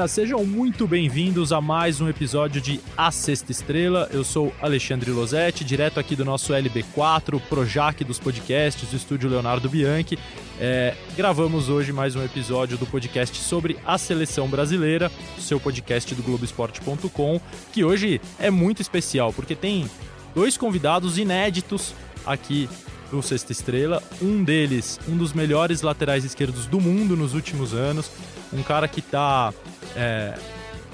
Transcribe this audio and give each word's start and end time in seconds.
galera, 0.00 0.08
sejam 0.08 0.44
muito 0.46 0.86
bem-vindos 0.86 1.52
a 1.52 1.60
mais 1.60 2.00
um 2.00 2.08
episódio 2.08 2.60
de 2.60 2.80
A 2.96 3.10
Sexta 3.10 3.52
Estrela. 3.52 4.08
Eu 4.10 4.24
sou 4.24 4.52
Alexandre 4.60 5.10
Losetti, 5.10 5.62
direto 5.62 6.00
aqui 6.00 6.16
do 6.16 6.24
nosso 6.24 6.54
LB4, 6.54 7.40
Projac 7.48 8.02
dos 8.04 8.18
podcasts, 8.18 8.88
do 8.88 8.96
estúdio 8.96 9.28
Leonardo 9.28 9.68
Bianchi. 9.68 10.18
É, 10.58 10.94
gravamos 11.16 11.68
hoje 11.68 11.92
mais 11.92 12.16
um 12.16 12.24
episódio 12.24 12.78
do 12.78 12.86
podcast 12.86 13.36
sobre 13.38 13.76
a 13.84 13.98
seleção 13.98 14.48
brasileira, 14.48 15.10
seu 15.38 15.60
podcast 15.60 16.14
do 16.14 16.22
Globoesporte.com, 16.22 17.40
que 17.72 17.84
hoje 17.84 18.20
é 18.38 18.50
muito 18.50 18.80
especial 18.80 19.32
porque 19.34 19.54
tem 19.54 19.90
dois 20.34 20.56
convidados 20.56 21.18
inéditos 21.18 21.94
aqui 22.24 22.70
do 23.10 23.20
Sexta 23.22 23.52
Estrela. 23.52 24.02
Um 24.22 24.42
deles, 24.42 24.98
um 25.08 25.16
dos 25.16 25.34
melhores 25.34 25.82
laterais 25.82 26.24
esquerdos 26.24 26.64
do 26.66 26.80
mundo 26.80 27.16
nos 27.16 27.34
últimos 27.34 27.74
anos 27.74 28.10
um 28.52 28.62
cara 28.62 28.88
que 28.88 29.00
está 29.00 29.52
é, 29.96 30.34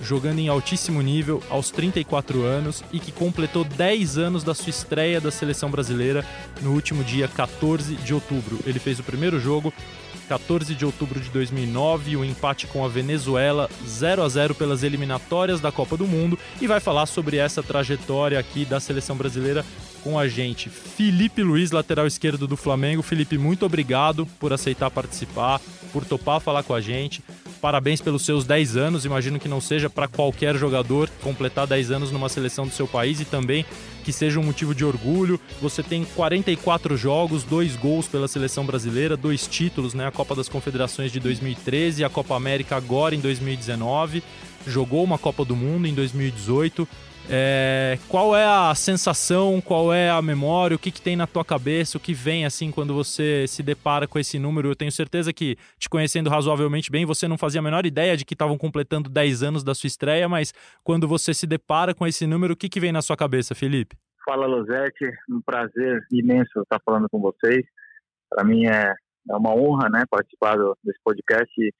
jogando 0.02 0.38
em 0.38 0.48
altíssimo 0.48 1.00
nível 1.00 1.42
aos 1.48 1.70
34 1.70 2.42
anos 2.42 2.84
e 2.92 2.98
que 2.98 3.12
completou 3.12 3.64
10 3.64 4.18
anos 4.18 4.44
da 4.44 4.54
sua 4.54 4.70
estreia 4.70 5.20
da 5.20 5.30
seleção 5.30 5.70
brasileira 5.70 6.24
no 6.60 6.72
último 6.72 7.02
dia 7.02 7.28
14 7.28 7.94
de 7.96 8.14
outubro. 8.14 8.58
Ele 8.66 8.78
fez 8.78 8.98
o 8.98 9.02
primeiro 9.02 9.40
jogo 9.40 9.72
14 10.28 10.74
de 10.74 10.84
outubro 10.84 11.20
de 11.20 11.30
2009, 11.30 12.16
o 12.16 12.24
empate 12.24 12.66
com 12.66 12.84
a 12.84 12.88
Venezuela 12.88 13.70
0 13.86 14.22
a 14.22 14.28
0 14.28 14.54
pelas 14.54 14.82
eliminatórias 14.82 15.60
da 15.60 15.70
Copa 15.70 15.96
do 15.96 16.06
Mundo 16.06 16.38
e 16.60 16.66
vai 16.66 16.80
falar 16.80 17.06
sobre 17.06 17.36
essa 17.36 17.62
trajetória 17.62 18.38
aqui 18.38 18.64
da 18.64 18.80
seleção 18.80 19.16
brasileira 19.16 19.64
com 20.02 20.18
a 20.18 20.28
gente. 20.28 20.68
Felipe 20.68 21.42
Luiz, 21.42 21.70
lateral 21.70 22.06
esquerdo 22.06 22.46
do 22.46 22.56
Flamengo. 22.56 23.02
Felipe, 23.02 23.38
muito 23.38 23.64
obrigado 23.64 24.26
por 24.40 24.52
aceitar 24.52 24.90
participar, 24.90 25.60
por 25.92 26.04
topar 26.04 26.40
falar 26.40 26.64
com 26.64 26.74
a 26.74 26.80
gente 26.80 27.22
parabéns 27.66 28.00
pelos 28.00 28.24
seus 28.24 28.44
10 28.44 28.76
anos. 28.76 29.04
Imagino 29.04 29.40
que 29.40 29.48
não 29.48 29.60
seja 29.60 29.90
para 29.90 30.06
qualquer 30.06 30.54
jogador 30.54 31.10
completar 31.20 31.66
10 31.66 31.90
anos 31.90 32.12
numa 32.12 32.28
seleção 32.28 32.64
do 32.64 32.72
seu 32.72 32.86
país 32.86 33.20
e 33.20 33.24
também 33.24 33.66
que 34.04 34.12
seja 34.12 34.38
um 34.38 34.44
motivo 34.44 34.72
de 34.72 34.84
orgulho. 34.84 35.40
Você 35.60 35.82
tem 35.82 36.04
44 36.04 36.96
jogos, 36.96 37.42
dois 37.42 37.74
gols 37.74 38.06
pela 38.06 38.28
seleção 38.28 38.64
brasileira, 38.64 39.16
dois 39.16 39.48
títulos, 39.48 39.94
né? 39.94 40.06
A 40.06 40.12
Copa 40.12 40.36
das 40.36 40.48
Confederações 40.48 41.10
de 41.10 41.18
2013 41.18 42.02
e 42.02 42.04
a 42.04 42.08
Copa 42.08 42.36
América 42.36 42.76
agora 42.76 43.16
em 43.16 43.20
2019. 43.20 44.22
Jogou 44.64 45.02
uma 45.02 45.18
Copa 45.18 45.44
do 45.44 45.56
Mundo 45.56 45.88
em 45.88 45.92
2018. 45.92 46.86
É, 47.28 47.98
qual 48.08 48.36
é 48.36 48.44
a 48.44 48.72
sensação, 48.74 49.60
qual 49.60 49.92
é 49.92 50.08
a 50.08 50.22
memória, 50.22 50.76
o 50.76 50.78
que, 50.78 50.92
que 50.92 51.00
tem 51.00 51.16
na 51.16 51.26
tua 51.26 51.44
cabeça, 51.44 51.98
o 51.98 52.00
que 52.00 52.14
vem 52.14 52.46
assim 52.46 52.70
quando 52.70 52.94
você 52.94 53.46
se 53.48 53.64
depara 53.64 54.06
com 54.06 54.18
esse 54.18 54.38
número? 54.38 54.68
Eu 54.70 54.76
tenho 54.76 54.92
certeza 54.92 55.32
que, 55.32 55.56
te 55.76 55.88
conhecendo 55.88 56.30
razoavelmente 56.30 56.90
bem, 56.90 57.04
você 57.04 57.26
não 57.26 57.36
fazia 57.36 57.60
a 57.60 57.64
menor 57.64 57.84
ideia 57.84 58.16
de 58.16 58.24
que 58.24 58.34
estavam 58.34 58.56
completando 58.56 59.10
10 59.10 59.42
anos 59.42 59.64
da 59.64 59.74
sua 59.74 59.88
estreia, 59.88 60.28
mas 60.28 60.54
quando 60.84 61.08
você 61.08 61.34
se 61.34 61.46
depara 61.46 61.92
com 61.92 62.06
esse 62.06 62.26
número, 62.26 62.54
o 62.54 62.56
que, 62.56 62.68
que 62.68 62.78
vem 62.78 62.92
na 62.92 63.02
sua 63.02 63.16
cabeça, 63.16 63.54
Felipe? 63.54 63.96
Fala, 64.24 64.46
Losete, 64.46 65.10
um 65.28 65.40
prazer 65.40 66.04
imenso 66.12 66.60
estar 66.60 66.80
falando 66.84 67.08
com 67.08 67.20
vocês. 67.20 67.64
Para 68.30 68.44
mim 68.44 68.66
é, 68.66 68.92
é 69.30 69.36
uma 69.36 69.52
honra 69.52 69.88
né, 69.88 70.04
participar 70.08 70.56
desse 70.84 70.98
podcast. 71.04 71.52
E, 71.58 71.72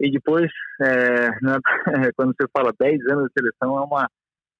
e 0.00 0.10
depois, 0.10 0.50
é, 0.82 1.30
quando 2.16 2.34
você 2.34 2.48
fala 2.52 2.72
10 2.78 3.06
anos 3.06 3.26
de 3.26 3.32
seleção, 3.32 3.78
é 3.78 3.82
uma 3.82 4.08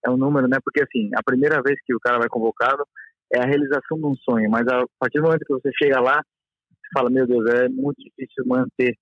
é 0.04 0.10
um 0.10 0.16
número, 0.16 0.48
né? 0.48 0.58
Porque 0.64 0.82
assim, 0.82 1.10
a 1.14 1.22
primeira 1.22 1.62
vez 1.62 1.78
que 1.84 1.94
o 1.94 2.00
cara 2.00 2.18
vai 2.18 2.28
convocado 2.28 2.84
é 3.32 3.40
a 3.40 3.46
realização 3.46 3.98
de 3.98 4.06
um 4.06 4.14
sonho, 4.16 4.50
mas 4.50 4.66
a 4.68 4.84
partir 4.98 5.18
do 5.18 5.24
momento 5.24 5.44
que 5.44 5.52
você 5.52 5.70
chega 5.80 6.00
lá, 6.00 6.22
você 6.68 6.88
fala, 6.92 7.10
meu 7.10 7.26
Deus, 7.26 7.48
é 7.50 7.68
muito 7.68 7.98
difícil 7.98 8.44
manter, 8.46 8.96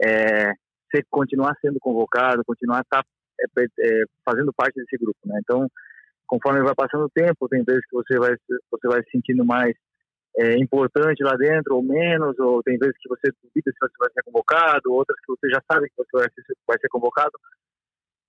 é, 0.00 0.52
você 0.90 1.02
continuar 1.10 1.56
sendo 1.60 1.78
convocado, 1.80 2.44
continuar 2.44 2.84
tá, 2.88 3.02
é, 3.40 3.64
é, 3.64 4.04
fazendo 4.24 4.52
parte 4.52 4.74
desse 4.76 4.96
grupo, 4.96 5.18
né? 5.24 5.40
Então, 5.42 5.66
conforme 6.26 6.62
vai 6.62 6.74
passando 6.74 7.04
o 7.04 7.10
tempo, 7.10 7.48
tem 7.48 7.64
vezes 7.64 7.82
que 7.88 7.96
você 7.96 8.18
vai 8.18 8.34
você 8.70 8.88
vai 8.88 9.02
se 9.02 9.10
sentindo 9.10 9.44
mais 9.44 9.74
é, 10.38 10.56
importante 10.58 11.22
lá 11.22 11.34
dentro 11.36 11.76
ou 11.76 11.82
menos, 11.82 12.38
ou 12.38 12.62
tem 12.62 12.78
vezes 12.78 12.96
que 13.00 13.08
você 13.08 13.30
duvida 13.42 13.70
se 13.70 13.78
você 13.80 13.94
vai 13.98 14.10
ser 14.12 14.22
convocado, 14.22 14.92
outras 14.92 15.18
que 15.20 15.32
você 15.32 15.48
já 15.50 15.60
sabe 15.70 15.88
que 15.88 15.96
você 15.96 16.10
vai 16.12 16.28
ser, 16.34 16.56
vai 16.66 16.78
ser 16.78 16.88
convocado, 16.88 17.32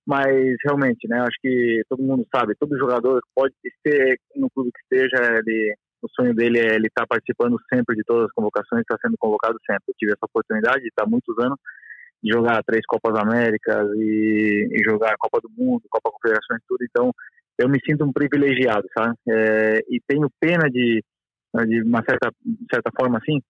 mas 0.06 0.56
realmente, 0.64 1.08
né, 1.08 1.20
acho 1.20 1.38
que 1.40 1.82
todo 1.88 2.02
mundo 2.02 2.26
sabe, 2.34 2.54
todo 2.58 2.78
jogador 2.78 3.20
pode 3.34 3.54
ser 3.86 4.18
no 4.36 4.50
clube 4.50 4.70
que 4.70 4.96
esteja, 4.96 5.38
ele, 5.38 5.74
o 6.02 6.08
sonho 6.10 6.34
dele 6.34 6.58
é 6.58 6.74
ele 6.74 6.88
estar 6.88 7.02
tá 7.02 7.06
participando 7.08 7.56
sempre 7.72 7.96
de 7.96 8.04
todas 8.04 8.24
as 8.26 8.32
convocações, 8.32 8.82
estar 8.82 8.96
tá 8.96 9.00
sendo 9.02 9.16
convocado 9.18 9.58
sempre. 9.64 9.84
Eu 9.88 9.94
tive 9.98 10.12
essa 10.12 10.26
oportunidade 10.26 10.82
de 10.82 10.88
estar 10.88 11.06
muitos 11.06 11.34
anos 11.38 11.58
de 12.24 12.32
jogar 12.32 12.62
três 12.64 12.82
Copas 12.86 13.14
Américas 13.16 13.86
e, 13.96 14.68
e 14.72 14.84
jogar 14.84 15.14
Copa 15.18 15.40
do 15.42 15.50
Mundo, 15.50 15.82
Copa 15.90 16.10
Confederações, 16.10 16.62
tudo. 16.66 16.82
Então, 16.82 17.12
eu 17.58 17.68
me 17.68 17.78
sinto 17.84 18.02
um 18.04 18.12
privilegiado, 18.12 18.86
sabe? 18.96 19.14
É, 19.28 19.80
e 19.90 20.00
tenho 20.08 20.28
pena 20.40 20.70
de, 20.70 21.04
de 21.66 21.82
uma 21.82 22.02
certa, 22.02 22.32
certa 22.72 22.90
forma, 22.98 23.18
assim, 23.18 23.40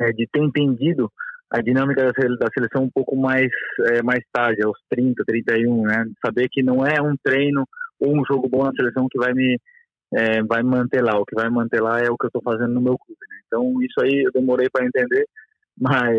é, 0.00 0.12
de 0.12 0.26
ter 0.32 0.42
entendido 0.42 1.12
a 1.50 1.60
dinâmica 1.60 2.02
da 2.04 2.48
seleção 2.52 2.84
um 2.84 2.90
pouco 2.90 3.16
mais 3.16 3.50
é, 3.92 4.02
mais 4.02 4.22
tarde, 4.32 4.64
aos 4.64 4.78
30, 4.90 5.22
31, 5.24 5.82
né? 5.82 6.04
Saber 6.24 6.48
que 6.50 6.62
não 6.62 6.84
é 6.84 7.00
um 7.00 7.14
treino 7.22 7.64
ou 8.00 8.16
um 8.16 8.24
jogo 8.24 8.48
bom 8.48 8.64
na 8.64 8.72
seleção 8.72 9.06
que 9.10 9.18
vai 9.18 9.32
me 9.32 9.58
é, 10.14 10.42
vai 10.42 10.62
manter 10.62 11.02
lá. 11.02 11.18
O 11.18 11.24
que 11.24 11.34
vai 11.34 11.48
me 11.48 11.54
manter 11.54 11.80
lá 11.80 12.00
é 12.00 12.10
o 12.10 12.16
que 12.16 12.26
eu 12.26 12.28
estou 12.28 12.42
fazendo 12.42 12.74
no 12.74 12.80
meu 12.80 12.96
clube. 12.98 13.20
Né? 13.30 13.36
Então 13.46 13.82
isso 13.82 14.00
aí 14.02 14.24
eu 14.24 14.32
demorei 14.32 14.68
para 14.70 14.86
entender, 14.86 15.24
mas 15.78 16.16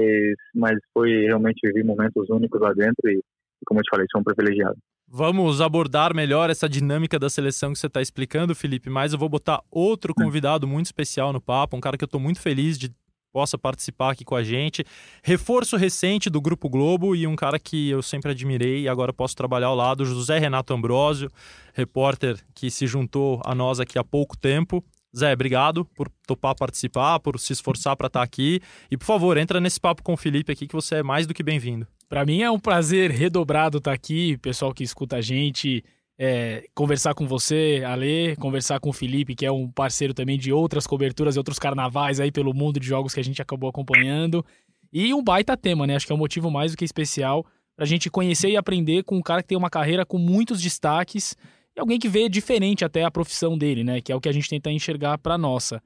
mas 0.55 0.77
foi 0.93 1.25
realmente 1.25 1.59
viver 1.67 1.83
momentos 1.83 2.29
únicos 2.29 2.61
lá 2.61 2.71
dentro 2.73 3.09
e, 3.09 3.21
como 3.65 3.79
eu 3.79 3.83
te 3.83 3.89
falei, 3.89 4.07
sou 4.09 4.21
um 4.21 4.23
privilegiado. 4.23 4.77
Vamos 5.09 5.61
abordar 5.61 6.13
melhor 6.13 6.49
essa 6.49 6.67
dinâmica 6.67 7.17
da 7.17 7.29
seleção 7.29 7.71
que 7.71 7.79
você 7.79 7.87
está 7.87 8.01
explicando, 8.01 8.53
Felipe, 8.53 8.89
mas 8.89 9.13
eu 9.13 9.19
vou 9.19 9.29
botar 9.29 9.61
outro 9.71 10.11
hum. 10.11 10.23
convidado 10.23 10.67
muito 10.67 10.87
especial 10.87 11.31
no 11.31 11.41
papo, 11.41 11.77
um 11.77 11.81
cara 11.81 11.97
que 11.97 12.03
eu 12.03 12.07
estou 12.07 12.19
muito 12.19 12.41
feliz 12.41 12.77
de 12.77 12.91
possa 13.31 13.57
participar 13.57 14.11
aqui 14.11 14.25
com 14.25 14.35
a 14.35 14.43
gente. 14.43 14.83
Reforço 15.23 15.77
recente 15.77 16.29
do 16.29 16.41
Grupo 16.41 16.69
Globo 16.69 17.15
e 17.15 17.27
um 17.27 17.35
cara 17.35 17.59
que 17.59 17.89
eu 17.89 18.01
sempre 18.01 18.31
admirei 18.31 18.81
e 18.81 18.89
agora 18.89 19.13
posso 19.13 19.35
trabalhar 19.35 19.67
ao 19.67 19.75
lado, 19.75 20.05
José 20.05 20.39
Renato 20.39 20.73
Ambrosio, 20.73 21.29
repórter 21.73 22.37
que 22.55 22.69
se 22.71 22.87
juntou 22.87 23.41
a 23.45 23.53
nós 23.53 23.79
aqui 23.79 23.99
há 23.99 24.03
pouco 24.03 24.37
tempo. 24.37 24.83
Zé, 25.15 25.33
obrigado 25.33 25.85
por 25.85 26.09
topar 26.27 26.55
participar, 26.55 27.19
por 27.19 27.39
se 27.39 27.53
esforçar 27.53 27.95
para 27.95 28.07
estar 28.07 28.19
tá 28.19 28.23
aqui. 28.23 28.61
E, 28.91 28.97
por 28.97 29.05
favor, 29.05 29.37
entra 29.37 29.59
nesse 29.59 29.79
papo 29.79 30.03
com 30.03 30.13
o 30.13 30.17
Felipe 30.17 30.51
aqui, 30.51 30.67
que 30.67 30.75
você 30.75 30.95
é 30.95 31.03
mais 31.03 31.25
do 31.25 31.33
que 31.33 31.41
bem-vindo. 31.41 31.87
Para 32.09 32.25
mim 32.25 32.41
é 32.41 32.51
um 32.51 32.59
prazer 32.59 33.11
redobrado 33.11 33.79
estar 33.79 33.91
tá 33.91 33.95
aqui, 33.95 34.37
pessoal 34.37 34.73
que 34.73 34.83
escuta 34.83 35.17
a 35.17 35.21
gente 35.21 35.83
é, 36.19 36.65
conversar 36.73 37.13
com 37.13 37.27
você, 37.27 37.83
Ale, 37.85 38.35
conversar 38.37 38.79
com 38.79 38.89
o 38.89 38.93
Felipe, 38.93 39.35
que 39.35 39.45
é 39.45 39.51
um 39.51 39.69
parceiro 39.69 40.13
também 40.13 40.37
de 40.37 40.51
outras 40.51 40.87
coberturas 40.87 41.35
e 41.35 41.39
outros 41.39 41.59
carnavais 41.59 42.19
aí 42.19 42.31
pelo 42.31 42.53
mundo 42.53 42.79
de 42.79 42.87
jogos 42.87 43.13
que 43.13 43.19
a 43.19 43.23
gente 43.23 43.41
acabou 43.41 43.69
acompanhando. 43.69 44.43
E 44.91 45.13
um 45.13 45.23
baita 45.23 45.55
tema, 45.55 45.85
né? 45.85 45.95
Acho 45.95 46.07
que 46.07 46.11
é 46.11 46.15
um 46.15 46.19
motivo 46.19 46.49
mais 46.49 46.71
do 46.71 46.77
que 46.77 46.85
especial 46.85 47.45
para 47.75 47.85
a 47.85 47.87
gente 47.87 48.09
conhecer 48.09 48.49
e 48.49 48.57
aprender 48.57 49.03
com 49.03 49.17
um 49.17 49.21
cara 49.21 49.43
que 49.43 49.49
tem 49.49 49.57
uma 49.57 49.69
carreira 49.69 50.05
com 50.05 50.17
muitos 50.17 50.59
destaques 50.59 51.35
e 51.75 51.79
alguém 51.79 51.99
que 51.99 52.09
vê 52.09 52.27
diferente 52.27 52.83
até 52.83 53.03
a 53.03 53.11
profissão 53.11 53.55
dele, 53.55 53.83
né? 53.83 54.01
Que 54.01 54.11
é 54.11 54.15
o 54.15 54.19
que 54.19 54.27
a 54.27 54.31
gente 54.31 54.49
tenta 54.49 54.71
enxergar 54.71 55.19
para 55.19 55.37
nossa. 55.37 55.81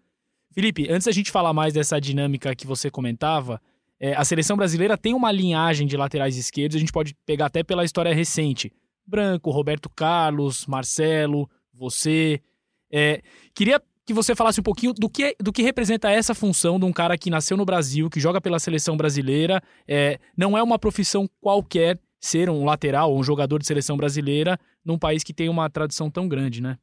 Felipe, 0.53 0.89
antes 0.89 1.05
da 1.05 1.11
gente 1.11 1.29
falar 1.31 1.51
mais 1.51 1.73
dessa 1.73 1.99
dinâmica 1.99 2.55
que 2.55 2.65
você 2.65 2.89
comentava, 2.89 3.61
é, 3.99 4.13
a 4.13 4.23
seleção 4.23 4.55
brasileira 4.55 4.97
tem 4.97 5.13
uma 5.13 5.31
linhagem 5.31 5.85
de 5.85 5.97
laterais 5.97 6.37
esquerdos, 6.37 6.77
a 6.77 6.79
gente 6.79 6.91
pode 6.93 7.13
pegar 7.25 7.47
até 7.47 7.63
pela 7.63 7.83
história 7.83 8.13
recente. 8.13 8.71
Branco, 9.11 9.51
Roberto 9.51 9.89
Carlos, 9.89 10.65
Marcelo, 10.65 11.49
você. 11.73 12.41
É, 12.89 13.21
queria 13.53 13.81
que 14.05 14.13
você 14.13 14.33
falasse 14.33 14.59
um 14.59 14.63
pouquinho 14.63 14.93
do 14.93 15.09
que, 15.09 15.35
do 15.39 15.51
que 15.51 15.61
representa 15.61 16.09
essa 16.09 16.33
função 16.33 16.79
de 16.79 16.85
um 16.85 16.93
cara 16.93 17.17
que 17.17 17.29
nasceu 17.29 17.57
no 17.57 17.65
Brasil, 17.65 18.09
que 18.09 18.19
joga 18.19 18.41
pela 18.41 18.59
seleção 18.59 18.95
brasileira. 18.95 19.61
É, 19.87 20.17
não 20.35 20.57
é 20.57 20.63
uma 20.63 20.79
profissão 20.79 21.29
qualquer 21.41 21.99
ser 22.19 22.49
um 22.49 22.63
lateral 22.63 23.11
ou 23.11 23.19
um 23.19 23.23
jogador 23.23 23.59
de 23.59 23.67
seleção 23.67 23.97
brasileira 23.97 24.57
num 24.85 24.97
país 24.97 25.23
que 25.23 25.33
tem 25.33 25.49
uma 25.49 25.69
tradição 25.69 26.09
tão 26.09 26.27
grande, 26.27 26.61
né? 26.61 26.77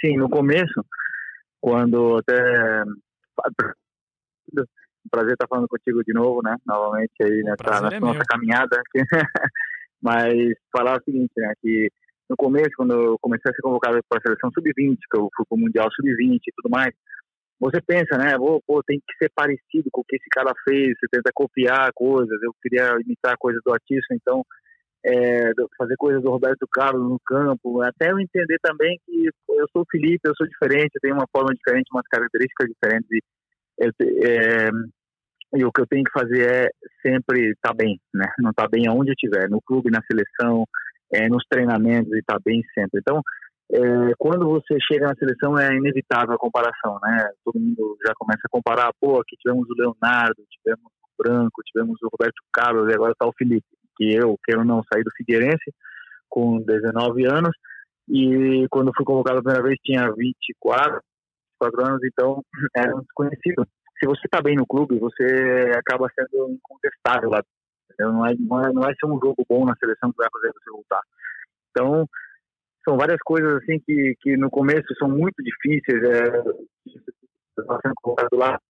Sim, 0.00 0.16
no 0.16 0.28
começo, 0.28 0.84
quando 1.60 2.18
até. 2.18 2.84
Prazer 5.08 5.34
estar 5.34 5.46
falando 5.46 5.68
contigo 5.68 6.02
de 6.02 6.12
novo, 6.12 6.42
né? 6.42 6.56
Novamente 6.66 7.12
aí 7.22 7.42
nessa, 7.42 7.80
nessa 7.82 7.96
é 7.96 8.00
nossa 8.00 8.24
caminhada. 8.24 8.82
Mas 10.02 10.34
falar 10.70 10.98
o 10.98 11.04
seguinte, 11.04 11.32
né, 11.36 11.52
que 11.60 11.90
no 12.28 12.36
começo, 12.36 12.70
quando 12.76 12.92
eu 12.92 13.16
comecei 13.20 13.50
a 13.50 13.54
ser 13.54 13.62
convocado 13.62 13.98
para 14.08 14.18
a 14.18 14.22
seleção 14.22 14.50
sub-20, 14.52 14.96
que 15.10 15.18
eu 15.18 15.28
fui 15.34 15.44
para 15.48 15.56
o 15.56 15.60
Mundial 15.60 15.88
sub-20 15.92 16.38
e 16.46 16.52
tudo 16.56 16.70
mais, 16.70 16.92
você 17.58 17.80
pensa, 17.80 18.18
né, 18.18 18.36
pô, 18.36 18.60
pô, 18.66 18.82
tem 18.82 18.98
que 18.98 19.16
ser 19.16 19.30
parecido 19.34 19.88
com 19.90 20.02
o 20.02 20.04
que 20.04 20.16
esse 20.16 20.28
cara 20.30 20.52
fez, 20.68 20.88
você 20.88 21.06
tenta 21.10 21.30
copiar 21.34 21.90
coisas, 21.94 22.42
eu 22.42 22.52
queria 22.60 22.96
imitar 23.00 23.36
coisas 23.38 23.62
do 23.64 23.72
artista, 23.72 24.14
então 24.14 24.44
é, 25.04 25.52
fazer 25.78 25.96
coisas 25.96 26.22
do 26.22 26.30
Roberto 26.30 26.66
Carlos 26.70 27.08
no 27.08 27.18
campo, 27.24 27.80
até 27.80 28.10
eu 28.10 28.18
entender 28.18 28.58
também 28.60 28.98
que 29.06 29.28
eu 29.48 29.66
sou 29.72 29.86
Felipe, 29.90 30.28
eu 30.28 30.34
sou 30.36 30.46
diferente, 30.46 30.90
eu 30.94 31.00
tenho 31.00 31.14
uma 31.14 31.28
forma 31.32 31.54
diferente, 31.54 31.88
umas 31.92 32.06
características 32.10 32.68
diferentes 32.68 33.08
e, 33.10 33.20
é, 34.26 34.68
e 35.54 35.64
o 35.64 35.72
que 35.72 35.80
eu 35.80 35.86
tenho 35.86 36.04
que 36.04 36.12
fazer 36.12 36.50
é 36.50 36.68
sempre 37.02 37.50
estar 37.50 37.70
tá 37.70 37.74
bem, 37.74 37.98
né? 38.14 38.26
Não 38.38 38.50
estar 38.50 38.64
tá 38.64 38.68
bem 38.68 38.86
aonde 38.88 39.10
eu 39.10 39.14
estiver, 39.14 39.48
no 39.48 39.60
clube, 39.62 39.90
na 39.90 40.02
seleção, 40.10 40.64
é, 41.12 41.28
nos 41.28 41.44
treinamentos 41.48 42.12
e 42.12 42.18
estar 42.18 42.34
tá 42.34 42.40
bem 42.44 42.62
sempre. 42.74 43.00
Então, 43.00 43.22
é, 43.72 44.12
quando 44.18 44.48
você 44.48 44.76
chega 44.80 45.06
na 45.06 45.14
seleção 45.14 45.58
é 45.58 45.74
inevitável 45.74 46.34
a 46.34 46.38
comparação, 46.38 46.98
né? 47.02 47.30
Todo 47.44 47.60
mundo 47.60 47.96
já 48.06 48.12
começa 48.16 48.42
a 48.44 48.50
comparar, 48.50 48.90
pô, 49.00 49.20
aqui 49.20 49.36
tivemos 49.36 49.68
o 49.68 49.74
Leonardo, 49.74 50.42
tivemos 50.50 50.84
o 50.84 51.22
Branco, 51.22 51.62
tivemos 51.64 51.98
o 52.02 52.08
Roberto 52.12 52.42
Carlos 52.52 52.88
e 52.90 52.94
agora 52.94 53.12
está 53.12 53.26
o 53.26 53.34
Felipe, 53.36 53.66
que 53.96 54.14
eu, 54.14 54.36
quero 54.44 54.64
não, 54.64 54.82
sair 54.92 55.02
do 55.02 55.10
Figueirense 55.16 55.72
com 56.28 56.60
19 56.60 57.26
anos 57.26 57.56
e 58.08 58.66
quando 58.70 58.92
fui 58.96 59.04
convocado 59.04 59.38
a 59.38 59.42
primeira 59.42 59.66
vez 59.66 59.78
tinha 59.82 60.12
24, 60.12 61.00
24 61.60 61.86
anos, 61.86 62.00
então 62.04 62.42
era 62.76 62.94
um 62.94 63.00
desconhecido. 63.00 63.66
Você 64.26 64.28
está 64.28 64.42
bem 64.42 64.56
no 64.56 64.66
clube, 64.66 64.98
você 64.98 65.70
acaba 65.76 66.10
sendo 66.12 66.50
incontestável 66.50 67.30
lá. 67.30 67.40
Não 67.98 68.26
é, 68.26 68.34
não, 68.34 68.60
é, 68.60 68.72
não 68.72 68.82
vai 68.82 68.92
ser 68.94 69.06
um 69.06 69.20
jogo 69.20 69.46
bom 69.48 69.64
na 69.64 69.76
seleção 69.76 70.10
que 70.10 70.16
vai 70.16 70.28
fazer 70.32 70.52
você 70.52 70.70
voltar. 70.70 71.00
Então, 71.70 72.08
são 72.84 72.96
várias 72.96 73.20
coisas 73.24 73.62
assim 73.62 73.78
que, 73.86 74.16
que 74.20 74.36
no 74.36 74.50
começo 74.50 74.92
são 74.98 75.08
muito 75.08 75.36
difíceis. 75.42 76.02
É, 76.02 76.42
sendo 77.82 77.94
colocado 78.02 78.36
lá. 78.36 78.60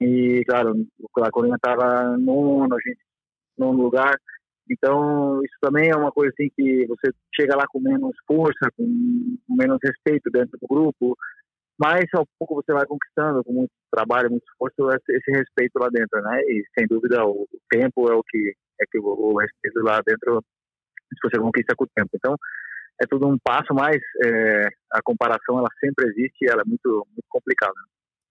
E, 0.00 0.44
claro, 0.46 0.74
a 1.22 1.30
Corinthians 1.30 1.58
estava 1.58 2.16
nono, 2.16 2.72
a 2.72 2.78
gente 2.78 3.00
no 3.58 3.72
lugar. 3.72 4.16
Então, 4.70 5.42
isso 5.44 5.56
também 5.60 5.90
é 5.90 5.96
uma 5.96 6.12
coisa 6.12 6.32
assim 6.32 6.50
que 6.54 6.86
você 6.86 7.12
chega 7.34 7.56
lá 7.56 7.64
com 7.68 7.80
menos 7.80 8.14
força, 8.26 8.70
com 8.76 8.84
menos 9.48 9.78
respeito 9.82 10.30
dentro 10.30 10.56
do 10.58 10.68
grupo, 10.68 11.16
mas 11.78 12.04
ao 12.14 12.26
pouco 12.38 12.54
você 12.54 12.72
vai 12.72 12.86
conquistando, 12.86 13.42
com 13.44 13.52
muito 13.52 13.70
trabalho, 13.90 14.30
muito 14.30 14.44
esforço, 14.44 15.00
esse 15.08 15.30
respeito 15.30 15.78
lá 15.78 15.88
dentro, 15.88 16.20
né? 16.22 16.40
E 16.42 16.64
sem 16.78 16.86
dúvida 16.86 17.24
o 17.24 17.46
tempo 17.70 18.10
é 18.10 18.14
o 18.14 18.22
que 18.22 18.54
é 18.80 18.84
que 18.90 18.98
o, 18.98 19.38
respeito 19.38 19.80
lá 19.82 20.00
dentro 20.06 20.42
você 21.22 21.38
conquista 21.38 21.74
com 21.76 21.84
o 21.84 21.90
tempo. 21.94 22.10
Então, 22.14 22.34
é 23.00 23.06
tudo 23.06 23.28
um 23.28 23.38
passo, 23.38 23.72
mas 23.72 23.96
é, 24.24 24.68
a 24.92 25.02
comparação 25.02 25.58
ela 25.58 25.68
sempre 25.80 26.08
existe 26.08 26.44
e 26.44 26.50
ela 26.50 26.62
é 26.62 26.68
muito, 26.68 27.06
muito 27.08 27.26
complicada. 27.28 27.74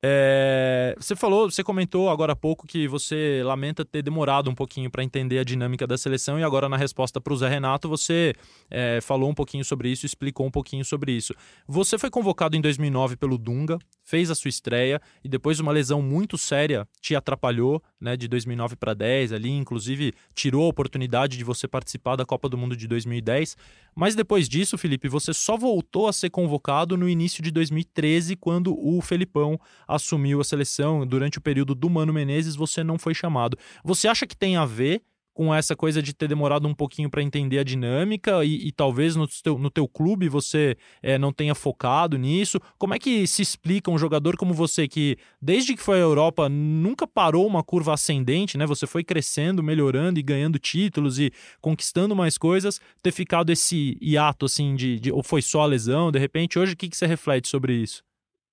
É, 0.05 0.93
você 0.99 1.15
falou, 1.15 1.49
você 1.49 1.63
comentou 1.63 2.09
agora 2.09 2.33
há 2.33 2.35
pouco 2.35 2.67
que 2.67 2.89
você 2.89 3.41
lamenta 3.45 3.85
ter 3.85 4.01
demorado 4.01 4.49
um 4.49 4.55
pouquinho 4.55 4.91
para 4.91 5.01
entender 5.01 5.39
a 5.39 5.45
dinâmica 5.45 5.87
da 5.87 5.97
seleção 5.97 6.37
e 6.37 6.43
agora 6.43 6.67
na 6.67 6.75
resposta 6.75 7.21
para 7.21 7.31
o 7.31 7.37
Zé 7.37 7.47
Renato 7.47 7.87
você 7.87 8.33
é, 8.69 8.99
falou 8.99 9.29
um 9.29 9.33
pouquinho 9.33 9.63
sobre 9.63 9.87
isso, 9.89 10.05
explicou 10.05 10.45
um 10.45 10.51
pouquinho 10.51 10.83
sobre 10.83 11.13
isso. 11.13 11.33
Você 11.65 11.97
foi 11.97 12.09
convocado 12.09 12.57
em 12.57 12.59
2009 12.59 13.15
pelo 13.15 13.37
Dunga, 13.37 13.79
fez 14.03 14.29
a 14.29 14.35
sua 14.35 14.49
estreia 14.49 15.01
e 15.23 15.29
depois 15.29 15.59
uma 15.59 15.71
lesão 15.71 16.01
muito 16.01 16.37
séria 16.37 16.87
te 17.01 17.15
atrapalhou, 17.15 17.81
né, 17.99 18.17
de 18.17 18.27
2009 18.27 18.75
para 18.75 18.93
10 18.93 19.33
ali, 19.33 19.49
inclusive 19.49 20.13
tirou 20.35 20.65
a 20.65 20.69
oportunidade 20.69 21.37
de 21.37 21.43
você 21.43 21.67
participar 21.67 22.15
da 22.15 22.25
Copa 22.25 22.49
do 22.49 22.57
Mundo 22.57 22.75
de 22.75 22.87
2010. 22.87 23.55
Mas 23.95 24.15
depois 24.15 24.49
disso, 24.49 24.77
Felipe, 24.77 25.07
você 25.07 25.33
só 25.33 25.55
voltou 25.55 26.07
a 26.07 26.13
ser 26.13 26.29
convocado 26.29 26.97
no 26.97 27.07
início 27.07 27.41
de 27.43 27.51
2013 27.51 28.35
quando 28.35 28.75
o 28.77 29.01
Felipão 29.01 29.59
assumiu 29.87 30.41
a 30.41 30.43
seleção 30.43 31.05
durante 31.05 31.37
o 31.37 31.41
período 31.41 31.75
do 31.75 31.89
Mano 31.89 32.13
Menezes, 32.13 32.55
você 32.55 32.83
não 32.83 32.97
foi 32.97 33.13
chamado. 33.13 33.57
Você 33.83 34.07
acha 34.07 34.27
que 34.27 34.35
tem 34.35 34.55
a 34.55 34.65
ver 34.65 35.01
com 35.33 35.53
essa 35.53 35.75
coisa 35.75 36.01
de 36.01 36.13
ter 36.13 36.27
demorado 36.27 36.67
um 36.67 36.73
pouquinho 36.73 37.09
para 37.09 37.21
entender 37.21 37.59
a 37.59 37.63
dinâmica 37.63 38.43
e, 38.45 38.67
e, 38.67 38.71
talvez 38.71 39.15
no 39.15 39.27
teu, 39.27 39.57
no 39.57 39.69
teu 39.69 39.87
clube 39.87 40.29
você 40.29 40.77
é, 41.01 41.17
não 41.17 41.33
tenha 41.33 41.55
focado 41.55 42.17
nisso? 42.17 42.59
Como 42.77 42.93
é 42.93 42.99
que 42.99 43.25
se 43.25 43.41
explica 43.41 43.89
um 43.89 43.97
jogador 43.97 44.37
como 44.37 44.53
você 44.53 44.87
que, 44.87 45.17
desde 45.41 45.75
que 45.75 45.81
foi 45.81 45.97
à 45.97 46.01
Europa, 46.01 46.47
nunca 46.47 47.07
parou 47.07 47.47
uma 47.47 47.63
curva 47.63 47.93
ascendente, 47.93 48.57
né? 48.57 48.65
Você 48.65 48.85
foi 48.85 49.03
crescendo, 49.03 49.63
melhorando 49.63 50.19
e 50.19 50.23
ganhando 50.23 50.59
títulos 50.59 51.19
e 51.19 51.31
conquistando 51.59 52.15
mais 52.15 52.37
coisas, 52.37 52.79
ter 53.01 53.11
ficado 53.11 53.51
esse 53.51 53.97
hiato 54.01 54.45
assim 54.45 54.75
de, 54.75 54.99
de 54.99 55.11
ou 55.11 55.23
foi 55.23 55.41
só 55.41 55.61
a 55.61 55.65
lesão, 55.65 56.11
de 56.11 56.19
repente? 56.19 56.59
Hoje, 56.59 56.73
o 56.73 56.77
que, 56.77 56.89
que 56.89 56.97
você 56.97 57.07
reflete 57.07 57.47
sobre 57.47 57.73
isso? 57.73 58.03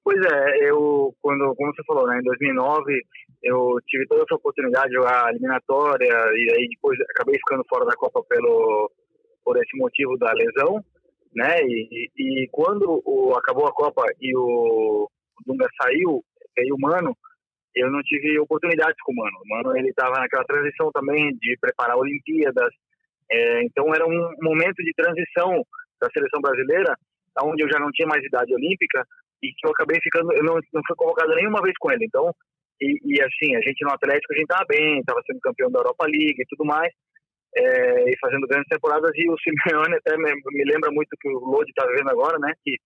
Pois 0.03 0.19
é, 0.25 0.69
eu, 0.69 1.15
quando, 1.21 1.55
como 1.55 1.75
você 1.75 1.83
falou, 1.85 2.07
né, 2.07 2.19
em 2.19 2.23
2009, 2.23 2.93
eu 3.43 3.79
tive 3.87 4.07
toda 4.07 4.23
essa 4.23 4.35
oportunidade 4.35 4.89
de 4.89 4.97
jogar 4.97 5.31
eliminatória 5.31 6.07
e 6.07 6.53
aí 6.53 6.69
depois 6.69 6.99
acabei 7.11 7.37
ficando 7.37 7.65
fora 7.69 7.87
da 7.87 7.95
Copa 7.95 8.23
pelo, 8.29 8.91
por 9.45 9.57
esse 9.57 9.77
motivo 9.77 10.17
da 10.19 10.33
lesão, 10.33 10.85
né, 11.35 11.63
e, 11.63 12.11
e 12.17 12.49
quando 12.51 13.03
o, 13.05 13.35
acabou 13.37 13.67
a 13.67 13.73
Copa 13.73 14.05
e 14.21 14.37
o, 14.37 15.09
Dunga 15.47 15.67
saiu, 15.81 16.23
veio 16.57 16.75
o 16.75 16.81
Mano, 16.81 17.17
eu 17.75 17.91
não 17.91 18.03
tive 18.03 18.39
oportunidades 18.39 18.97
com 19.05 19.13
o 19.13 19.17
Mano. 19.17 19.39
O 19.45 19.49
Mano, 19.49 19.77
ele 19.77 19.91
estava 19.91 20.19
naquela 20.19 20.45
transição 20.45 20.91
também 20.93 21.31
de 21.37 21.57
preparar 21.61 21.97
Olimpíadas, 21.97 22.71
é, 23.31 23.63
então 23.63 23.95
era 23.95 24.07
um 24.07 24.35
momento 24.43 24.83
de 24.83 24.93
transição 24.95 25.65
da 26.01 26.09
seleção 26.13 26.41
brasileira, 26.41 26.95
onde 27.43 27.63
eu 27.63 27.69
já 27.71 27.79
não 27.79 27.91
tinha 27.93 28.09
mais 28.09 28.25
idade 28.25 28.53
olímpica, 28.53 29.05
e 29.43 29.53
que 29.53 29.67
eu 29.67 29.71
acabei 29.71 29.99
ficando, 30.03 30.33
eu 30.33 30.43
não, 30.43 30.55
não 30.73 30.83
fui 30.87 30.97
convocado 30.97 31.35
nenhuma 31.35 31.63
vez 31.63 31.75
com 31.79 31.91
ele. 31.91 32.05
Então, 32.05 32.35
e, 32.81 32.99
e 33.05 33.23
assim, 33.23 33.55
a 33.57 33.61
gente 33.61 33.85
no 33.85 33.93
Atlético 33.93 34.33
a 34.33 34.37
gente 34.37 34.51
estava 34.51 34.65
bem, 34.69 35.01
estava 35.01 35.21
sendo 35.27 35.41
campeão 35.41 35.71
da 35.71 35.81
Europa 35.81 36.07
League 36.07 36.41
e 36.41 36.47
tudo 36.49 36.65
mais, 36.65 36.93
é, 37.57 38.11
e 38.11 38.17
fazendo 38.19 38.47
grandes 38.47 38.69
temporadas. 38.69 39.11
E 39.15 39.31
o 39.31 39.37
Simeone 39.39 39.97
até 39.97 40.17
me, 40.17 40.33
me 40.35 40.65
lembra 40.65 40.91
muito 40.91 41.17
que 41.21 41.29
o 41.29 41.39
Lodi 41.39 41.71
está 41.71 41.87
vivendo 41.87 42.11
agora, 42.11 42.39
né? 42.39 42.53
Que 42.65 42.77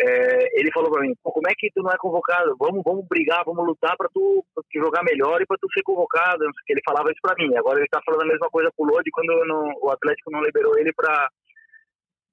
é, 0.00 0.60
ele 0.60 0.70
falou 0.72 0.90
para 0.90 1.02
mim: 1.02 1.12
como 1.22 1.48
é 1.48 1.52
que 1.56 1.70
tu 1.74 1.82
não 1.82 1.90
é 1.90 1.96
convocado? 1.98 2.54
Vamos, 2.58 2.82
vamos 2.84 3.06
brigar, 3.08 3.42
vamos 3.44 3.66
lutar 3.66 3.96
para 3.96 4.08
tu, 4.14 4.44
tu 4.54 4.80
jogar 4.80 5.02
melhor 5.02 5.40
e 5.42 5.46
para 5.46 5.58
tu 5.60 5.68
ser 5.72 5.82
convocado. 5.82 6.44
Ele 6.68 6.80
falava 6.84 7.10
isso 7.10 7.20
para 7.20 7.34
mim. 7.36 7.54
Agora 7.56 7.78
ele 7.78 7.86
está 7.86 8.00
falando 8.04 8.22
a 8.22 8.32
mesma 8.32 8.48
coisa 8.48 8.70
pro 8.76 8.86
Lodi 8.86 9.10
quando 9.10 9.44
não, 9.44 9.72
o 9.82 9.90
Atlético 9.90 10.30
não 10.30 10.42
liberou 10.42 10.78
ele 10.78 10.92
para 10.92 11.28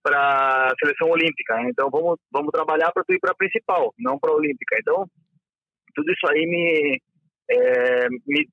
para 0.04 0.68
a 0.68 0.74
seleção 0.80 1.10
olímpica. 1.10 1.56
Né? 1.56 1.70
Então 1.72 1.90
vamos 1.90 2.20
vamos 2.32 2.52
trabalhar 2.52 2.92
para 2.92 3.04
tu 3.04 3.14
ir 3.14 3.20
para 3.20 3.32
a 3.32 3.36
principal, 3.36 3.92
não 3.98 4.20
para 4.20 4.32
a 4.32 4.36
olímpica. 4.36 4.78
Então 4.80 5.08
tudo 5.96 6.12
isso 6.12 6.28
aí 6.28 6.46
me 6.46 7.02
é, 7.50 8.10
me 8.28 8.48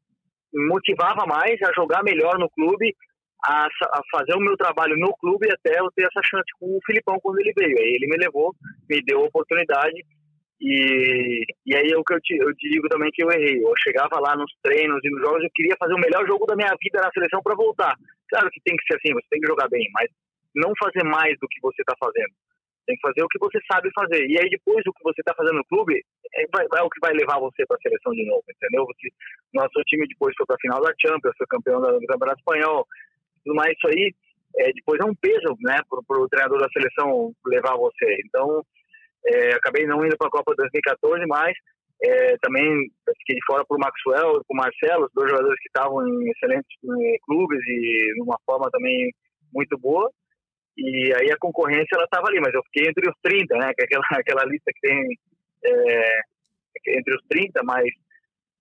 motivava 0.69 1.25
mais 1.27 1.61
a 1.63 1.73
jogar 1.75 2.03
melhor 2.03 2.39
no 2.39 2.49
clube, 2.51 2.95
a, 3.45 3.67
a, 3.67 4.01
fazer 4.11 4.35
o 4.35 4.41
meu 4.41 4.57
trabalho 4.57 4.97
no 4.97 5.13
clube 5.17 5.49
até 5.51 5.81
eu 5.81 5.91
ter 5.97 6.05
essa 6.05 6.21
chance 6.25 6.47
com 6.61 6.67
o 6.77 6.81
Filipão 6.87 7.19
quando 7.21 7.41
ele 7.41 7.53
veio. 7.57 7.77
Aí 7.79 7.95
ele 7.95 8.07
me 8.07 8.17
levou, 8.17 8.55
me 8.89 9.03
deu 9.03 9.21
a 9.21 9.27
oportunidade 9.27 9.97
e, 10.61 11.45
e 11.67 11.77
aí 11.77 11.91
é 11.91 11.99
o 11.99 12.05
que 12.05 12.15
eu 12.15 12.21
te, 12.21 12.37
eu 12.37 12.55
te 12.55 12.71
digo 12.71 12.89
também 12.89 13.11
que 13.13 13.25
eu 13.25 13.31
errei. 13.33 13.59
Eu 13.59 13.73
chegava 13.83 14.21
lá 14.21 14.37
nos 14.37 14.53
treinos 14.63 15.01
e 15.03 15.11
nos 15.11 15.21
jogos, 15.21 15.43
eu 15.43 15.51
queria 15.55 15.77
fazer 15.79 15.95
o 15.95 16.01
melhor 16.01 16.25
jogo 16.27 16.47
da 16.47 16.55
minha 16.55 16.73
vida 16.81 17.01
na 17.01 17.11
seleção 17.11 17.43
para 17.43 17.57
voltar. 17.57 17.97
Claro 18.29 18.49
que 18.51 18.61
tem 18.65 18.77
que 18.77 18.85
ser 18.87 18.97
assim, 18.97 19.13
você 19.13 19.27
tem 19.31 19.41
que 19.41 19.49
jogar 19.49 19.69
bem, 19.69 19.85
mas 19.93 20.09
não 20.55 20.73
fazer 20.79 21.05
mais 21.05 21.37
do 21.41 21.49
que 21.49 21.61
você 21.61 21.83
está 21.83 21.95
fazendo. 21.99 22.33
Tem 22.87 22.97
que 22.97 23.07
fazer 23.07 23.23
o 23.23 23.29
que 23.29 23.39
você 23.39 23.59
sabe 23.71 23.91
fazer. 23.95 24.27
E 24.27 24.39
aí 24.39 24.49
depois 24.51 24.83
o 24.87 24.93
que 24.93 25.05
você 25.05 25.21
está 25.21 25.35
fazendo 25.35 25.59
no 25.59 25.65
clube 25.65 25.95
é, 26.35 26.43
é, 26.43 26.83
o 26.83 26.91
que 26.91 27.01
vai 27.01 27.13
levar 27.13 27.39
você 27.39 27.65
para 27.67 27.77
a 27.77 27.81
seleção 27.81 28.13
de 28.13 28.27
novo, 28.27 28.45
entendeu? 28.49 28.85
Você, 28.87 29.09
nosso 29.55 29.81
time 29.87 30.07
depois 30.09 30.35
foi 30.37 30.47
para 30.47 30.57
a 30.57 30.63
final 30.63 30.81
da 30.83 30.93
Champions, 31.01 31.37
foi 31.37 31.47
campeão 31.47 31.81
do 31.81 32.07
Campeonato 32.07 32.41
Espanhol, 32.41 32.87
tudo 33.45 33.55
mais 33.55 33.73
isso 33.73 33.89
aí 33.89 34.15
é, 34.59 34.73
depois 34.73 35.01
é 35.01 35.05
um 35.05 35.15
peso, 35.15 35.57
né, 35.63 35.79
para 35.89 36.21
o 36.21 36.29
treinador 36.29 36.59
da 36.59 36.69
seleção 36.69 37.33
levar 37.47 37.77
você. 37.77 38.19
Então 38.27 38.65
é, 39.27 39.55
acabei 39.55 39.87
não 39.87 40.05
indo 40.05 40.17
para 40.17 40.29
a 40.29 40.31
Copa 40.31 40.55
2014, 40.57 41.25
mas 41.27 41.53
é, 42.03 42.37
também 42.39 42.91
fiquei 43.19 43.37
de 43.37 43.45
fora 43.47 43.65
por 43.65 43.79
Maxwell 43.79 44.41
e 44.41 44.45
por 44.47 44.57
Marcelo, 44.57 45.09
dois 45.15 45.31
jogadores 45.31 45.59
que 45.61 45.69
estavam 45.69 46.07
em 46.07 46.31
excelentes 46.31 46.77
em 46.83 47.19
clubes 47.25 47.61
e 47.65 48.15
numa 48.19 48.37
forma 48.45 48.69
também 48.71 49.13
muito 49.53 49.79
boa. 49.79 50.11
E 50.77 51.13
aí 51.15 51.31
a 51.31 51.39
concorrência 51.39 51.95
ela 51.95 52.05
estava 52.05 52.29
ali, 52.29 52.41
mas 52.41 52.55
eu 52.55 52.63
fiquei 52.65 52.89
entre 52.89 53.09
os 53.09 53.17
30, 53.23 53.57
né? 53.57 53.73
Que 53.75 53.83
é 53.83 53.85
aquela, 53.85 54.05
aquela 54.21 54.45
lista 54.45 54.71
que 54.73 54.81
tem 54.81 55.19
é, 55.65 56.21
entre 56.89 57.15
os 57.15 57.23
30, 57.29 57.61
mas 57.65 57.87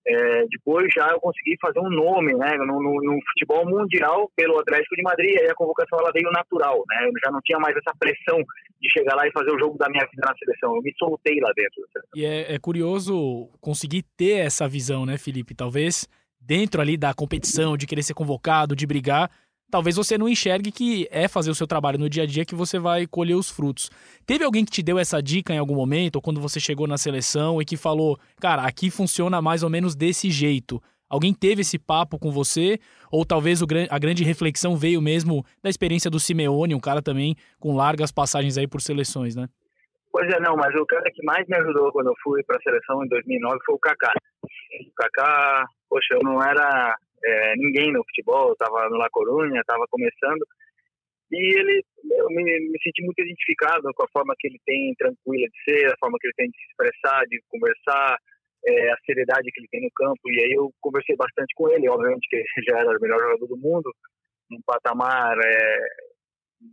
é, 0.06 0.44
depois 0.50 0.88
já 0.94 1.08
eu 1.10 1.20
consegui 1.20 1.56
fazer 1.60 1.78
um 1.78 1.88
nome, 1.88 2.34
né? 2.34 2.56
No, 2.58 2.82
no, 2.82 2.94
no, 3.02 3.18
futebol 3.32 3.64
mundial 3.64 4.30
pelo 4.36 4.58
Atlético 4.58 4.96
de 4.96 5.02
Madrid, 5.02 5.36
aí 5.40 5.48
a 5.48 5.54
convocação 5.54 5.98
ela 5.98 6.12
veio 6.12 6.30
natural, 6.30 6.82
né? 6.88 7.06
Eu 7.06 7.12
já 7.24 7.30
não 7.30 7.40
tinha 7.40 7.58
mais 7.58 7.76
essa 7.76 7.96
pressão 7.98 8.38
de 8.80 8.90
chegar 8.90 9.14
lá 9.14 9.26
e 9.26 9.32
fazer 9.32 9.52
o 9.52 9.58
jogo 9.58 9.78
da 9.78 9.88
minha 9.88 10.04
vida 10.06 10.26
na 10.26 10.36
seleção. 10.36 10.76
Eu 10.76 10.82
me 10.82 10.92
soltei 10.98 11.38
lá 11.40 11.52
dentro. 11.54 11.82
E 12.16 12.24
é, 12.24 12.54
é 12.54 12.58
curioso 12.58 13.48
conseguir 13.60 14.02
ter 14.16 14.44
essa 14.44 14.68
visão, 14.68 15.06
né, 15.06 15.16
Felipe? 15.16 15.54
Talvez 15.54 16.08
dentro 16.44 16.80
ali 16.80 16.96
da 16.96 17.14
competição, 17.14 17.76
de 17.76 17.86
querer 17.86 18.02
ser 18.02 18.14
convocado, 18.14 18.74
de 18.74 18.86
brigar, 18.86 19.30
talvez 19.72 19.96
você 19.96 20.18
não 20.18 20.28
enxergue 20.28 20.70
que 20.70 21.08
é 21.10 21.26
fazer 21.26 21.50
o 21.50 21.54
seu 21.54 21.66
trabalho 21.66 21.98
no 21.98 22.10
dia 22.10 22.24
a 22.24 22.26
dia 22.26 22.44
que 22.44 22.54
você 22.54 22.78
vai 22.78 23.06
colher 23.06 23.34
os 23.34 23.48
frutos. 23.48 23.90
Teve 24.26 24.44
alguém 24.44 24.66
que 24.66 24.70
te 24.70 24.82
deu 24.82 24.98
essa 24.98 25.22
dica 25.22 25.54
em 25.54 25.56
algum 25.56 25.74
momento, 25.74 26.16
ou 26.16 26.22
quando 26.22 26.42
você 26.42 26.60
chegou 26.60 26.86
na 26.86 26.98
seleção 26.98 27.60
e 27.60 27.64
que 27.64 27.74
falou, 27.74 28.18
cara, 28.38 28.66
aqui 28.66 28.90
funciona 28.90 29.40
mais 29.40 29.62
ou 29.62 29.70
menos 29.70 29.94
desse 29.94 30.30
jeito? 30.30 30.80
Alguém 31.08 31.32
teve 31.32 31.62
esse 31.62 31.78
papo 31.78 32.18
com 32.18 32.30
você? 32.30 32.78
Ou 33.10 33.24
talvez 33.24 33.62
a 33.88 33.98
grande 33.98 34.22
reflexão 34.22 34.76
veio 34.76 35.00
mesmo 35.00 35.42
da 35.62 35.70
experiência 35.70 36.10
do 36.10 36.20
Simeone, 36.20 36.74
um 36.74 36.80
cara 36.80 37.00
também 37.00 37.34
com 37.58 37.74
largas 37.74 38.12
passagens 38.12 38.58
aí 38.58 38.68
por 38.68 38.82
seleções, 38.82 39.34
né? 39.34 39.48
Pois 40.12 40.30
é, 40.30 40.38
não, 40.38 40.54
mas 40.54 40.74
o 40.74 40.84
cara 40.84 41.10
que 41.10 41.24
mais 41.24 41.48
me 41.48 41.56
ajudou 41.56 41.90
quando 41.92 42.08
eu 42.08 42.14
fui 42.22 42.42
para 42.44 42.58
a 42.58 42.62
seleção 42.62 43.02
em 43.02 43.08
2009 43.08 43.56
foi 43.64 43.74
o 43.74 43.78
Kaká. 43.78 44.12
O 44.42 44.94
Kaká, 44.96 45.64
poxa, 45.88 46.12
eu 46.12 46.20
não 46.22 46.42
era 46.42 46.94
é, 47.24 47.56
ninguém 47.56 47.92
no 47.92 48.04
futebol, 48.04 48.52
estava 48.52 48.88
no 48.88 48.96
La 48.96 49.08
Coruña, 49.10 49.60
estava 49.60 49.84
começando, 49.90 50.44
e 51.32 51.58
ele, 51.58 51.82
eu 52.10 52.26
me, 52.28 52.42
me, 52.44 52.78
senti 52.82 53.02
muito 53.02 53.22
identificado 53.22 53.88
com 53.94 54.04
a 54.04 54.08
forma 54.12 54.34
que 54.38 54.48
ele 54.48 54.60
tem 54.66 54.94
tranquila 54.98 55.48
de 55.48 55.64
ser, 55.64 55.86
a 55.86 55.96
forma 55.98 56.18
que 56.20 56.26
ele 56.26 56.34
tem 56.36 56.50
de 56.50 56.58
se 56.58 56.64
expressar, 56.68 57.24
de 57.26 57.40
conversar, 57.48 58.18
é, 58.66 58.92
a 58.92 58.96
seriedade 59.06 59.50
que 59.50 59.60
ele 59.60 59.68
tem 59.70 59.82
no 59.82 59.90
campo. 59.96 60.20
E 60.26 60.44
aí 60.44 60.52
eu 60.52 60.70
conversei 60.80 61.16
bastante 61.16 61.54
com 61.54 61.70
ele, 61.70 61.88
obviamente 61.88 62.28
que 62.28 62.36
ele 62.36 62.46
já 62.68 62.78
era 62.78 62.90
o 62.90 63.00
melhor 63.00 63.18
jogador 63.18 63.46
do 63.46 63.56
mundo, 63.56 63.90
um 64.50 64.60
patamar, 64.66 65.36
é, 65.38 65.78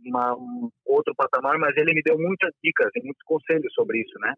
uma, 0.04 0.36
um 0.36 0.70
outro 0.84 1.14
patamar, 1.16 1.58
mas 1.58 1.74
ele 1.76 1.94
me 1.94 2.02
deu 2.02 2.18
muitas 2.18 2.52
dicas 2.62 2.90
e 2.94 3.02
muitos 3.02 3.22
conselhos 3.24 3.72
sobre 3.72 4.00
isso, 4.00 4.18
né? 4.20 4.34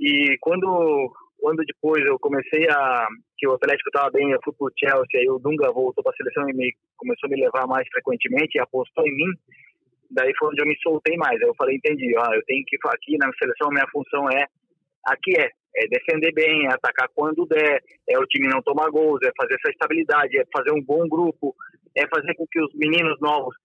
E 0.00 0.36
quando 0.40 1.12
quando 1.42 1.64
depois 1.66 2.06
eu 2.06 2.16
comecei 2.20 2.70
a 2.70 3.08
que 3.36 3.48
o 3.48 3.54
Atlético 3.54 3.88
estava 3.88 4.08
bem, 4.12 4.30
eu 4.30 4.38
fui 4.44 4.54
para 4.56 4.66
o 4.68 4.72
Chelsea, 4.78 5.20
aí 5.20 5.28
o 5.28 5.40
Dunga 5.40 5.72
voltou 5.72 6.04
para 6.04 6.12
a 6.12 6.16
seleção 6.16 6.48
e 6.48 6.54
me, 6.54 6.72
começou 6.96 7.26
a 7.26 7.30
me 7.30 7.42
levar 7.42 7.66
mais 7.66 7.86
frequentemente 7.88 8.56
e 8.56 8.60
apostou 8.60 9.04
em 9.04 9.10
mim. 9.12 9.32
Daí 10.12 10.32
foi 10.38 10.50
onde 10.50 10.62
eu 10.62 10.68
me 10.68 10.78
soltei 10.80 11.16
mais. 11.16 11.42
Aí 11.42 11.48
eu 11.48 11.54
falei, 11.56 11.74
entendi, 11.74 12.14
ó, 12.16 12.32
eu 12.32 12.42
tenho 12.46 12.62
que 12.64 12.78
aqui 12.86 13.18
na 13.18 13.28
seleção 13.34 13.70
minha 13.70 13.88
função 13.90 14.30
é 14.30 14.46
aqui 15.04 15.36
é, 15.36 15.50
é 15.82 15.88
defender 15.88 16.32
bem, 16.32 16.66
é 16.66 16.74
atacar 16.74 17.08
quando 17.12 17.44
der, 17.46 17.82
é 18.08 18.18
o 18.20 18.26
time 18.26 18.46
não 18.46 18.62
tomar 18.62 18.88
gols, 18.90 19.18
é 19.24 19.32
fazer 19.36 19.54
essa 19.54 19.72
estabilidade, 19.72 20.38
é 20.38 20.44
fazer 20.56 20.70
um 20.70 20.80
bom 20.80 21.08
grupo, 21.08 21.56
é 21.96 22.06
fazer 22.06 22.36
com 22.36 22.46
que 22.46 22.62
os 22.62 22.72
meninos 22.76 23.18
novos 23.20 23.56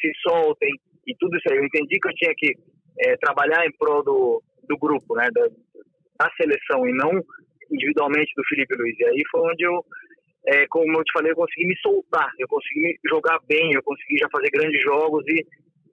se 0.00 0.10
soltem 0.22 0.72
e 1.06 1.14
tudo 1.16 1.36
isso 1.36 1.52
aí. 1.52 1.58
Eu 1.58 1.66
entendi 1.66 2.00
que 2.00 2.08
eu 2.08 2.14
tinha 2.14 2.32
que 2.34 2.54
é, 3.00 3.16
trabalhar 3.18 3.66
em 3.66 3.76
prol 3.76 4.02
do, 4.02 4.42
do 4.66 4.78
grupo, 4.78 5.14
né, 5.16 5.28
da 6.18 6.30
seleção 6.36 6.86
e 6.88 6.92
não 6.92 7.12
individualmente 7.70 8.32
do 8.36 8.44
Felipe 8.48 8.76
Luiz. 8.76 8.98
E 8.98 9.04
aí 9.04 9.22
foi 9.30 9.40
onde 9.40 9.64
eu, 9.64 9.84
é, 10.46 10.66
como 10.68 10.98
eu 10.98 11.04
te 11.04 11.12
falei, 11.12 11.32
eu 11.32 11.36
consegui 11.36 11.66
me 11.66 11.76
soltar, 11.78 12.30
eu 12.38 12.48
consegui 12.48 12.98
jogar 13.08 13.38
bem, 13.48 13.70
eu 13.74 13.82
consegui 13.82 14.18
já 14.18 14.28
fazer 14.30 14.50
grandes 14.50 14.82
jogos 14.82 15.24
e 15.28 15.44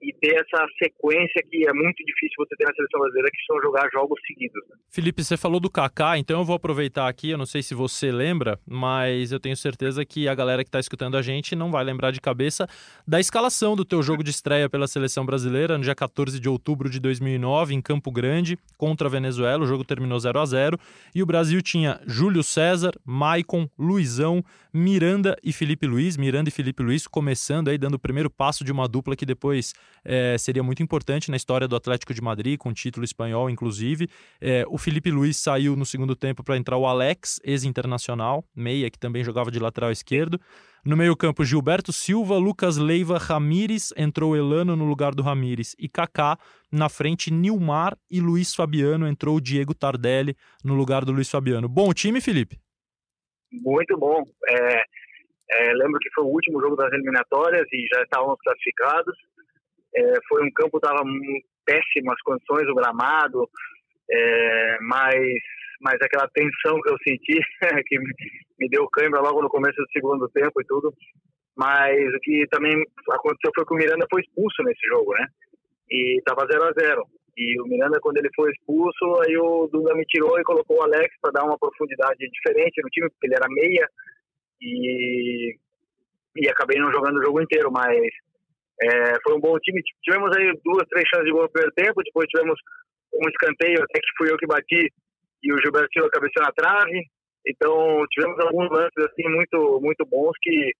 e 0.04 0.12
ter 0.20 0.34
essa 0.34 0.66
sequência 0.78 1.42
que 1.50 1.66
é 1.66 1.72
muito 1.72 2.04
difícil 2.04 2.34
você 2.38 2.54
ter 2.56 2.64
na 2.64 2.74
seleção 2.74 3.00
brasileira, 3.00 3.30
que 3.30 3.44
são 3.46 3.60
jogar 3.62 3.88
jogos 3.90 4.20
seguidos. 4.26 4.62
Né? 4.68 4.76
Felipe, 4.90 5.24
você 5.24 5.36
falou 5.36 5.58
do 5.58 5.70
Kaká, 5.70 6.18
então 6.18 6.40
eu 6.40 6.44
vou 6.44 6.56
aproveitar 6.56 7.08
aqui, 7.08 7.30
eu 7.30 7.38
não 7.38 7.46
sei 7.46 7.62
se 7.62 7.74
você 7.74 8.12
lembra, 8.12 8.58
mas 8.66 9.32
eu 9.32 9.40
tenho 9.40 9.56
certeza 9.56 10.04
que 10.04 10.28
a 10.28 10.34
galera 10.34 10.62
que 10.62 10.68
está 10.68 10.78
escutando 10.78 11.16
a 11.16 11.22
gente 11.22 11.56
não 11.56 11.70
vai 11.70 11.82
lembrar 11.82 12.10
de 12.10 12.20
cabeça 12.20 12.66
da 13.06 13.18
escalação 13.18 13.74
do 13.74 13.84
teu 13.84 14.02
jogo 14.02 14.22
de 14.22 14.30
estreia 14.30 14.68
pela 14.68 14.86
seleção 14.86 15.24
brasileira 15.24 15.78
no 15.78 15.84
dia 15.84 15.94
14 15.94 16.38
de 16.38 16.48
outubro 16.48 16.90
de 16.90 17.00
2009 17.00 17.74
em 17.74 17.80
Campo 17.80 18.10
Grande 18.10 18.58
contra 18.76 19.08
a 19.08 19.10
Venezuela, 19.10 19.64
o 19.64 19.66
jogo 19.66 19.84
terminou 19.84 20.18
0 20.18 20.38
a 20.38 20.44
0 20.44 20.78
e 21.14 21.22
o 21.22 21.26
Brasil 21.26 21.62
tinha 21.62 22.00
Júlio 22.06 22.42
César, 22.42 22.92
Maicon, 23.04 23.68
Luizão, 23.78 24.44
Miranda 24.72 25.36
e 25.42 25.52
Felipe 25.52 25.86
Luiz, 25.86 26.16
Miranda 26.16 26.48
e 26.48 26.52
Felipe 26.52 26.82
Luiz 26.82 27.06
começando 27.06 27.68
aí 27.68 27.78
dando 27.78 27.94
o 27.94 27.98
primeiro 27.98 28.28
passo 28.28 28.64
de 28.64 28.72
uma 28.72 28.88
dupla 28.88 29.14
que 29.14 29.24
depois 29.24 29.72
é, 30.04 30.38
seria 30.38 30.62
muito 30.62 30.82
importante 30.82 31.30
na 31.30 31.36
história 31.36 31.68
do 31.68 31.76
Atlético 31.76 32.14
de 32.14 32.22
Madrid, 32.22 32.58
com 32.58 32.72
título 32.72 33.04
espanhol, 33.04 33.50
inclusive. 33.50 34.08
É, 34.40 34.64
o 34.68 34.78
Felipe 34.78 35.10
Luiz 35.10 35.36
saiu 35.36 35.76
no 35.76 35.84
segundo 35.84 36.16
tempo 36.16 36.42
para 36.42 36.56
entrar 36.56 36.76
o 36.76 36.86
Alex, 36.86 37.40
ex-internacional, 37.44 38.44
meia, 38.54 38.90
que 38.90 38.98
também 38.98 39.24
jogava 39.24 39.50
de 39.50 39.58
lateral 39.58 39.90
esquerdo. 39.90 40.40
No 40.84 40.98
meio-campo, 40.98 41.46
Gilberto 41.46 41.94
Silva, 41.94 42.36
Lucas 42.36 42.76
Leiva, 42.76 43.16
Ramires, 43.16 43.90
entrou 43.96 44.36
Elano 44.36 44.76
no 44.76 44.84
lugar 44.84 45.14
do 45.14 45.22
Ramires 45.22 45.74
e 45.78 45.88
Kaká. 45.88 46.36
Na 46.70 46.90
frente, 46.90 47.32
Nilmar 47.32 47.96
e 48.10 48.20
Luiz 48.20 48.54
Fabiano, 48.54 49.08
entrou 49.08 49.40
Diego 49.40 49.74
Tardelli 49.74 50.36
no 50.62 50.74
lugar 50.74 51.06
do 51.06 51.12
Luiz 51.12 51.30
Fabiano. 51.30 51.70
Bom 51.70 51.94
time, 51.94 52.20
Felipe? 52.20 52.58
Muito 53.50 53.96
bom. 53.96 54.24
É, 54.46 54.84
é, 55.52 55.72
lembro 55.72 55.98
que 56.00 56.10
foi 56.14 56.24
o 56.24 56.28
último 56.28 56.60
jogo 56.60 56.76
das 56.76 56.92
eliminatórias 56.92 57.66
e 57.72 57.86
já 57.94 58.02
estávamos 58.02 58.38
classificados. 58.40 59.16
É, 59.96 60.14
foi 60.28 60.44
um 60.44 60.50
campo 60.52 60.80
que 60.80 60.86
estava 60.86 61.02
péssimas 61.64 62.20
condições, 62.22 62.68
o 62.68 62.74
gramado, 62.74 63.48
é, 64.10 64.78
mas, 64.80 65.16
mas 65.80 65.94
aquela 66.02 66.28
tensão 66.28 66.80
que 66.80 66.90
eu 66.90 66.96
senti, 67.06 67.38
que 67.86 67.98
me 68.58 68.68
deu 68.68 68.88
câimbra 68.88 69.20
logo 69.20 69.42
no 69.42 69.48
começo 69.48 69.76
do 69.76 69.90
segundo 69.92 70.28
tempo 70.30 70.60
e 70.60 70.64
tudo. 70.66 70.92
Mas 71.56 71.96
o 72.12 72.18
que 72.20 72.46
também 72.50 72.74
aconteceu 73.10 73.52
foi 73.54 73.64
que 73.64 73.74
o 73.74 73.76
Miranda 73.76 74.06
foi 74.10 74.22
expulso 74.22 74.62
nesse 74.64 74.86
jogo, 74.88 75.12
né? 75.12 75.26
E 75.90 76.18
estava 76.18 76.46
0 76.50 76.64
a 76.64 76.72
0 76.72 77.02
E 77.36 77.60
o 77.60 77.66
Miranda, 77.66 78.00
quando 78.00 78.16
ele 78.16 78.28
foi 78.34 78.50
expulso, 78.50 79.22
aí 79.24 79.36
o 79.36 79.68
Dunga 79.68 79.94
me 79.94 80.04
tirou 80.06 80.38
e 80.38 80.42
colocou 80.42 80.78
o 80.78 80.82
Alex 80.82 81.14
para 81.22 81.30
dar 81.30 81.44
uma 81.44 81.58
profundidade 81.58 82.18
diferente 82.18 82.82
no 82.82 82.88
time, 82.88 83.08
porque 83.08 83.26
ele 83.26 83.36
era 83.36 83.46
meia. 83.48 83.88
E, 84.60 85.56
e 86.36 86.48
acabei 86.48 86.80
não 86.80 86.92
jogando 86.92 87.18
o 87.18 87.24
jogo 87.24 87.40
inteiro, 87.40 87.70
mas 87.70 88.00
é, 88.82 89.14
foi 89.22 89.36
um 89.36 89.40
bom 89.40 89.58
time. 89.58 89.82
Tivemos 90.02 90.36
aí 90.36 90.52
duas, 90.64 90.86
três 90.88 91.06
chances 91.08 91.26
de 91.26 91.32
gol 91.32 91.42
no 91.42 91.50
primeiro 91.50 91.74
tempo, 91.74 92.02
depois 92.02 92.26
tivemos 92.28 92.58
um 93.14 93.28
escanteio 93.28 93.82
até 93.82 94.00
que 94.00 94.16
fui 94.18 94.30
eu 94.30 94.36
que 94.36 94.46
bati 94.46 94.90
e 95.42 95.52
o 95.52 95.60
Gilberto 95.60 95.88
Silva 95.92 96.10
cabeceou 96.10 96.44
na 96.44 96.52
trave. 96.52 97.02
Então 97.46 98.04
tivemos 98.10 98.38
alguns 98.40 98.70
lances 98.70 99.04
assim 99.04 99.28
muito 99.28 99.80
muito 99.80 100.04
bons 100.06 100.32
que 100.42 100.72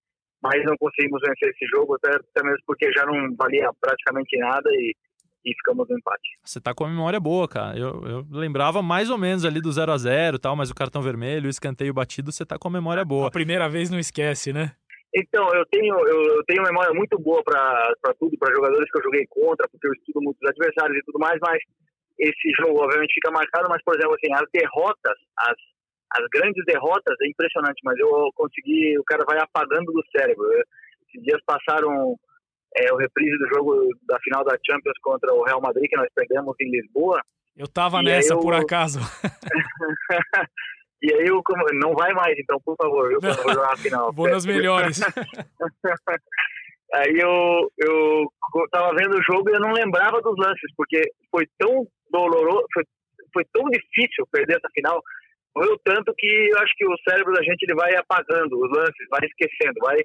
mas 0.42 0.62
não 0.64 0.76
conseguimos 0.76 1.22
vencer 1.26 1.48
esse 1.48 1.66
jogo 1.74 1.94
até, 1.94 2.16
até 2.16 2.42
mesmo 2.42 2.62
porque 2.66 2.90
já 2.92 3.06
não 3.06 3.34
valia 3.34 3.70
praticamente 3.80 4.36
nada 4.36 4.68
e, 4.72 4.94
e 5.42 5.54
ficamos 5.54 5.88
no 5.88 5.96
empate. 5.96 6.28
Você 6.44 6.60
tá 6.60 6.74
com 6.74 6.84
a 6.84 6.88
memória 6.88 7.18
boa, 7.18 7.48
cara. 7.48 7.78
Eu, 7.78 8.02
eu 8.06 8.26
lembrava 8.30 8.82
mais 8.82 9.08
ou 9.08 9.16
menos 9.16 9.46
ali 9.46 9.58
do 9.58 9.72
0 9.72 9.90
a 9.90 9.96
0 9.96 10.38
tal, 10.38 10.54
mas 10.54 10.70
o 10.70 10.74
cartão 10.74 11.00
vermelho, 11.00 11.46
o 11.46 11.50
escanteio 11.50 11.94
batido, 11.94 12.30
você 12.30 12.44
tá 12.44 12.58
com 12.58 12.68
a 12.68 12.70
memória 12.70 13.04
boa. 13.06 13.28
A 13.28 13.30
primeira 13.30 13.70
vez 13.70 13.88
não 13.88 13.98
esquece, 13.98 14.52
né? 14.52 14.72
Então, 15.14 15.48
eu 15.54 15.64
tenho, 15.66 15.94
eu, 16.08 16.22
eu 16.22 16.44
tenho 16.44 16.62
memória 16.64 16.92
muito 16.92 17.16
boa 17.18 17.40
para 17.44 18.14
tudo, 18.18 18.36
para 18.36 18.52
jogadores 18.52 18.90
que 18.90 18.98
eu 18.98 19.04
joguei 19.04 19.24
contra, 19.30 19.68
porque 19.68 19.86
eu 19.86 19.92
estudo 19.92 20.20
muitos 20.20 20.42
adversários 20.48 20.98
e 20.98 21.04
tudo 21.04 21.20
mais, 21.20 21.38
mas 21.40 21.62
esse 22.18 22.50
jogo 22.58 22.82
obviamente 22.82 23.14
fica 23.14 23.30
marcado, 23.30 23.68
mas, 23.68 23.82
por 23.84 23.94
exemplo, 23.94 24.14
assim, 24.14 24.32
as 24.34 24.50
derrotas, 24.52 25.18
as, 25.38 25.56
as 26.18 26.26
grandes 26.32 26.64
derrotas 26.64 27.14
é 27.22 27.28
impressionante, 27.28 27.80
mas 27.84 27.96
eu 27.98 28.28
consegui, 28.34 28.98
o 28.98 29.04
cara 29.04 29.24
vai 29.24 29.38
apagando 29.38 29.92
do 29.92 30.02
cérebro. 30.10 30.44
Esses 30.52 31.22
dias 31.22 31.40
passaram 31.46 32.16
é, 32.76 32.92
o 32.92 32.96
reprise 32.96 33.38
do 33.38 33.48
jogo 33.54 33.88
da 34.08 34.18
final 34.18 34.44
da 34.44 34.58
Champions 34.68 34.98
contra 35.00 35.32
o 35.32 35.44
Real 35.44 35.60
Madrid, 35.60 35.88
que 35.88 35.96
nós 35.96 36.08
perdemos 36.12 36.56
em 36.60 36.70
Lisboa. 36.70 37.20
Eu 37.56 37.68
tava 37.68 38.02
nessa, 38.02 38.34
eu... 38.34 38.40
por 38.40 38.52
acaso. 38.52 38.98
E 41.04 41.12
aí 41.12 41.26
eu 41.26 41.42
não 41.74 41.92
vai 41.92 42.14
mais, 42.14 42.34
então, 42.38 42.58
por 42.64 42.74
favor, 42.76 43.12
eu 43.12 43.20
vou 43.20 43.52
jogar 43.52 43.74
a 43.74 43.76
final. 43.76 44.10
Vou 44.10 44.26
nas 44.26 44.46
melhores. 44.46 45.02
aí 46.94 47.18
eu, 47.18 47.70
eu 47.76 48.26
tava 48.72 48.96
vendo 48.96 49.14
o 49.18 49.22
jogo 49.22 49.50
e 49.50 49.52
eu 49.52 49.60
não 49.60 49.74
lembrava 49.74 50.22
dos 50.22 50.34
lances, 50.38 50.72
porque 50.74 51.02
foi 51.30 51.46
tão 51.58 51.86
doloroso, 52.10 52.64
foi, 52.72 52.84
foi 53.34 53.44
tão 53.52 53.68
difícil 53.68 54.26
perder 54.32 54.56
essa 54.56 54.70
final, 54.72 54.98
doeu 55.54 55.78
tanto 55.84 56.14
que 56.16 56.26
eu 56.26 56.58
acho 56.60 56.72
que 56.74 56.86
o 56.86 56.96
cérebro 57.06 57.34
da 57.34 57.42
gente 57.42 57.64
ele 57.64 57.74
vai 57.74 57.94
apagando 57.96 58.58
os 58.58 58.70
lances, 58.74 59.08
vai 59.10 59.20
esquecendo, 59.24 59.74
vai. 59.82 59.98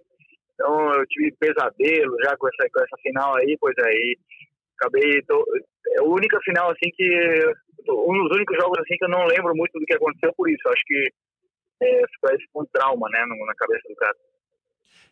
Então 0.54 0.94
eu 0.96 1.06
tive 1.08 1.32
pesadelo 1.40 2.14
já 2.26 2.36
com 2.36 2.50
essa, 2.50 2.70
com 2.74 2.84
essa 2.84 2.98
final 3.02 3.38
aí, 3.38 3.56
pois 3.58 3.76
aí. 3.86 4.18
Acabei. 4.76 5.22
Tô, 5.24 5.46
é 5.96 6.02
a 6.02 6.04
única 6.04 6.38
final 6.42 6.72
assim 6.72 6.90
que 6.94 7.54
um 7.88 8.24
dos 8.24 8.36
únicos 8.36 8.58
jogos 8.58 8.80
assim 8.80 8.96
que 8.98 9.06
eu 9.06 9.10
não 9.10 9.26
lembro 9.26 9.56
muito 9.56 9.78
do 9.80 9.86
que 9.86 9.94
aconteceu 9.94 10.34
por 10.36 10.50
isso. 10.50 10.68
Acho 10.68 10.84
que 10.86 11.10
é, 11.82 12.02
ficou 12.14 12.32
esse 12.32 12.46
um 12.56 12.66
trauma, 12.74 13.08
né, 13.10 13.26
na 13.26 13.56
cabeça 13.56 13.88
do 13.88 13.96
cara. 13.96 14.16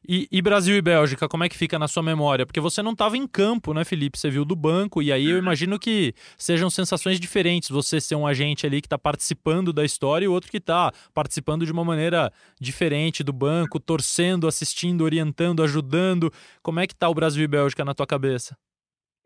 E, 0.08 0.28
e, 0.32 0.42
Brasil 0.42 0.76
e 0.78 0.82
Bélgica, 0.82 1.28
como 1.28 1.44
é 1.44 1.50
que 1.50 1.58
fica 1.58 1.78
na 1.78 1.88
sua 1.88 2.04
memória? 2.04 2.46
Porque 2.46 2.62
você 2.62 2.82
não 2.82 2.92
estava 2.92 3.18
em 3.18 3.28
campo, 3.28 3.74
né, 3.74 3.84
Felipe? 3.84 4.18
Você 4.18 4.30
viu 4.30 4.46
do 4.46 4.56
banco, 4.56 5.02
e 5.02 5.12
aí 5.12 5.30
eu 5.30 5.38
imagino 5.38 5.80
que 5.80 6.14
sejam 6.38 6.70
sensações 6.70 7.20
diferentes. 7.20 7.70
Você 7.70 8.00
ser 8.00 8.16
um 8.16 8.26
agente 8.26 8.66
ali 8.66 8.80
que 8.80 8.88
está 8.88 8.98
participando 8.98 9.74
da 9.74 9.84
história 9.84 10.26
e 10.26 10.28
o 10.28 10.32
outro 10.32 10.52
que 10.52 10.58
está 10.58 10.92
participando 11.14 11.66
de 11.66 11.72
uma 11.72 11.84
maneira 11.84 12.32
diferente 12.60 13.24
do 13.24 13.34
banco, 13.34 13.80
torcendo, 13.80 14.48
assistindo, 14.48 15.04
orientando, 15.04 15.64
ajudando. 15.64 16.32
Como 16.62 16.80
é 16.80 16.88
que 16.88 16.94
está 16.94 17.10
o 17.10 17.16
Brasil 17.16 17.44
e 17.44 17.48
Bélgica 17.48 17.84
na 17.84 17.94
tua 17.94 18.08
cabeça? 18.08 18.56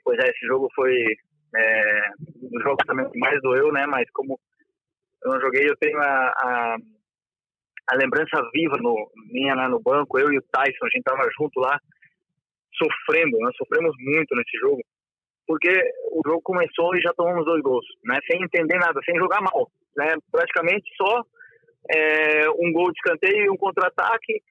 Pois 0.04 0.18
é, 0.18 0.32
esse 0.32 0.48
jogo 0.48 0.68
foi 0.74 0.96
é, 1.56 2.02
um 2.42 2.62
jogos 2.62 2.86
também 2.86 3.10
que 3.10 3.20
mais 3.20 3.42
doeu, 3.42 3.72
né? 3.72 3.86
Mas 3.88 4.10
como 4.12 4.40
eu 5.24 5.32
não 5.32 5.42
joguei, 5.42 5.70
eu 5.70 5.76
tenho 5.78 5.98
a, 6.00 6.34
a, 6.36 6.78
a 7.90 7.96
lembrança 7.96 8.42
viva 8.54 8.78
no, 8.78 9.12
minha 9.32 9.56
lá 9.56 9.70
no 9.70 9.80
banco, 9.80 10.18
eu 10.20 10.32
e 10.32 10.38
o 10.38 10.42
Tyson, 10.52 10.86
a 10.86 10.90
gente 10.90 11.04
tava 11.04 11.30
junto 11.38 11.60
lá, 11.60 11.80
sofrendo, 12.76 13.38
nós 13.40 13.56
sofremos 13.56 13.94
muito 14.00 14.36
nesse 14.36 14.58
jogo, 14.60 14.82
porque 15.46 15.70
o 16.12 16.22
jogo 16.26 16.42
começou 16.42 16.96
e 16.96 17.02
já 17.02 17.12
tomamos 17.14 17.46
dois 17.46 17.62
gols, 17.62 17.86
né? 18.06 18.20
Sem 18.30 18.42
entender 18.42 18.78
nada, 18.78 19.00
sem 19.06 19.16
jogar 19.16 19.42
mal, 19.42 19.70
né? 19.96 20.14
Praticamente 20.32 20.90
só 20.96 21.24
é, 21.94 22.50
um 22.50 22.72
gol 22.72 22.92
de 22.92 22.98
escanteio 22.98 23.46
e 23.46 23.50
um 23.50 23.58
contra-ataque, 23.58 24.42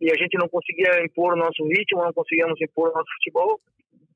e 0.00 0.10
a 0.10 0.16
gente 0.16 0.38
não 0.38 0.48
conseguia 0.48 1.04
impor 1.04 1.34
o 1.34 1.36
nosso 1.36 1.62
ritmo, 1.64 2.02
não 2.02 2.12
conseguíamos 2.12 2.60
impor 2.60 2.90
o 2.90 2.94
nosso 2.94 3.12
futebol. 3.14 3.60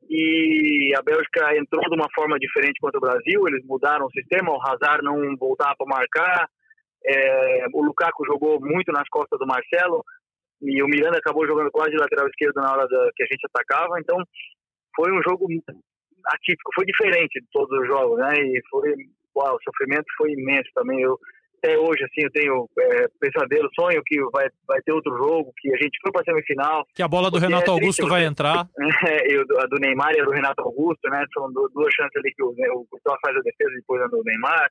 E 0.09 0.93
a 0.97 1.03
Bélgica 1.03 1.57
entrou 1.57 1.83
de 1.89 1.97
uma 1.97 2.09
forma 2.15 2.39
diferente 2.39 2.81
contra 2.81 2.99
o 2.99 3.01
Brasil, 3.01 3.49
eles 3.49 3.65
mudaram 3.65 4.07
o 4.07 4.11
sistema, 4.11 4.53
o 4.53 4.61
Hazard 4.61 5.03
não 5.03 5.37
voltava 5.37 5.75
para 5.77 5.87
marcar, 5.87 6.49
é, 7.07 7.67
o 7.73 7.83
Lukaku 7.83 8.25
jogou 8.27 8.61
muito 8.61 8.93
nas 8.93 9.09
costas 9.09 9.39
do 9.39 9.47
Marcelo, 9.47 10.05
e 10.63 10.83
o 10.83 10.87
Miranda 10.87 11.19
acabou 11.19 11.47
jogando 11.47 11.71
quase 11.71 11.91
de 11.91 11.99
lateral 11.99 12.27
esquerdo 12.29 12.57
na 12.57 12.73
hora 12.73 12.87
da, 12.87 13.11
que 13.15 13.23
a 13.23 13.27
gente 13.27 13.47
atacava, 13.47 14.01
então 14.01 14.19
foi 14.97 15.13
um 15.13 15.23
jogo 15.23 15.47
atípico, 16.27 16.71
foi 16.75 16.87
diferente 16.87 17.41
de 17.41 17.47
todos 17.53 17.79
os 17.79 17.87
jogos, 17.87 18.19
né? 18.19 18.35
E 18.39 18.61
foi, 18.71 18.95
uau, 19.37 19.57
o 19.57 19.63
sofrimento 19.63 20.07
foi 20.17 20.33
imenso 20.33 20.71
também. 20.75 21.01
Eu 21.03 21.19
até 21.65 21.79
hoje 21.79 22.05
assim 22.05 22.23
eu 22.23 22.31
tenho 22.31 22.69
é, 22.79 23.09
pesadelo, 23.19 23.69
sonho 23.75 24.03
que 24.05 24.21
vai 24.31 24.47
vai 24.69 24.81
ter 24.83 24.93
outro 24.93 25.17
jogo, 25.17 25.53
que 25.57 25.73
a 25.73 25.77
gente 25.77 25.99
foi 26.03 26.13
para 26.13 26.25
semifinal. 26.25 26.85
Que 26.95 27.03
a 27.03 27.09
bola 27.09 27.31
do 27.31 27.39
Renato 27.39 27.71
é 27.71 27.73
Augusto 27.73 28.07
vai 28.07 28.25
entrar. 28.25 28.69
É, 29.05 29.33
e 29.33 29.37
a 29.37 29.67
do 29.67 29.79
Neymar 29.81 30.13
e 30.15 30.21
a 30.21 30.25
do 30.25 30.31
Renato 30.31 30.63
Augusto, 30.63 31.09
né? 31.11 31.25
São 31.33 31.51
duas 31.53 31.93
chances 31.93 32.17
ali 32.17 32.33
que 32.35 32.43
o, 32.43 32.55
né, 32.57 32.69
o 32.71 32.87
faz 33.05 33.37
a 33.37 33.41
defesa 33.41 33.73
e 33.73 33.81
depois 33.81 34.01
a 34.03 34.07
do 34.07 34.23
Neymar. 34.25 34.69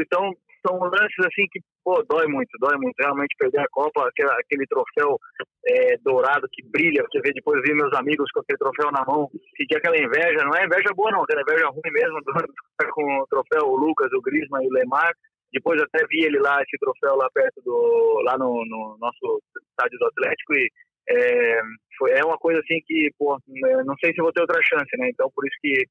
Então 0.00 0.32
são 0.66 0.78
lances 0.78 1.26
assim 1.26 1.46
que 1.50 1.60
pô, 1.84 2.02
dói 2.08 2.26
muito, 2.26 2.50
dói 2.58 2.76
muito. 2.78 2.94
Realmente 2.98 3.36
perder 3.38 3.60
a 3.60 3.68
Copa, 3.70 4.08
aquele, 4.08 4.30
aquele 4.30 4.66
troféu 4.66 5.18
é, 5.66 5.96
dourado 5.98 6.48
que 6.50 6.62
brilha, 6.68 7.04
você 7.04 7.20
vê 7.20 7.32
depois 7.32 7.60
vi 7.62 7.74
meus 7.74 7.92
amigos 7.94 8.30
com 8.32 8.40
aquele 8.40 8.58
troféu 8.58 8.90
na 8.90 9.04
mão, 9.04 9.28
sentir 9.56 9.76
aquela 9.76 9.98
inveja, 9.98 10.44
não 10.44 10.56
é 10.56 10.64
inveja 10.64 10.94
boa 10.94 11.10
não, 11.10 11.22
aquela 11.22 11.42
inveja 11.42 11.68
ruim 11.68 11.92
mesmo, 11.92 12.20
do, 12.24 12.92
com 12.92 13.20
o 13.20 13.26
troféu 13.26 13.68
o 13.68 13.76
Lucas, 13.76 14.12
o 14.12 14.22
Griezmann 14.22 14.64
e 14.64 14.68
o 14.68 14.72
Lemar. 14.72 15.12
Depois 15.54 15.80
até 15.80 16.04
vi 16.08 16.24
ele 16.24 16.38
lá, 16.40 16.60
esse 16.60 16.76
troféu 16.78 17.14
lá 17.14 17.28
perto 17.32 17.62
do, 17.64 18.22
lá 18.24 18.36
no, 18.36 18.64
no 18.66 18.98
nosso 19.00 19.40
estádio 19.70 19.98
do 20.00 20.06
Atlético 20.06 20.52
e 20.54 20.68
é, 21.08 21.60
foi, 21.96 22.10
é 22.10 22.24
uma 22.24 22.36
coisa 22.36 22.60
assim 22.60 22.80
que, 22.84 23.08
pô, 23.16 23.38
não 23.86 23.94
sei 23.98 24.12
se 24.12 24.20
vou 24.20 24.32
ter 24.32 24.40
outra 24.40 24.60
chance, 24.62 24.90
né? 24.98 25.08
Então 25.10 25.30
por 25.34 25.46
isso 25.46 25.56
que 25.62 25.86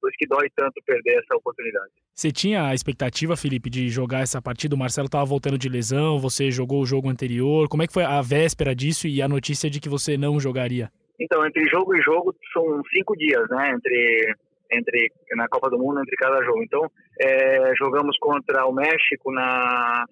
por 0.00 0.08
isso 0.10 0.18
que 0.18 0.28
dói 0.28 0.48
tanto 0.54 0.80
perder 0.86 1.18
essa 1.18 1.34
oportunidade. 1.34 1.90
Você 2.14 2.30
tinha 2.30 2.68
a 2.68 2.74
expectativa, 2.74 3.36
Felipe, 3.36 3.68
de 3.68 3.88
jogar 3.88 4.20
essa 4.20 4.40
partida? 4.40 4.76
O 4.76 4.78
Marcelo 4.78 5.06
estava 5.06 5.24
voltando 5.24 5.58
de 5.58 5.68
lesão, 5.68 6.20
você 6.20 6.52
jogou 6.52 6.82
o 6.82 6.86
jogo 6.86 7.08
anterior. 7.08 7.68
Como 7.68 7.82
é 7.82 7.86
que 7.88 7.92
foi 7.92 8.04
a 8.04 8.22
véspera 8.22 8.76
disso 8.76 9.08
e 9.08 9.20
a 9.20 9.26
notícia 9.26 9.68
de 9.68 9.80
que 9.80 9.88
você 9.88 10.16
não 10.16 10.38
jogaria? 10.38 10.88
Então, 11.18 11.44
entre 11.44 11.68
jogo 11.68 11.96
e 11.96 12.00
jogo 12.00 12.32
são 12.52 12.80
cinco 12.92 13.16
dias, 13.16 13.44
né? 13.50 13.72
Entre, 13.72 14.34
entre 14.72 15.12
na 15.36 15.48
Copa 15.48 15.70
do 15.70 15.78
Mundo, 15.78 16.00
entre 16.00 16.16
cada 16.16 16.42
jogo. 16.44 16.62
Então, 16.62 16.82
é, 17.20 17.72
jogamos 17.76 18.16
contra 18.18 18.66
o 18.66 18.72
México 18.72 19.32
na, 19.32 20.04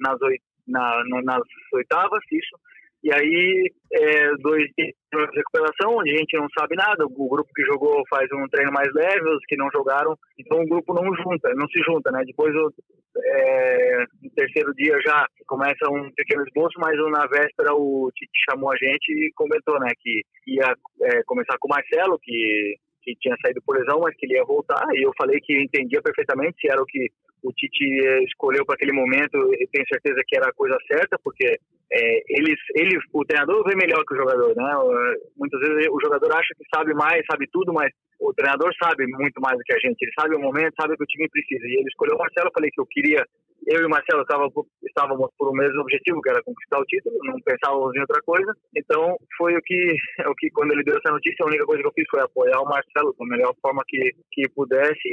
nas, 0.00 0.18
na, 0.66 1.02
na, 1.08 1.22
nas 1.22 1.42
oitavas, 1.74 2.20
isso. 2.32 2.56
E 3.02 3.14
aí, 3.14 3.70
é, 3.92 4.34
dois 4.40 4.64
dias 4.76 4.92
de 5.12 5.36
recuperação, 5.36 5.96
onde 5.98 6.10
a 6.10 6.18
gente 6.18 6.36
não 6.36 6.48
sabe 6.58 6.74
nada. 6.74 7.04
O 7.06 7.28
grupo 7.28 7.48
que 7.54 7.62
jogou 7.62 8.02
faz 8.10 8.28
um 8.32 8.48
treino 8.48 8.72
mais 8.72 8.92
leve, 8.92 9.28
os 9.30 9.44
que 9.46 9.56
não 9.56 9.68
jogaram, 9.72 10.16
então 10.38 10.60
o 10.60 10.68
grupo 10.68 10.92
não 10.92 11.04
junta, 11.14 11.54
não 11.54 11.68
se 11.68 11.80
junta, 11.80 12.10
né? 12.10 12.22
Depois, 12.26 12.52
o, 12.56 12.72
é, 13.24 14.04
no 14.22 14.30
terceiro 14.30 14.74
dia 14.74 14.98
já 15.06 15.26
começa 15.46 15.90
um 15.90 16.10
pequeno 16.14 16.42
esboço, 16.46 16.78
mas 16.78 16.96
na 17.10 17.26
véspera 17.26 17.72
o 17.74 18.10
Tite 18.14 18.32
chamou 18.50 18.72
a 18.72 18.76
gente 18.76 19.10
e 19.12 19.32
comentou, 19.34 19.78
né, 19.80 19.90
que 19.98 20.22
ia 20.46 20.74
é, 21.02 21.22
começar 21.24 21.56
com 21.58 21.68
o 21.68 21.74
Marcelo, 21.74 22.18
que 22.22 22.76
que 23.14 23.20
tinha 23.20 23.36
saído 23.40 23.62
por 23.62 23.76
lesão, 23.76 24.00
mas 24.00 24.14
que 24.16 24.26
ele 24.26 24.34
ia 24.34 24.44
voltar. 24.44 24.84
E 24.94 25.06
eu 25.06 25.12
falei 25.16 25.40
que 25.40 25.56
entendia 25.62 26.02
perfeitamente 26.02 26.60
se 26.60 26.70
era 26.70 26.82
o 26.82 26.86
que 26.86 27.10
o 27.42 27.52
Tite 27.52 27.84
escolheu 28.26 28.64
para 28.66 28.74
aquele 28.74 28.92
momento. 28.92 29.36
Eu 29.36 29.68
tenho 29.72 29.86
certeza 29.88 30.22
que 30.26 30.36
era 30.36 30.48
a 30.48 30.52
coisa 30.52 30.76
certa, 30.86 31.18
porque 31.22 31.58
é, 31.90 32.22
eles, 32.28 32.58
ele, 32.74 32.98
o 33.12 33.24
treinador 33.24 33.64
vê 33.64 33.74
melhor 33.74 34.04
que 34.04 34.14
o 34.14 34.16
jogador, 34.16 34.54
né? 34.54 34.72
Muitas 35.36 35.60
vezes 35.60 35.88
o 35.90 36.00
jogador 36.00 36.32
acha 36.32 36.54
que 36.56 36.64
sabe 36.74 36.92
mais, 36.94 37.24
sabe 37.30 37.46
tudo, 37.50 37.72
mas 37.72 37.90
o 38.20 38.32
treinador 38.34 38.70
sabe 38.82 39.06
muito 39.06 39.40
mais 39.40 39.56
do 39.56 39.64
que 39.64 39.72
a 39.72 39.78
gente. 39.78 40.02
Ele 40.02 40.12
sabe 40.18 40.36
o 40.36 40.40
momento, 40.40 40.74
sabe 40.78 40.94
o 40.94 40.96
que 40.96 41.04
o 41.04 41.06
time 41.06 41.28
precisa. 41.28 41.66
E 41.66 41.80
ele 41.80 41.88
escolheu 41.88 42.16
o 42.16 42.18
Marcelo. 42.18 42.50
Falei 42.52 42.70
que 42.70 42.80
eu 42.80 42.86
queria 42.86 43.24
eu 43.68 43.82
e 43.82 43.84
o 43.84 43.90
Marcelo 43.90 44.22
estávamos 44.22 45.30
por 45.36 45.50
um 45.50 45.52
mesmo 45.52 45.82
objetivo, 45.82 46.22
que 46.22 46.30
era 46.30 46.42
conquistar 46.42 46.78
o 46.80 46.84
título, 46.84 47.18
não 47.24 47.40
pensávamos 47.40 47.94
em 47.94 48.00
outra 48.00 48.20
coisa. 48.22 48.52
Então, 48.74 49.16
foi 49.36 49.54
o 49.54 49.62
que, 49.62 49.96
o 50.26 50.34
que 50.34 50.50
quando 50.50 50.72
ele 50.72 50.84
deu 50.84 50.96
essa 50.96 51.12
notícia, 51.12 51.44
a 51.44 51.48
única 51.48 51.66
coisa 51.66 51.82
que 51.82 51.88
eu 51.88 51.92
fiz 51.92 52.06
foi 52.10 52.20
apoiar 52.20 52.60
o 52.60 52.68
Marcelo 52.68 53.14
da 53.18 53.26
melhor 53.26 53.54
forma 53.60 53.82
que, 53.86 54.12
que 54.32 54.48
pudesse 54.54 55.08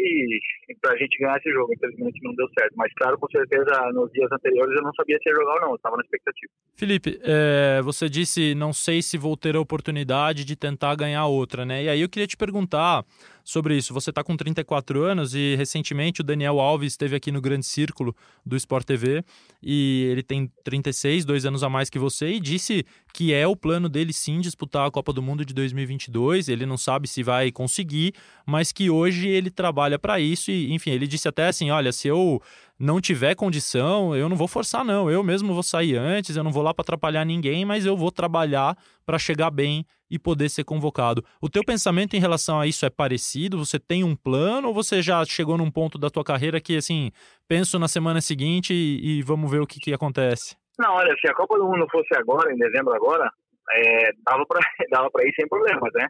para 0.81 0.93
a 0.93 0.97
gente 0.97 1.17
ganhar 1.19 1.37
esse 1.37 1.51
jogo. 1.51 1.73
Infelizmente, 1.73 2.23
não 2.23 2.33
deu 2.35 2.47
certo. 2.57 2.73
Mas, 2.77 2.93
claro, 2.93 3.17
com 3.19 3.27
certeza, 3.29 3.91
nos 3.93 4.11
dias 4.11 4.31
anteriores 4.31 4.75
eu 4.75 4.83
não 4.83 4.93
sabia 4.93 5.17
se 5.21 5.29
ia 5.29 5.35
jogar 5.35 5.55
ou 5.55 5.61
não, 5.61 5.75
estava 5.75 5.97
na 5.97 6.03
expectativa. 6.03 6.51
Felipe, 6.73 7.19
é, 7.23 7.81
você 7.83 8.09
disse, 8.09 8.53
não 8.53 8.73
sei 8.73 9.01
se 9.01 9.17
vou 9.17 9.37
ter 9.37 9.55
a 9.55 9.59
oportunidade 9.61 10.43
de 10.43 10.55
tentar 10.57 10.93
ganhar 10.95 11.25
outra, 11.25 11.65
né? 11.65 11.83
E 11.83 11.89
aí 11.89 12.01
eu 12.01 12.09
queria 12.09 12.27
te 12.27 12.35
perguntar 12.35 13.05
sobre 13.45 13.77
isso. 13.77 13.93
Você 13.93 14.09
está 14.09 14.23
com 14.23 14.35
34 14.35 15.03
anos 15.03 15.35
e 15.35 15.55
recentemente 15.55 16.21
o 16.21 16.23
Daniel 16.23 16.59
Alves 16.59 16.93
esteve 16.93 17.15
aqui 17.15 17.31
no 17.31 17.39
Grande 17.39 17.65
Círculo 17.65 18.15
do 18.43 18.55
Sport 18.55 18.85
TV 18.85 19.23
e 19.61 20.07
ele 20.11 20.23
tem 20.23 20.51
36, 20.63 21.23
dois 21.23 21.45
anos 21.45 21.61
a 21.63 21.69
mais 21.69 21.87
que 21.87 21.99
você 21.99 22.33
e 22.33 22.39
disse 22.39 22.83
que 23.13 23.31
é 23.31 23.47
o 23.47 23.55
plano 23.55 23.87
dele 23.87 24.11
sim 24.11 24.41
disputar 24.41 24.87
a 24.87 24.91
Copa 24.91 25.13
do 25.13 25.21
Mundo 25.21 25.45
de 25.45 25.53
2022. 25.53 26.49
Ele 26.49 26.65
não 26.65 26.75
sabe 26.75 27.07
se 27.07 27.21
vai 27.21 27.51
conseguir, 27.51 28.15
mas 28.47 28.71
que 28.71 28.89
hoje 28.89 29.27
ele 29.27 29.51
trabalha 29.51 29.99
para 29.99 30.19
isso 30.19 30.49
e, 30.49 30.73
enfim, 30.73 30.89
ele 30.89 31.05
disse 31.05 31.27
até 31.27 31.47
assim: 31.47 31.69
olha, 31.69 31.91
se 31.91 32.07
eu 32.07 32.41
não 32.79 32.99
tiver 32.99 33.35
condição, 33.35 34.15
eu 34.15 34.27
não 34.27 34.35
vou 34.35 34.47
forçar, 34.47 34.83
não. 34.83 35.09
Eu 35.09 35.23
mesmo 35.23 35.53
vou 35.53 35.63
sair 35.63 35.95
antes, 35.95 36.35
eu 36.35 36.43
não 36.43 36.51
vou 36.51 36.63
lá 36.63 36.73
para 36.73 36.81
atrapalhar 36.81 37.23
ninguém, 37.23 37.63
mas 37.63 37.85
eu 37.85 37.95
vou 37.95 38.11
trabalhar 38.11 38.77
para 39.05 39.19
chegar 39.19 39.51
bem 39.51 39.85
e 40.09 40.19
poder 40.19 40.49
ser 40.49 40.63
convocado. 40.63 41.23
O 41.41 41.49
teu 41.49 41.63
pensamento 41.63 42.15
em 42.15 42.19
relação 42.19 42.59
a 42.59 42.67
isso 42.67 42.85
é 42.85 42.89
parecido? 42.89 43.57
Você 43.57 43.79
tem 43.79 44.03
um 44.03 44.15
plano 44.15 44.67
ou 44.67 44.73
você 44.73 45.01
já 45.01 45.23
chegou 45.25 45.57
num 45.57 45.71
ponto 45.71 45.97
da 45.97 46.09
tua 46.09 46.23
carreira 46.23 46.61
que, 46.61 46.77
assim, 46.77 47.11
penso 47.47 47.79
na 47.79 47.87
semana 47.87 48.21
seguinte 48.21 48.73
e, 48.73 49.19
e 49.19 49.21
vamos 49.21 49.49
ver 49.49 49.61
o 49.61 49.67
que, 49.67 49.79
que 49.79 49.93
acontece? 49.93 50.55
Não, 50.77 50.93
olha, 50.93 51.15
se 51.19 51.29
a 51.29 51.33
Copa 51.33 51.57
do 51.57 51.65
Mundo 51.65 51.87
fosse 51.91 52.15
agora, 52.15 52.53
em 52.53 52.57
dezembro 52.57 52.93
agora, 52.93 53.31
é, 53.73 54.11
dava 54.25 54.45
para 54.45 54.59
dava 54.91 55.09
ir 55.23 55.33
sem 55.35 55.47
problemas, 55.47 55.91
né? 55.93 56.07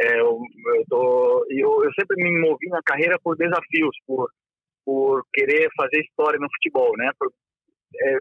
É, 0.00 0.20
eu, 0.20 0.40
eu, 0.76 0.84
tô, 0.88 1.46
eu, 1.50 1.84
eu 1.84 1.92
sempre 1.94 2.16
me 2.16 2.40
movi 2.40 2.68
na 2.68 2.80
carreira 2.82 3.18
por 3.22 3.36
desafios, 3.36 3.94
por 4.06 4.30
por 4.84 5.24
querer 5.32 5.68
fazer 5.76 6.00
história 6.00 6.38
no 6.38 6.48
futebol, 6.54 6.90
né? 6.96 7.10
Por, 7.18 7.30
é, 7.94 8.18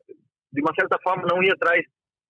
de 0.52 0.62
uma 0.62 0.74
certa 0.80 0.98
forma, 1.02 1.28
não 1.28 1.42
ir 1.42 1.52
atrás 1.52 1.84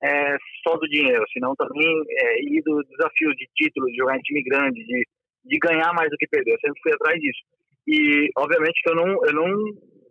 é, 0.04 0.38
só 0.64 0.76
do 0.78 0.88
dinheiro, 0.88 1.24
senão 1.34 1.54
também 1.56 2.04
é, 2.10 2.42
ir 2.42 2.62
do 2.64 2.82
desafio 2.84 3.36
de 3.36 3.48
título, 3.56 3.88
de 3.88 3.98
jogar 3.98 4.18
em 4.18 4.22
time 4.22 4.44
grande, 4.44 4.84
de, 4.84 5.04
de 5.46 5.58
ganhar 5.60 5.94
mais 5.94 6.10
do 6.10 6.18
que 6.18 6.28
perder. 6.28 6.54
Eu 6.54 6.60
sempre 6.60 6.82
fui 6.82 6.94
atrás 6.94 7.20
disso. 7.20 7.40
E, 7.88 8.30
obviamente, 8.38 8.82
que 8.84 8.92
eu 8.92 8.96
não, 8.96 9.08
eu 9.26 9.34
não, 9.34 9.48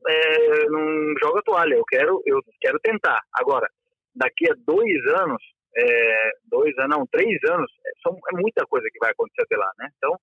é, 0.09 0.69
não 0.69 1.15
jogo 1.23 1.39
a 1.39 1.43
toalha. 1.43 1.75
Eu 1.75 1.85
quero, 1.85 2.21
eu 2.27 2.41
quero 2.61 2.79
tentar. 2.81 3.21
Agora, 3.35 3.69
daqui 4.15 4.51
a 4.51 4.55
dois 4.67 5.07
anos, 5.23 5.43
é, 5.77 6.31
dois 6.51 6.77
anos, 6.79 6.97
não, 6.97 7.07
três 7.07 7.39
anos, 7.49 7.71
é, 7.87 7.91
são, 8.03 8.19
é 8.33 8.41
muita 8.41 8.65
coisa 8.67 8.87
que 8.93 8.99
vai 8.99 9.11
acontecer 9.11 9.43
até 9.43 9.57
lá, 9.57 9.71
né? 9.79 9.89
Então, 9.97 10.17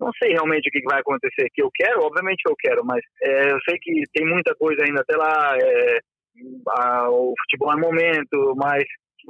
não 0.00 0.10
sei 0.20 0.32
realmente 0.32 0.68
o 0.68 0.72
que 0.72 0.82
vai 0.82 1.00
acontecer. 1.00 1.48
Que 1.52 1.62
eu 1.62 1.70
quero, 1.72 2.02
obviamente 2.02 2.42
que 2.42 2.50
eu 2.50 2.56
quero, 2.58 2.84
mas 2.84 3.02
é, 3.22 3.52
eu 3.52 3.58
sei 3.68 3.78
que 3.80 4.02
tem 4.12 4.26
muita 4.26 4.54
coisa 4.54 4.82
ainda 4.84 5.02
até 5.02 5.16
lá. 5.16 5.56
É, 5.58 5.98
a, 6.78 7.10
o 7.10 7.34
futebol 7.42 7.72
é 7.72 7.76
momento, 7.76 8.54
mas 8.56 8.84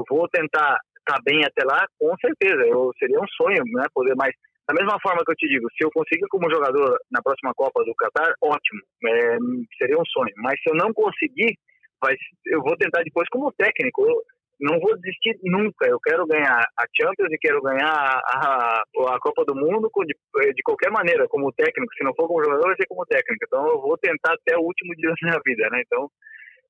vou 0.09 0.29
tentar 0.29 0.79
estar 0.99 1.17
tá 1.17 1.23
bem 1.25 1.45
até 1.45 1.65
lá, 1.65 1.85
com 1.99 2.15
certeza. 2.19 2.63
Eu, 2.67 2.91
seria 2.99 3.19
um 3.19 3.29
sonho, 3.29 3.63
né? 3.75 3.87
Poder 3.95 4.15
mais. 4.15 4.35
Da 4.67 4.75
mesma 4.75 4.99
forma 5.03 5.23
que 5.25 5.33
eu 5.33 5.37
te 5.37 5.49
digo, 5.49 5.67
se 5.77 5.85
eu 5.85 5.91
conseguir 5.91 6.27
como 6.31 6.51
jogador 6.51 6.97
na 7.11 7.21
próxima 7.21 7.53
Copa 7.55 7.83
do 7.85 7.95
Qatar, 7.95 8.33
ótimo, 8.41 8.81
é, 9.07 9.37
seria 9.77 9.99
um 9.99 10.07
sonho. 10.07 10.33
Mas 10.37 10.55
se 10.63 10.71
eu 10.71 10.77
não 10.77 10.93
conseguir, 10.95 11.59
vai, 12.01 12.15
eu 12.47 12.63
vou 12.63 12.77
tentar 12.77 13.03
depois 13.03 13.29
como 13.29 13.53
técnico. 13.53 14.07
Eu, 14.07 14.23
não 14.63 14.79
vou 14.79 14.97
desistir 14.97 15.37
nunca. 15.43 15.87
Eu 15.87 15.99
quero 15.99 16.25
ganhar 16.25 16.55
a 16.55 16.85
Champions 16.95 17.33
e 17.33 17.39
quero 17.39 17.61
ganhar 17.61 17.91
a, 17.91 18.83
a 18.83 19.19
Copa 19.21 19.45
do 19.45 19.57
Mundo 19.57 19.91
de, 20.07 20.55
de, 20.55 20.63
qualquer 20.63 20.91
maneira, 20.91 21.27
como 21.29 21.53
técnico. 21.53 21.93
Se 21.95 22.05
não 22.05 22.15
for 22.15 22.29
como 22.29 22.45
jogador, 22.45 22.69
vai 22.69 22.77
ser 22.77 22.87
como 22.87 23.05
técnico. 23.05 23.45
Então 23.45 23.67
eu 23.67 23.81
vou 23.81 23.99
tentar 23.99 24.35
até 24.35 24.57
o 24.57 24.63
último 24.63 24.95
dia 24.95 25.11
da 25.11 25.17
minha 25.21 25.41
vida, 25.45 25.69
né? 25.71 25.83
Então, 25.85 26.09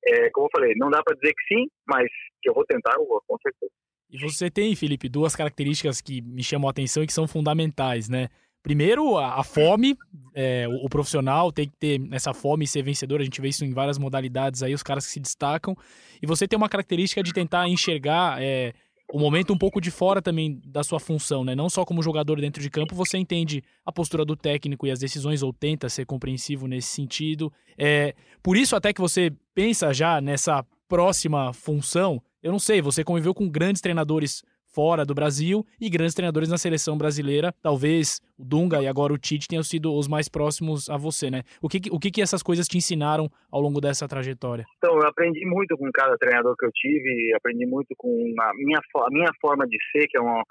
é, 0.04 0.30
como 0.30 0.46
eu 0.46 0.50
falei, 0.50 0.74
não 0.76 0.90
dá 0.90 1.02
para 1.02 1.14
dizer 1.16 1.32
que 1.32 1.54
sim, 1.54 1.66
mas 1.86 2.08
que 2.40 2.48
eu 2.48 2.54
vou 2.54 2.64
tentar, 2.64 2.94
eu 2.96 3.06
vou, 3.06 3.22
com 3.26 3.36
certeza. 3.38 3.72
E 4.10 4.18
você 4.18 4.50
tem, 4.50 4.74
Felipe, 4.76 5.08
duas 5.08 5.34
características 5.34 6.00
que 6.00 6.20
me 6.20 6.42
chamam 6.42 6.68
a 6.68 6.70
atenção 6.70 7.02
e 7.02 7.06
que 7.06 7.12
são 7.12 7.26
fundamentais, 7.26 8.08
né? 8.08 8.28
Primeiro, 8.62 9.16
a, 9.16 9.40
a 9.40 9.44
fome. 9.44 9.96
É, 10.34 10.68
o, 10.68 10.86
o, 10.86 10.88
profissional 10.88 11.50
tem 11.50 11.68
que 11.68 11.76
ter 11.76 12.00
essa 12.12 12.32
fome 12.32 12.64
e 12.64 12.68
ser 12.68 12.82
vencedor. 12.82 13.20
A 13.20 13.24
gente 13.24 13.40
vê 13.40 13.48
isso 13.48 13.64
em 13.64 13.72
várias 13.72 13.98
modalidades 13.98 14.62
aí, 14.62 14.72
os 14.72 14.82
caras 14.82 15.06
que 15.06 15.12
se 15.12 15.20
destacam. 15.20 15.74
E 16.22 16.26
você 16.26 16.46
tem 16.46 16.56
uma 16.56 16.68
característica 16.68 17.22
de 17.22 17.32
tentar 17.32 17.68
enxergar 17.68 18.40
é, 18.40 18.72
o 19.12 19.18
momento 19.18 19.52
um 19.52 19.58
pouco 19.58 19.78
de 19.78 19.90
fora 19.90 20.22
também 20.22 20.58
da 20.64 20.82
sua 20.82 20.98
função, 20.98 21.44
né? 21.44 21.54
Não 21.54 21.68
só 21.68 21.84
como 21.84 22.02
jogador 22.02 22.40
dentro 22.40 22.62
de 22.62 22.70
campo, 22.70 22.94
você 22.94 23.18
entende 23.18 23.62
a 23.84 23.92
postura 23.92 24.24
do 24.24 24.34
técnico 24.34 24.86
e 24.86 24.90
as 24.90 24.98
decisões, 24.98 25.42
ou 25.42 25.52
tenta 25.52 25.90
ser 25.90 26.06
compreensivo 26.06 26.66
nesse 26.66 26.88
sentido. 26.88 27.52
É, 27.76 28.14
por 28.42 28.56
isso, 28.56 28.74
até 28.74 28.90
que 28.90 29.02
você 29.02 29.30
pensa 29.54 29.92
já 29.92 30.18
nessa 30.18 30.64
próxima 30.88 31.52
função, 31.52 32.22
eu 32.42 32.50
não 32.50 32.58
sei, 32.58 32.80
você 32.80 33.04
conviveu 33.04 33.34
com 33.34 33.50
grandes 33.50 33.82
treinadores 33.82 34.42
fora 34.72 35.04
do 35.04 35.14
Brasil 35.14 35.64
e 35.80 35.88
grandes 35.90 36.14
treinadores 36.14 36.48
na 36.48 36.58
seleção 36.58 36.96
brasileira. 36.96 37.54
Talvez 37.62 38.20
o 38.38 38.44
Dunga 38.44 38.82
e 38.82 38.88
agora 38.88 39.12
o 39.12 39.18
Tite 39.18 39.48
tenham 39.48 39.62
sido 39.62 39.94
os 39.94 40.08
mais 40.08 40.28
próximos 40.28 40.88
a 40.88 40.96
você, 40.96 41.30
né? 41.30 41.42
O 41.60 41.68
que, 41.68 41.78
o 41.90 41.98
que, 41.98 42.10
que 42.10 42.22
essas 42.22 42.42
coisas 42.42 42.66
te 42.66 42.78
ensinaram 42.78 43.30
ao 43.50 43.60
longo 43.60 43.80
dessa 43.80 44.08
trajetória? 44.08 44.64
Então, 44.78 44.94
eu 44.98 45.06
aprendi 45.06 45.44
muito 45.46 45.76
com 45.76 45.90
cada 45.92 46.16
treinador 46.16 46.56
que 46.56 46.66
eu 46.66 46.70
tive, 46.72 47.34
aprendi 47.34 47.66
muito 47.66 47.94
com 47.96 48.10
a 48.40 48.52
minha, 48.54 48.78
a 48.78 49.10
minha 49.10 49.30
forma 49.40 49.66
de 49.66 49.76
ser, 49.92 50.06
que 50.08 50.16
é 50.16 50.20
uma, 50.20 50.42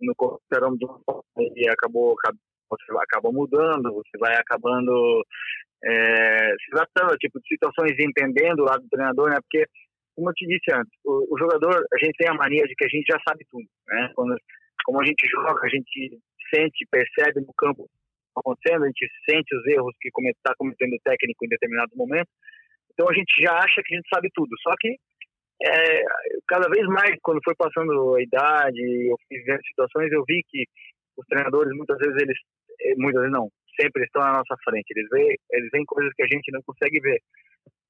no 0.00 0.14
de 0.76 0.86
e 1.56 1.68
acabou, 1.68 2.14
você 2.70 2.84
acabou 3.02 3.32
mudando, 3.32 3.92
você 3.92 4.18
vai 4.18 4.34
acabando 4.36 5.24
é, 5.84 6.54
se 6.64 6.72
adaptando 6.72 7.12
a 7.12 7.16
tipo 7.16 7.38
de 7.40 7.48
situações, 7.48 7.92
entendendo 7.98 8.60
o 8.60 8.64
lado 8.64 8.82
do 8.82 8.88
treinador, 8.88 9.30
né? 9.30 9.36
Porque 9.40 9.66
como 10.14 10.30
eu 10.30 10.34
te 10.34 10.46
disse 10.46 10.72
antes, 10.72 10.92
o, 11.04 11.34
o, 11.34 11.38
jogador, 11.38 11.74
a 11.74 11.98
gente 11.98 12.16
tem 12.16 12.28
a 12.28 12.34
mania 12.34 12.64
de 12.64 12.74
que 12.74 12.84
a 12.84 12.88
gente 12.88 13.06
já 13.06 13.18
sabe 13.26 13.44
tudo, 13.50 13.66
né? 13.88 14.10
Quando, 14.14 14.36
como 14.84 15.00
a 15.00 15.04
gente 15.04 15.26
joga, 15.28 15.60
a 15.64 15.68
gente 15.68 16.18
sente, 16.54 16.86
percebe 16.90 17.40
no 17.40 17.52
campo 17.56 17.88
acontecendo, 18.36 18.84
a 18.84 18.86
gente 18.86 19.08
sente 19.28 19.54
os 19.54 19.66
erros 19.66 19.94
que 20.00 20.08
está 20.08 20.54
cometendo 20.56 20.94
o 20.94 21.02
técnico 21.04 21.44
em 21.44 21.48
determinado 21.48 21.90
momento, 21.96 22.28
então 22.92 23.08
a 23.08 23.14
gente 23.14 23.32
já 23.42 23.52
acha 23.58 23.82
que 23.82 23.94
a 23.94 23.96
gente 23.96 24.08
sabe 24.12 24.28
tudo, 24.34 24.50
só 24.62 24.74
que 24.78 24.96
é, 25.62 26.02
cada 26.48 26.68
vez 26.68 26.86
mais, 26.88 27.14
quando 27.22 27.40
foi 27.44 27.54
passando 27.54 28.16
a 28.16 28.22
idade, 28.22 29.08
eu 29.08 29.16
fiz 29.28 29.42
situações, 29.68 30.10
eu 30.12 30.24
vi 30.26 30.42
que 30.48 30.64
os 31.16 31.26
treinadores, 31.26 31.72
muitas 31.76 31.96
vezes, 31.98 32.14
eles, 32.20 32.38
eh, 32.80 32.94
muitas 32.96 33.22
vezes 33.22 33.32
não, 33.32 33.48
sempre 33.80 34.04
estão 34.04 34.22
na 34.22 34.38
nossa 34.38 34.56
frente, 34.64 34.90
eles 34.90 35.08
veem, 35.10 35.36
eles 35.52 35.70
veem 35.72 35.84
coisas 35.86 36.12
que 36.14 36.22
a 36.22 36.26
gente 36.26 36.50
não 36.52 36.60
consegue 36.62 37.00
ver 37.00 37.20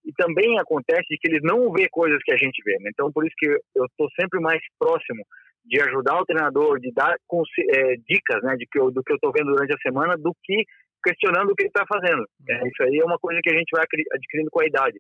e 0.05 0.13
também 0.13 0.59
acontece 0.59 1.17
que 1.19 1.29
eles 1.29 1.41
não 1.43 1.73
vê 1.73 1.89
coisas 1.91 2.23
que 2.23 2.33
a 2.33 2.37
gente 2.37 2.63
vê. 2.63 2.77
Né? 2.81 2.91
Então, 2.93 3.11
por 3.11 3.25
isso 3.27 3.35
que 3.39 3.47
eu 3.47 3.85
estou 3.87 4.09
sempre 4.21 4.39
mais 4.41 4.61
próximo 4.79 5.25
de 5.65 5.81
ajudar 5.81 6.21
o 6.21 6.27
treinador, 6.27 6.79
de 6.79 6.93
dar 6.93 7.15
é, 7.15 7.97
dicas 8.07 8.43
né, 8.43 8.55
de 8.57 8.67
que 8.71 8.79
eu, 8.79 8.91
do 8.91 9.03
que 9.03 9.13
eu 9.13 9.17
estou 9.17 9.33
vendo 9.33 9.51
durante 9.53 9.73
a 9.73 9.81
semana, 9.81 10.15
do 10.17 10.35
que 10.45 10.63
questionando 11.03 11.51
o 11.51 11.55
que 11.55 11.65
ele 11.65 11.73
está 11.73 11.85
fazendo. 11.89 12.25
É, 12.49 12.69
isso 12.69 12.83
aí 12.83 12.99
é 13.01 13.05
uma 13.05 13.19
coisa 13.19 13.41
que 13.43 13.51
a 13.51 13.57
gente 13.57 13.71
vai 13.73 13.83
adquirindo 13.83 14.51
com 14.51 14.61
a 14.61 14.67
idade. 14.67 14.99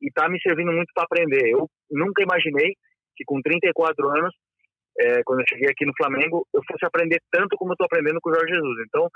E 0.00 0.08
está 0.08 0.28
me 0.28 0.40
servindo 0.40 0.72
muito 0.72 0.92
para 0.94 1.04
aprender. 1.04 1.50
Eu 1.50 1.68
nunca 1.90 2.22
imaginei 2.22 2.72
que 3.16 3.24
com 3.26 3.40
34 3.42 4.08
anos, 4.08 4.34
é, 4.98 5.22
quando 5.24 5.40
eu 5.40 5.46
cheguei 5.48 5.68
aqui 5.68 5.84
no 5.84 5.92
Flamengo, 5.96 6.46
eu 6.54 6.62
fosse 6.70 6.86
aprender 6.86 7.20
tanto 7.30 7.56
como 7.56 7.72
eu 7.72 7.74
estou 7.74 7.86
aprendendo 7.86 8.20
com 8.20 8.30
o 8.30 8.34
Jorge 8.34 8.54
Jesus. 8.54 8.84
Então, 8.86 9.08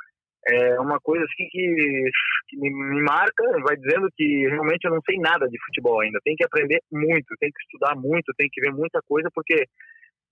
é 0.49 0.81
uma 0.81 0.99
coisa 1.01 1.25
assim 1.25 1.49
que, 1.49 2.11
que 2.49 2.57
me, 2.59 3.03
marca, 3.03 3.45
vai 3.65 3.77
dizendo 3.77 4.09
que 4.17 4.49
realmente 4.49 4.85
eu 4.85 4.91
não 4.91 5.01
sei 5.03 5.19
nada 5.19 5.47
de 5.49 5.59
futebol 5.67 6.01
ainda. 6.01 6.19
Tem 6.25 6.35
que 6.35 6.45
aprender 6.45 6.81
muito, 6.91 7.35
tem 7.39 7.51
que 7.51 7.63
estudar 7.63 7.95
muito, 7.95 8.33
tem 8.37 8.49
que 8.51 8.61
ver 8.61 8.73
muita 8.73 9.01
coisa, 9.07 9.29
porque 9.35 9.65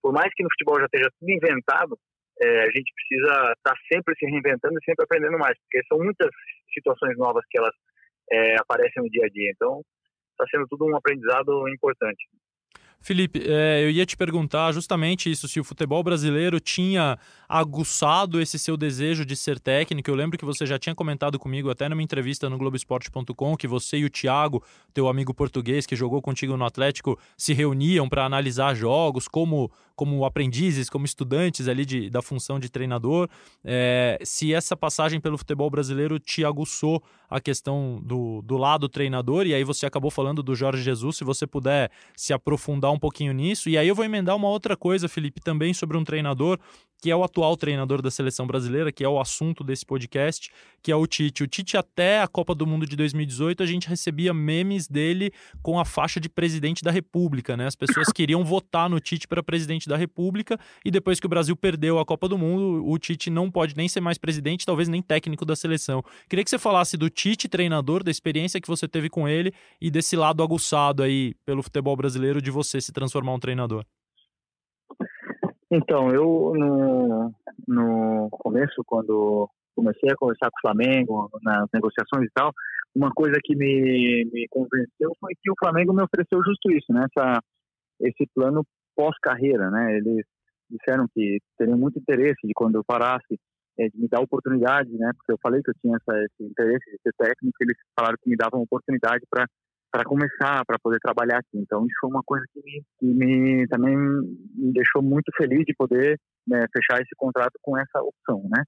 por 0.02 0.12
mais 0.12 0.32
que 0.34 0.42
no 0.42 0.50
futebol 0.50 0.80
já 0.80 0.86
esteja 0.86 1.10
tudo 1.18 1.30
inventado, 1.30 1.96
é, 2.42 2.62
a 2.62 2.70
gente 2.70 2.92
precisa 2.94 3.52
estar 3.52 3.74
tá 3.74 3.76
sempre 3.92 4.14
se 4.16 4.26
reinventando 4.26 4.78
e 4.80 4.84
sempre 4.84 5.04
aprendendo 5.04 5.38
mais, 5.38 5.56
porque 5.60 5.86
são 5.86 5.98
muitas 5.98 6.30
situações 6.72 7.16
novas 7.18 7.44
que 7.48 7.58
elas 7.58 7.74
é, 8.32 8.56
aparecem 8.58 9.02
no 9.02 9.10
dia 9.10 9.26
a 9.26 9.28
dia. 9.28 9.52
Então, 9.54 9.82
está 10.32 10.46
sendo 10.50 10.66
tudo 10.68 10.86
um 10.86 10.96
aprendizado 10.96 11.68
importante. 11.68 12.24
Felipe, 13.02 13.42
é, 13.46 13.82
eu 13.82 13.90
ia 13.90 14.04
te 14.04 14.16
perguntar 14.16 14.72
justamente 14.72 15.30
isso: 15.30 15.48
se 15.48 15.58
o 15.58 15.64
futebol 15.64 16.02
brasileiro 16.02 16.60
tinha 16.60 17.18
aguçado 17.48 18.40
esse 18.40 18.58
seu 18.58 18.76
desejo 18.76 19.24
de 19.24 19.34
ser 19.34 19.58
técnico. 19.58 20.08
Eu 20.08 20.14
lembro 20.14 20.38
que 20.38 20.44
você 20.44 20.64
já 20.66 20.78
tinha 20.78 20.94
comentado 20.94 21.38
comigo, 21.38 21.70
até 21.70 21.88
numa 21.88 22.02
entrevista 22.02 22.48
no 22.48 22.58
Globoesporte.com, 22.58 23.56
que 23.56 23.66
você 23.66 23.98
e 23.98 24.04
o 24.04 24.10
Thiago, 24.10 24.62
teu 24.92 25.08
amigo 25.08 25.34
português 25.34 25.86
que 25.86 25.96
jogou 25.96 26.20
contigo 26.20 26.56
no 26.56 26.64
Atlético, 26.64 27.18
se 27.36 27.54
reuniam 27.54 28.08
para 28.08 28.24
analisar 28.24 28.74
jogos 28.74 29.26
como, 29.26 29.70
como 30.00 30.24
aprendizes, 30.24 30.88
como 30.88 31.04
estudantes 31.04 31.68
ali 31.68 31.84
de, 31.84 32.08
da 32.08 32.22
função 32.22 32.58
de 32.58 32.70
treinador. 32.70 33.28
É, 33.62 34.18
se 34.24 34.54
essa 34.54 34.74
passagem 34.74 35.20
pelo 35.20 35.36
futebol 35.36 35.68
brasileiro 35.68 36.18
te 36.18 36.42
aguçou 36.42 37.02
a 37.28 37.38
questão 37.38 38.00
do, 38.02 38.40
do 38.40 38.56
lado 38.56 38.88
treinador, 38.88 39.46
e 39.46 39.52
aí 39.52 39.62
você 39.62 39.84
acabou 39.84 40.10
falando 40.10 40.42
do 40.42 40.54
Jorge 40.54 40.82
Jesus, 40.82 41.18
se 41.18 41.22
você 41.22 41.46
puder 41.46 41.90
se 42.16 42.32
aprofundar 42.32 42.90
um 42.90 42.98
pouquinho 42.98 43.34
nisso. 43.34 43.68
E 43.68 43.76
aí 43.76 43.88
eu 43.88 43.94
vou 43.94 44.02
emendar 44.02 44.34
uma 44.36 44.48
outra 44.48 44.74
coisa, 44.74 45.06
Felipe, 45.06 45.38
também 45.38 45.74
sobre 45.74 45.98
um 45.98 46.02
treinador 46.02 46.58
que 47.00 47.10
é 47.10 47.16
o 47.16 47.24
atual 47.24 47.56
treinador 47.56 48.02
da 48.02 48.10
seleção 48.10 48.46
brasileira, 48.46 48.92
que 48.92 49.02
é 49.02 49.08
o 49.08 49.18
assunto 49.18 49.64
desse 49.64 49.86
podcast, 49.86 50.50
que 50.82 50.92
é 50.92 50.96
o 50.96 51.06
Tite. 51.06 51.42
O 51.42 51.46
Tite, 51.46 51.76
até 51.76 52.20
a 52.20 52.28
Copa 52.28 52.54
do 52.54 52.66
Mundo 52.66 52.86
de 52.86 52.94
2018, 52.96 53.62
a 53.62 53.66
gente 53.66 53.88
recebia 53.88 54.34
memes 54.34 54.86
dele 54.86 55.32
com 55.62 55.78
a 55.78 55.84
faixa 55.84 56.20
de 56.20 56.28
presidente 56.28 56.82
da 56.82 56.90
República, 56.90 57.56
né? 57.56 57.66
As 57.66 57.74
pessoas 57.74 58.08
queriam 58.12 58.44
votar 58.44 58.88
no 58.88 59.00
Tite 59.00 59.26
para 59.26 59.42
presidente 59.42 59.88
da 59.88 59.96
República 59.96 60.58
e 60.84 60.90
depois 60.90 61.18
que 61.18 61.26
o 61.26 61.28
Brasil 61.28 61.56
perdeu 61.56 61.98
a 61.98 62.04
Copa 62.04 62.28
do 62.28 62.36
Mundo, 62.36 62.86
o 62.86 62.98
Tite 62.98 63.30
não 63.30 63.50
pode 63.50 63.76
nem 63.76 63.88
ser 63.88 64.00
mais 64.00 64.18
presidente, 64.18 64.66
talvez 64.66 64.88
nem 64.88 65.00
técnico 65.00 65.44
da 65.44 65.56
seleção. 65.56 66.02
Queria 66.28 66.44
que 66.44 66.50
você 66.50 66.58
falasse 66.58 66.96
do 66.96 67.08
Tite, 67.08 67.48
treinador, 67.48 68.04
da 68.04 68.10
experiência 68.10 68.60
que 68.60 68.68
você 68.68 68.86
teve 68.86 69.08
com 69.08 69.28
ele 69.28 69.52
e 69.80 69.90
desse 69.90 70.16
lado 70.16 70.42
aguçado 70.42 71.02
aí 71.02 71.34
pelo 71.44 71.62
futebol 71.62 71.96
brasileiro 71.96 72.42
de 72.42 72.50
você 72.50 72.80
se 72.80 72.92
transformar 72.92 73.34
um 73.34 73.38
treinador. 73.38 73.84
Então, 75.70 76.10
eu 76.10 76.52
no, 76.54 77.32
no 77.68 78.28
começo, 78.30 78.82
quando 78.84 79.48
comecei 79.74 80.10
a 80.10 80.16
conversar 80.16 80.50
com 80.50 80.58
o 80.58 80.60
Flamengo 80.60 81.30
nas 81.42 81.68
negociações 81.72 82.26
e 82.26 82.32
tal, 82.34 82.52
uma 82.94 83.10
coisa 83.10 83.38
que 83.42 83.54
me, 83.54 84.28
me 84.32 84.46
convenceu 84.48 85.12
foi 85.20 85.32
que 85.40 85.50
o 85.50 85.54
Flamengo 85.58 85.92
me 85.92 86.02
ofereceu 86.02 86.42
justo 86.44 86.70
isso, 86.72 86.92
né? 86.92 87.06
Essa, 87.06 87.40
esse 88.00 88.26
plano 88.34 88.64
pós-carreira, 88.96 89.70
né? 89.70 89.96
Eles 89.96 90.26
disseram 90.68 91.06
que 91.14 91.38
teriam 91.56 91.78
muito 91.78 91.98
interesse 91.98 92.44
de 92.44 92.52
quando 92.52 92.76
eu 92.76 92.84
parasse 92.84 93.38
é, 93.78 93.88
de 93.88 93.98
me 93.98 94.08
dar 94.08 94.20
oportunidade, 94.20 94.90
né? 94.92 95.12
Porque 95.16 95.32
eu 95.32 95.38
falei 95.40 95.62
que 95.62 95.70
eu 95.70 95.74
tinha 95.80 95.96
essa, 95.96 96.18
esse 96.24 96.50
interesse 96.50 96.90
de 96.90 96.98
ser 97.02 97.12
técnico, 97.16 97.56
eles 97.60 97.76
falaram 97.98 98.16
que 98.20 98.28
me 98.28 98.36
davam 98.36 98.62
oportunidade 98.62 99.24
para 99.30 99.46
para 99.90 100.04
começar, 100.04 100.64
para 100.64 100.78
poder 100.82 100.98
trabalhar 101.00 101.38
aqui. 101.38 101.58
Então 101.58 101.84
isso 101.86 101.96
foi 102.00 102.10
uma 102.10 102.22
coisa 102.24 102.44
que 102.52 102.60
que 102.98 103.06
me 103.06 103.66
também 103.68 103.96
me 103.96 104.72
deixou 104.72 105.02
muito 105.02 105.30
feliz 105.36 105.64
de 105.64 105.74
poder 105.74 106.18
né, 106.46 106.66
fechar 106.72 107.00
esse 107.00 107.14
contrato 107.16 107.58
com 107.62 107.78
essa 107.78 108.00
opção, 108.00 108.42
né? 108.50 108.62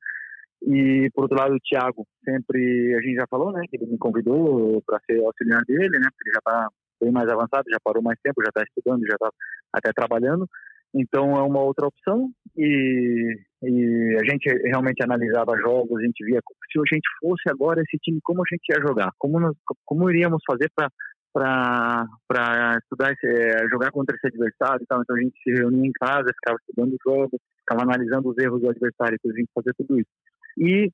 E 0.64 1.10
por 1.12 1.22
outro 1.24 1.38
lado, 1.38 1.54
o 1.54 1.60
Thiago 1.60 2.06
sempre 2.24 2.94
a 2.94 3.00
gente 3.00 3.16
já 3.16 3.26
falou, 3.28 3.52
né, 3.52 3.62
que 3.68 3.76
ele 3.76 3.90
me 3.90 3.98
convidou 3.98 4.80
para 4.86 5.00
ser 5.06 5.18
auxiliar 5.24 5.62
dele, 5.64 5.98
né? 5.98 6.08
Porque 6.10 6.28
ele 6.28 6.34
já 6.34 6.38
está 6.38 6.68
bem 7.00 7.10
mais 7.10 7.28
avançado, 7.28 7.64
já 7.70 7.78
parou 7.82 8.02
mais 8.02 8.18
tempo, 8.22 8.42
já 8.42 8.48
está 8.48 8.62
estudando, 8.62 9.06
já 9.06 9.14
está 9.14 9.30
até 9.72 9.92
trabalhando. 9.92 10.46
Então 10.94 11.36
é 11.36 11.42
uma 11.42 11.60
outra 11.60 11.86
opção 11.86 12.30
e, 12.56 13.36
e, 13.62 14.16
a 14.16 14.30
gente 14.30 14.48
realmente 14.64 15.02
analisava 15.02 15.56
jogos, 15.58 16.00
a 16.00 16.04
gente 16.04 16.24
via 16.24 16.40
se 16.70 16.78
a 16.78 16.94
gente 16.94 17.08
fosse 17.20 17.48
agora 17.48 17.82
esse 17.82 17.98
time 17.98 18.18
como 18.22 18.42
a 18.42 18.44
gente 18.50 18.68
ia 18.70 18.80
jogar, 18.80 19.10
como 19.18 19.38
nós, 19.38 19.56
como 19.84 20.10
iríamos 20.10 20.42
fazer 20.46 20.70
para 20.74 20.88
para 21.34 22.78
estudar, 22.82 23.14
é, 23.24 23.68
jogar 23.70 23.90
contra 23.90 24.14
esse 24.14 24.26
adversário 24.26 24.82
e 24.82 24.86
tal. 24.86 25.00
Então 25.00 25.16
a 25.16 25.20
gente 25.20 25.34
se 25.42 25.50
reunia 25.50 25.88
em 25.88 25.92
casa, 25.92 26.26
ficava 26.34 26.58
estudando 26.60 26.92
o 26.92 26.98
jogo, 27.02 27.40
ficava 27.60 27.82
analisando 27.82 28.28
os 28.28 28.38
erros 28.38 28.60
do 28.60 28.68
adversário, 28.68 29.18
para 29.22 29.32
a 29.32 29.34
gente 29.34 29.50
fazer 29.54 29.72
tudo 29.74 29.98
isso. 29.98 30.10
E 30.58 30.90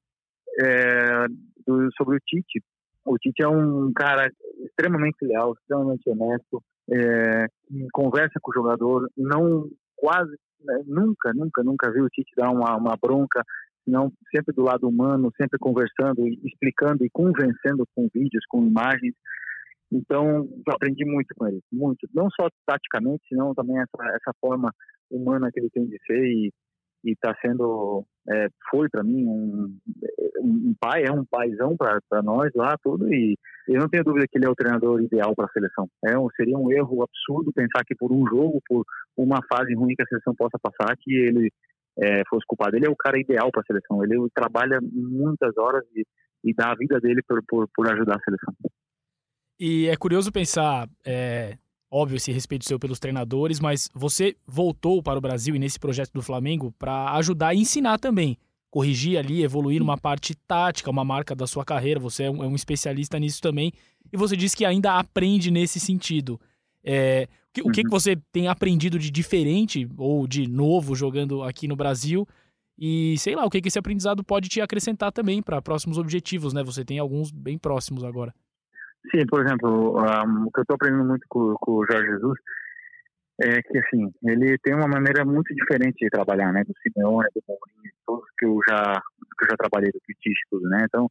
é, 0.61 1.27
do, 1.67 1.89
sobre 1.97 2.17
o 2.17 2.21
Tite, 2.25 2.63
o 3.05 3.19
Tite 3.19 3.43
é 3.43 3.49
um 3.49 3.93
cara 3.93 4.31
extremamente 4.65 5.17
leal, 5.23 5.55
extremamente 5.55 6.09
honesto, 6.09 6.63
é, 6.91 7.47
conversa 7.93 8.39
com 8.41 8.51
o 8.51 8.55
jogador, 8.55 9.09
não 9.17 9.69
quase, 9.97 10.35
né, 10.61 10.83
nunca, 10.87 11.33
nunca, 11.33 11.63
nunca 11.63 11.91
vi 11.93 12.01
o 12.01 12.09
Tite 12.09 12.31
dar 12.37 12.51
uma, 12.51 12.77
uma 12.77 12.97
bronca, 13.01 13.45
não 13.87 14.13
sempre 14.35 14.55
do 14.55 14.63
lado 14.63 14.89
humano, 14.89 15.33
sempre 15.37 15.59
conversando, 15.59 16.27
explicando 16.45 17.05
e 17.05 17.11
convencendo 17.11 17.87
com 17.95 18.09
vídeos, 18.13 18.45
com 18.49 18.67
imagens. 18.67 19.15
Então, 19.91 20.47
aprendi 20.69 21.05
muito 21.05 21.35
com 21.35 21.47
ele, 21.47 21.61
muito. 21.73 22.07
Não 22.15 22.29
só 22.31 22.49
taticamente, 22.67 23.23
senão 23.29 23.55
também 23.55 23.79
essa, 23.79 24.17
essa 24.17 24.33
forma 24.41 24.71
humana 25.11 25.51
que 25.51 25.61
ele 25.61 25.71
tem 25.71 25.87
de 25.87 25.99
ser 26.07 26.23
e 26.23 26.53
está 27.05 27.35
sendo, 27.41 28.05
é, 28.29 28.49
foi 28.71 28.89
para 28.89 29.03
mim 29.03 29.25
um, 29.27 29.79
um, 30.41 30.75
pai, 30.81 31.05
é 31.05 31.13
um 31.13 31.25
paizão 31.25 31.77
para 31.77 32.23
nós 32.23 32.51
lá, 32.55 32.77
tudo. 32.83 33.13
E 33.13 33.37
eu 33.69 33.81
não 33.81 33.89
tenho 33.89 34.05
dúvida 34.05 34.27
que 34.31 34.39
ele 34.39 34.47
é 34.47 34.51
o 34.51 34.55
treinador 34.55 35.01
ideal 35.03 35.35
para 35.35 35.47
a 35.47 35.53
seleção. 35.53 35.89
É, 36.05 36.11
seria 36.37 36.59
um 36.59 36.71
erro 36.71 37.03
absurdo 37.03 37.53
pensar 37.53 37.85
que 37.85 37.95
por 37.95 38.13
um 38.13 38.27
jogo, 38.27 38.61
por 38.67 38.85
uma 39.17 39.41
fase 39.53 39.75
ruim 39.75 39.95
que 39.95 40.03
a 40.03 40.07
seleção 40.07 40.35
possa 40.35 40.59
passar, 40.59 40.97
que 40.99 41.15
ele 41.15 41.51
é, 41.99 42.23
fosse 42.29 42.45
culpado. 42.47 42.77
Ele 42.77 42.87
é 42.87 42.91
o 42.91 42.97
cara 42.97 43.19
ideal 43.19 43.51
para 43.51 43.63
a 43.63 43.67
seleção. 43.67 44.03
Ele 44.05 44.17
trabalha 44.35 44.79
muitas 44.83 45.57
horas 45.59 45.85
e, 45.95 46.05
e 46.45 46.55
dá 46.55 46.71
a 46.71 46.77
vida 46.77 47.01
dele 47.01 47.23
por, 47.27 47.43
por, 47.47 47.69
por 47.75 47.93
ajudar 47.93 48.17
a 48.17 48.23
seleção. 48.23 48.55
E 49.61 49.89
é 49.89 49.97
curioso 49.97 50.31
pensar, 50.31 50.89
é, 51.05 51.59
óbvio, 51.91 52.17
esse 52.17 52.33
respeito 52.33 52.67
seu 52.67 52.79
pelos 52.79 52.99
treinadores, 52.99 53.61
mas 53.61 53.89
você 53.95 54.37
voltou 54.47 55.03
para 55.03 55.19
o 55.19 55.21
Brasil 55.21 55.55
e 55.55 55.59
nesse 55.59 55.79
projeto 55.79 56.13
do 56.13 56.23
Flamengo 56.23 56.73
para 56.79 57.13
ajudar 57.17 57.55
e 57.55 57.61
ensinar 57.61 57.99
também. 57.99 58.37
Corrigir 58.71 59.19
ali, 59.19 59.43
evoluir 59.43 59.81
numa 59.81 59.97
parte 59.97 60.35
tática, 60.35 60.91
uma 60.91 61.05
marca 61.05 61.35
da 61.35 61.47
sua 61.47 61.65
carreira. 61.65 61.99
Você 62.01 62.25
é 62.25 62.31
um, 62.31 62.45
é 62.45 62.47
um 62.47 62.55
especialista 62.55 63.19
nisso 63.19 63.41
também. 63.41 63.73
E 64.13 64.17
você 64.17 64.37
disse 64.37 64.57
que 64.57 64.65
ainda 64.65 64.99
aprende 64.99 65.51
nesse 65.51 65.81
sentido. 65.81 66.39
É, 66.85 67.27
o, 67.49 67.53
que, 67.53 67.63
uhum. 67.63 67.69
o 67.69 67.73
que, 67.73 67.83
que 67.85 67.91
você 67.91 68.17
tem 68.31 68.47
aprendido 68.47 68.99
de 68.99 69.11
diferente 69.11 69.89
ou 69.97 70.27
de 70.27 70.47
novo 70.47 70.95
jogando 70.95 71.43
aqui 71.43 71.67
no 71.67 71.77
Brasil? 71.77 72.27
E 72.79 73.17
sei 73.19 73.35
lá, 73.35 73.45
o 73.45 73.51
que, 73.51 73.61
que 73.61 73.69
esse 73.69 73.79
aprendizado 73.79 74.23
pode 74.23 74.49
te 74.49 74.61
acrescentar 74.61 75.11
também 75.11 75.43
para 75.43 75.61
próximos 75.61 75.99
objetivos, 75.99 76.53
né? 76.53 76.63
Você 76.63 76.85
tem 76.85 76.99
alguns 76.99 77.31
bem 77.31 77.59
próximos 77.59 78.05
agora. 78.05 78.33
Sim, 79.11 79.25
por 79.27 79.45
exemplo, 79.45 79.97
um, 79.97 80.47
o 80.47 80.51
que 80.51 80.61
eu 80.61 80.63
estou 80.63 80.75
aprendendo 80.75 81.05
muito 81.05 81.25
com, 81.29 81.55
com, 81.61 81.73
o 81.73 81.87
Jorge 81.87 82.07
Jesus 82.07 82.39
é 83.41 83.63
que, 83.63 83.79
assim, 83.79 84.13
ele 84.25 84.59
tem 84.59 84.75
uma 84.75 84.89
maneira 84.89 85.25
muito 85.25 85.55
diferente 85.55 85.97
de 86.01 86.11
trabalhar, 86.11 86.53
né? 86.53 86.65
Do 86.65 86.75
Simeone, 86.83 87.29
do 87.35 87.43
Mourinho, 87.47 87.93
todos 88.05 88.27
que 88.37 88.45
eu 88.45 88.59
já, 88.69 89.01
que 89.39 89.45
eu 89.45 89.49
já 89.51 89.57
trabalhei, 89.57 89.93
do 89.93 90.01
Cristiano, 90.01 90.37
tudo, 90.51 90.69
né? 90.69 90.85
Então, 90.85 91.09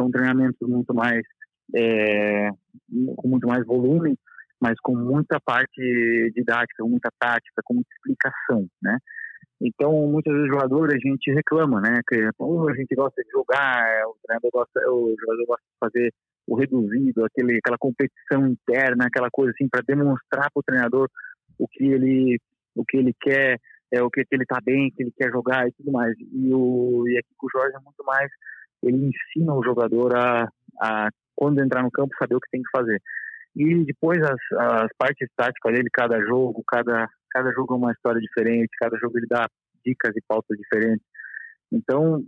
são 0.00 0.10
treinamentos 0.10 0.66
muito 0.66 0.94
mais, 0.94 1.22
é, 1.76 2.48
com 3.16 3.28
muito 3.28 3.46
mais 3.46 3.64
volume, 3.66 4.16
mas 4.60 4.74
com 4.82 4.96
muita 4.96 5.38
parte 5.38 6.32
didática, 6.34 6.84
muita 6.84 7.10
tática, 7.18 7.62
com 7.64 7.74
muita 7.74 7.90
explicação, 7.94 8.66
né? 8.82 8.96
Então, 9.60 9.92
muitas 10.06 10.32
vezes, 10.32 10.48
jogador, 10.48 10.88
a 10.90 10.98
gente 10.98 11.32
reclama, 11.32 11.80
né? 11.80 12.00
Que 12.08 12.16
a 12.16 12.74
gente 12.74 12.94
gosta 12.94 13.22
de 13.22 13.30
jogar, 13.30 14.06
o 14.06 14.16
treinador 14.24 14.50
gosta, 14.52 14.80
o 14.90 15.14
jogador 15.20 15.46
gosta 15.46 15.64
de 15.64 15.78
fazer 15.78 16.14
o 16.48 16.56
reduzido, 16.56 17.24
aquele, 17.24 17.58
aquela 17.58 17.76
competição 17.78 18.46
interna, 18.46 19.06
aquela 19.06 19.28
coisa 19.30 19.52
assim, 19.52 19.68
para 19.68 19.82
demonstrar 19.86 20.50
para 20.50 20.60
o 20.60 20.62
treinador 20.62 21.08
o 21.58 21.68
que 21.68 21.84
ele, 21.84 22.40
o 22.74 22.84
que 22.84 22.96
ele 22.96 23.14
quer, 23.20 23.58
é, 23.92 24.02
o 24.02 24.10
que, 24.10 24.24
que 24.24 24.34
ele 24.34 24.44
está 24.44 24.58
bem, 24.64 24.90
que 24.90 25.02
ele 25.02 25.12
quer 25.16 25.30
jogar 25.30 25.68
e 25.68 25.72
tudo 25.72 25.92
mais. 25.92 26.14
E, 26.18 26.54
o, 26.54 27.04
e 27.06 27.18
aqui 27.18 27.34
com 27.36 27.46
o 27.46 27.50
Jorge 27.50 27.76
é 27.76 27.80
muito 27.84 28.02
mais, 28.04 28.30
ele 28.82 28.96
ensina 28.96 29.54
o 29.54 29.62
jogador 29.62 30.16
a, 30.16 30.48
a, 30.80 31.08
quando 31.36 31.62
entrar 31.62 31.82
no 31.82 31.90
campo, 31.90 32.14
saber 32.18 32.36
o 32.36 32.40
que 32.40 32.50
tem 32.50 32.62
que 32.62 32.70
fazer. 32.70 33.00
E 33.54 33.84
depois 33.84 34.18
as, 34.22 34.40
as 34.58 34.88
partes 34.96 35.28
táticas 35.36 35.74
dele, 35.74 35.88
cada 35.92 36.18
jogo, 36.20 36.62
cada, 36.66 37.08
cada 37.30 37.52
jogo 37.52 37.74
é 37.74 37.76
uma 37.76 37.92
história 37.92 38.20
diferente, 38.20 38.70
cada 38.78 38.96
jogo 38.98 39.18
ele 39.18 39.26
dá 39.28 39.46
dicas 39.84 40.16
e 40.16 40.20
pautas 40.26 40.56
diferentes. 40.56 41.04
Então, 41.72 42.24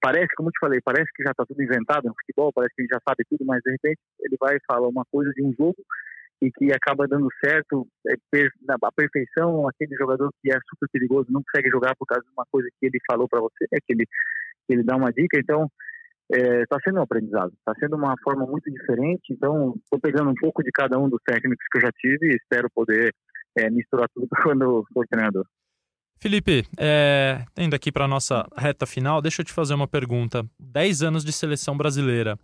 parece, 0.00 0.34
como 0.36 0.48
eu 0.48 0.52
te 0.52 0.60
falei, 0.60 0.80
parece 0.84 1.10
que 1.14 1.22
já 1.22 1.30
está 1.30 1.44
tudo 1.44 1.62
inventado 1.62 2.04
no 2.08 2.14
futebol, 2.14 2.52
parece 2.52 2.74
que 2.74 2.82
ele 2.82 2.88
já 2.92 2.98
sabe 3.06 3.24
tudo, 3.28 3.44
mas 3.44 3.60
de 3.62 3.70
repente 3.70 4.00
ele 4.20 4.36
vai 4.40 4.56
falar 4.66 4.88
uma 4.88 5.04
coisa 5.10 5.30
de 5.32 5.44
um 5.44 5.52
jogo 5.52 5.76
e 6.42 6.50
que 6.50 6.72
acaba 6.72 7.06
dando 7.06 7.28
certo, 7.44 7.86
é, 8.08 8.14
a 8.82 8.92
perfeição, 8.92 9.68
aquele 9.68 9.94
jogador 9.94 10.28
que 10.42 10.50
é 10.50 10.58
super 10.68 10.88
perigoso 10.90 11.30
não 11.30 11.42
consegue 11.42 11.70
jogar 11.70 11.94
por 11.94 12.04
causa 12.04 12.24
de 12.24 12.32
uma 12.36 12.44
coisa 12.50 12.68
que 12.80 12.86
ele 12.86 12.98
falou 13.08 13.28
para 13.28 13.40
você, 13.40 13.64
é 13.72 13.78
que 13.78 13.92
ele, 13.92 14.04
que 14.66 14.74
ele 14.74 14.82
dá 14.82 14.96
uma 14.96 15.12
dica. 15.12 15.38
Então, 15.38 15.70
está 16.28 16.76
é, 16.76 16.82
sendo 16.82 16.98
um 16.98 17.02
aprendizado, 17.02 17.52
está 17.52 17.72
sendo 17.78 17.94
uma 17.94 18.14
forma 18.24 18.44
muito 18.44 18.68
diferente. 18.72 19.22
Então, 19.30 19.74
estou 19.84 20.00
pegando 20.00 20.30
um 20.30 20.34
pouco 20.34 20.64
de 20.64 20.72
cada 20.72 20.98
um 20.98 21.08
dos 21.08 21.20
técnicos 21.24 21.64
que 21.70 21.78
eu 21.78 21.82
já 21.82 21.92
tive 21.92 22.32
e 22.32 22.36
espero 22.36 22.68
poder 22.74 23.14
é, 23.56 23.70
misturar 23.70 24.08
tudo 24.12 24.26
quando 24.42 24.84
for 24.92 25.06
treinador. 25.06 25.46
Felipe, 26.22 26.64
é, 26.78 27.44
indo 27.58 27.74
aqui 27.74 27.90
para 27.90 28.04
a 28.04 28.08
nossa 28.08 28.46
reta 28.56 28.86
final, 28.86 29.20
deixa 29.20 29.42
eu 29.42 29.44
te 29.44 29.52
fazer 29.52 29.74
uma 29.74 29.88
pergunta. 29.88 30.48
10 30.56 31.02
anos 31.02 31.24
de 31.24 31.32
seleção 31.32 31.76
brasileira. 31.76 32.38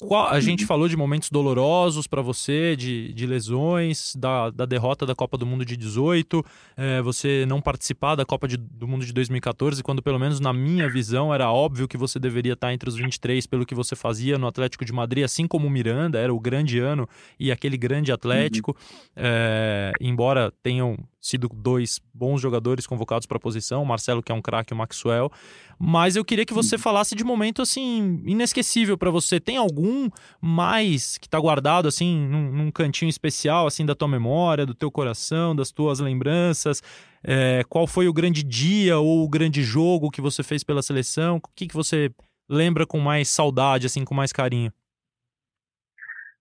Qual, 0.00 0.28
a 0.28 0.38
gente 0.38 0.60
uhum. 0.60 0.68
falou 0.68 0.88
de 0.88 0.96
momentos 0.96 1.28
dolorosos 1.28 2.06
para 2.06 2.22
você, 2.22 2.76
de, 2.76 3.12
de 3.12 3.26
lesões, 3.26 4.14
da, 4.14 4.50
da, 4.50 4.64
derrota 4.64 5.04
da 5.04 5.16
Copa 5.16 5.36
do 5.36 5.44
Mundo 5.44 5.64
de 5.64 5.76
18, 5.76 6.44
é, 6.76 7.02
você 7.02 7.44
não 7.48 7.60
participar 7.60 8.14
da 8.14 8.24
Copa 8.24 8.46
de, 8.46 8.56
do 8.56 8.86
Mundo 8.86 9.04
de 9.04 9.12
2014, 9.12 9.82
quando 9.82 10.00
pelo 10.00 10.20
menos 10.20 10.38
na 10.38 10.52
minha 10.52 10.88
visão 10.88 11.34
era 11.34 11.50
óbvio 11.50 11.88
que 11.88 11.96
você 11.96 12.20
deveria 12.20 12.52
estar 12.52 12.72
entre 12.72 12.88
os 12.88 12.94
23 12.94 13.44
pelo 13.48 13.66
que 13.66 13.74
você 13.74 13.96
fazia 13.96 14.38
no 14.38 14.46
Atlético 14.46 14.84
de 14.84 14.92
Madrid, 14.92 15.24
assim 15.24 15.48
como 15.48 15.66
o 15.66 15.70
Miranda, 15.70 16.20
era 16.20 16.32
o 16.32 16.38
grande 16.38 16.78
ano 16.78 17.08
e 17.36 17.50
aquele 17.50 17.76
grande 17.76 18.12
Atlético, 18.12 18.76
uhum. 18.78 19.12
é, 19.16 19.90
embora 20.00 20.52
tenham 20.62 20.96
sido 21.20 21.48
dois 21.48 22.00
bons 22.14 22.40
jogadores 22.40 22.86
convocados 22.86 23.26
para 23.26 23.36
a 23.36 23.40
posição, 23.40 23.82
o 23.82 23.86
Marcelo 23.86 24.22
que 24.22 24.30
é 24.30 24.34
um 24.34 24.42
craque, 24.42 24.72
o 24.72 24.76
Maxwell. 24.76 25.30
Mas 25.78 26.16
eu 26.16 26.24
queria 26.24 26.44
que 26.44 26.54
você 26.54 26.76
uhum. 26.76 26.80
falasse 26.80 27.14
de 27.14 27.24
momento 27.24 27.62
assim 27.62 28.22
inesquecível 28.24 28.96
para 28.96 29.10
você. 29.10 29.40
Tem 29.40 29.56
algum 29.56 30.08
mais 30.40 31.18
que 31.18 31.26
está 31.26 31.38
guardado 31.38 31.88
assim 31.88 32.16
num, 32.28 32.52
num, 32.52 32.70
cantinho 32.70 33.08
especial 33.08 33.66
assim 33.66 33.84
da 33.84 33.94
tua 33.94 34.08
memória, 34.08 34.66
do 34.66 34.74
teu 34.74 34.90
coração, 34.90 35.54
das 35.54 35.70
tuas 35.70 36.00
lembranças? 36.00 36.82
É, 37.22 37.64
qual 37.68 37.86
foi 37.86 38.08
o 38.08 38.12
grande 38.12 38.42
dia 38.42 38.98
ou 38.98 39.24
o 39.24 39.28
grande 39.28 39.62
jogo 39.62 40.10
que 40.10 40.20
você 40.20 40.42
fez 40.42 40.62
pela 40.62 40.82
seleção? 40.82 41.36
O 41.36 41.42
que, 41.54 41.66
que 41.66 41.74
você 41.74 42.10
lembra 42.48 42.86
com 42.86 42.98
mais 42.98 43.28
saudade, 43.28 43.86
assim, 43.86 44.04
com 44.04 44.14
mais 44.14 44.32
carinho? 44.32 44.72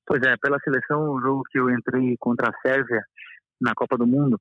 Pois 0.06 0.22
é, 0.24 0.36
pela 0.38 0.58
seleção, 0.60 1.10
o 1.10 1.20
jogo 1.20 1.44
que 1.52 1.60
eu 1.60 1.70
entrei 1.70 2.16
contra 2.18 2.50
a 2.50 2.62
Sérvia, 2.62 3.04
na 3.62 3.74
Copa 3.76 3.98
do 3.98 4.08
Mundo. 4.08 4.39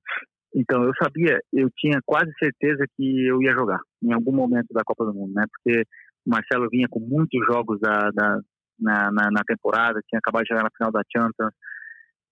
Então 0.55 0.83
eu 0.85 0.92
sabia, 1.00 1.38
eu 1.52 1.68
tinha 1.76 2.00
quase 2.05 2.33
certeza 2.38 2.85
que 2.96 3.26
eu 3.26 3.42
ia 3.42 3.52
jogar 3.52 3.81
em 4.02 4.12
algum 4.12 4.33
momento 4.33 4.68
da 4.72 4.83
Copa 4.85 5.05
do 5.05 5.14
Mundo, 5.14 5.35
né? 5.35 5.44
Porque 5.52 5.83
o 6.26 6.31
Marcelo 6.31 6.68
vinha 6.70 6.88
com 6.90 7.00
muitos 7.00 7.44
jogos 7.46 7.79
da, 7.81 8.11
da 8.11 8.40
na, 8.79 9.11
na, 9.11 9.31
na, 9.31 9.42
temporada, 9.46 10.00
tinha 10.07 10.18
acabado 10.18 10.42
de 10.42 10.48
chegar 10.48 10.62
na 10.62 10.70
final 10.76 10.92
da 10.92 11.02
Champions 11.11 11.52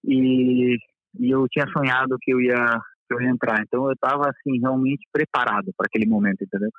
e, 0.05 0.77
e 1.19 1.31
eu 1.31 1.47
tinha 1.49 1.67
sonhado 1.69 2.17
que 2.21 2.33
eu 2.33 2.41
ia 2.41 2.81
que 3.07 3.15
eu 3.15 3.21
ia 3.21 3.31
entrar. 3.31 3.61
Então 3.61 3.85
eu 3.87 3.93
estava 3.93 4.31
assim 4.31 4.59
realmente 4.61 5.07
preparado 5.13 5.73
para 5.77 5.87
aquele 5.87 6.07
momento, 6.09 6.43
entendeu? 6.43 6.71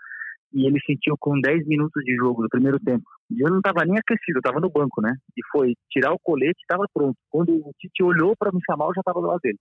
E 0.54 0.65
ele 0.65 0.80
sentiu 0.86 1.15
com 1.20 1.39
10 1.39 1.68
minutos 1.68 2.04
de 2.04 2.15
jogo 2.15 2.41
do 2.44 2.50
primeiro 2.50 2.80
tempo. 2.80 3.04
E 3.30 3.41
eu 3.41 3.50
não 3.50 3.58
estava 3.58 3.86
nem 3.86 3.98
aquecido, 3.98 4.38
eu 4.38 4.39
estava 4.39 4.60
no 4.60 4.70
banco, 4.70 5.02
né? 5.02 5.13
E 5.38 5.41
foi 5.52 5.74
tirar 5.91 6.13
o 6.13 6.20
colete, 6.20 6.62
estava 6.62 6.86
pronto. 6.94 7.18
Quando 7.30 7.50
o 7.52 7.72
Tite 7.78 8.04
olhou 8.04 8.36
para 8.38 8.52
me 8.52 8.60
chamar, 8.65 8.86
eu 8.86 8.94
já 8.96 9.02
estava 9.02 9.20
do 9.20 9.28
lado 9.28 9.39
dele. 9.44 9.60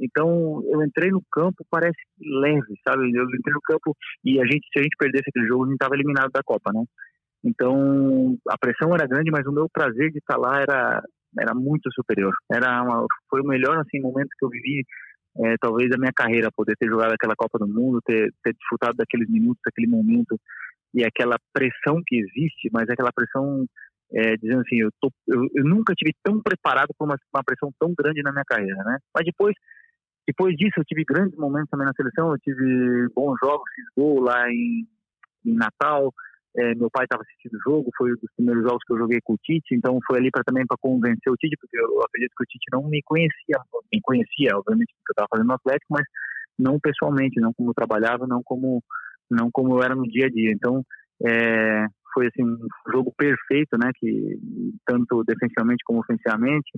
Então, 0.00 0.62
eu 0.66 0.82
entrei 0.82 1.10
no 1.10 1.22
campo, 1.30 1.64
parece 1.70 2.00
leve, 2.18 2.74
sabe? 2.86 3.12
Eu 3.12 3.24
entrei 3.24 3.54
no 3.54 3.60
campo 3.60 3.94
e 4.24 4.40
a 4.40 4.44
gente, 4.44 4.66
se 4.72 4.78
a 4.78 4.82
gente 4.82 4.96
perdesse 4.98 5.24
aquele 5.28 5.46
jogo, 5.46 5.64
a 5.64 5.66
gente 5.66 5.74
estava 5.74 5.94
eliminado 5.94 6.30
da 6.32 6.42
Copa, 6.42 6.72
né? 6.72 6.82
Então, 7.44 8.36
a 8.48 8.56
pressão 8.58 8.94
era 8.94 9.06
grande, 9.06 9.30
mas 9.30 9.46
o 9.46 9.52
meu 9.52 9.68
prazer 9.70 10.10
de 10.10 10.18
estar 10.18 10.36
lá 10.36 10.60
era, 10.60 11.02
era 11.38 11.54
muito 11.54 11.90
superior. 11.92 12.32
Era 12.50 12.82
uma, 12.82 13.06
foi 13.28 13.40
o 13.40 13.46
melhor 13.46 13.78
assim, 13.78 14.00
momento 14.00 14.30
que 14.38 14.44
eu 14.44 14.48
vivi, 14.48 14.84
é, 15.44 15.54
talvez, 15.60 15.90
da 15.90 15.98
minha 15.98 16.12
carreira, 16.14 16.50
poder 16.54 16.74
ter 16.78 16.88
jogado 16.88 17.12
aquela 17.12 17.36
Copa 17.36 17.58
do 17.58 17.68
Mundo, 17.68 18.00
ter, 18.04 18.32
ter 18.42 18.54
desfrutado 18.54 18.96
daqueles 18.96 19.28
minutos, 19.28 19.60
daquele 19.64 19.86
momento 19.86 20.38
e 20.92 21.04
aquela 21.04 21.36
pressão 21.52 22.02
que 22.04 22.16
existe, 22.16 22.68
mas 22.72 22.88
aquela 22.88 23.12
pressão 23.12 23.64
é, 24.12 24.36
dizendo 24.36 24.60
assim, 24.60 24.80
eu, 24.80 24.90
tô, 25.00 25.08
eu, 25.28 25.46
eu, 25.54 25.64
nunca 25.64 25.94
tive 25.94 26.12
tão 26.22 26.42
preparado 26.42 26.88
para 26.98 27.04
uma, 27.04 27.16
uma 27.32 27.44
pressão 27.44 27.70
tão 27.78 27.94
grande 27.96 28.22
na 28.22 28.32
minha 28.32 28.44
carreira, 28.44 28.82
né? 28.82 28.98
Mas 29.14 29.24
depois 29.24 29.54
depois 30.26 30.56
disso, 30.56 30.74
eu 30.78 30.84
tive 30.84 31.04
grandes 31.04 31.36
momentos 31.38 31.70
também 31.70 31.86
na 31.86 31.94
seleção. 31.94 32.30
Eu 32.30 32.38
tive 32.38 33.08
bons 33.14 33.36
jogos, 33.42 33.68
fiz 33.74 33.84
gol 33.96 34.20
lá 34.20 34.48
em, 34.50 34.86
em 35.44 35.54
Natal. 35.54 36.12
É, 36.56 36.74
meu 36.74 36.90
pai 36.90 37.04
estava 37.04 37.22
assistindo 37.22 37.54
o 37.54 37.62
jogo, 37.62 37.90
foi 37.96 38.10
um 38.10 38.16
dos 38.16 38.30
primeiros 38.34 38.64
jogos 38.64 38.82
que 38.84 38.92
eu 38.92 38.98
joguei 38.98 39.20
com 39.22 39.34
o 39.34 39.38
Tite, 39.38 39.72
então 39.72 40.00
foi 40.04 40.18
ali 40.18 40.32
para 40.32 40.42
também 40.42 40.66
para 40.66 40.76
convencer 40.80 41.30
o 41.32 41.36
Tite, 41.36 41.56
porque 41.60 41.78
eu 41.78 42.02
acredito 42.02 42.32
que 42.36 42.42
o 42.42 42.46
Tite 42.46 42.64
não 42.72 42.82
me 42.88 43.00
conhecia, 43.04 43.56
me 43.92 44.00
conhecia, 44.02 44.56
obviamente, 44.56 44.92
porque 44.98 45.10
eu 45.10 45.12
estava 45.12 45.28
fazendo 45.30 45.46
no 45.46 45.54
Atlético, 45.54 45.94
mas 45.94 46.04
não 46.58 46.80
pessoalmente, 46.80 47.40
não 47.40 47.52
como 47.52 47.70
eu 47.70 47.74
trabalhava, 47.74 48.26
não 48.26 48.42
como 48.42 48.82
não 49.30 49.48
como 49.52 49.76
eu 49.76 49.82
era 49.82 49.94
no 49.94 50.02
dia 50.02 50.26
a 50.26 50.28
dia. 50.28 50.50
Então, 50.50 50.82
é, 51.24 51.86
foi 52.12 52.26
assim 52.26 52.42
um 52.42 52.58
jogo 52.92 53.14
perfeito, 53.16 53.78
né, 53.78 53.92
que 53.94 54.36
tanto 54.84 55.22
defensivamente 55.22 55.84
como 55.84 56.00
ofensivamente. 56.00 56.70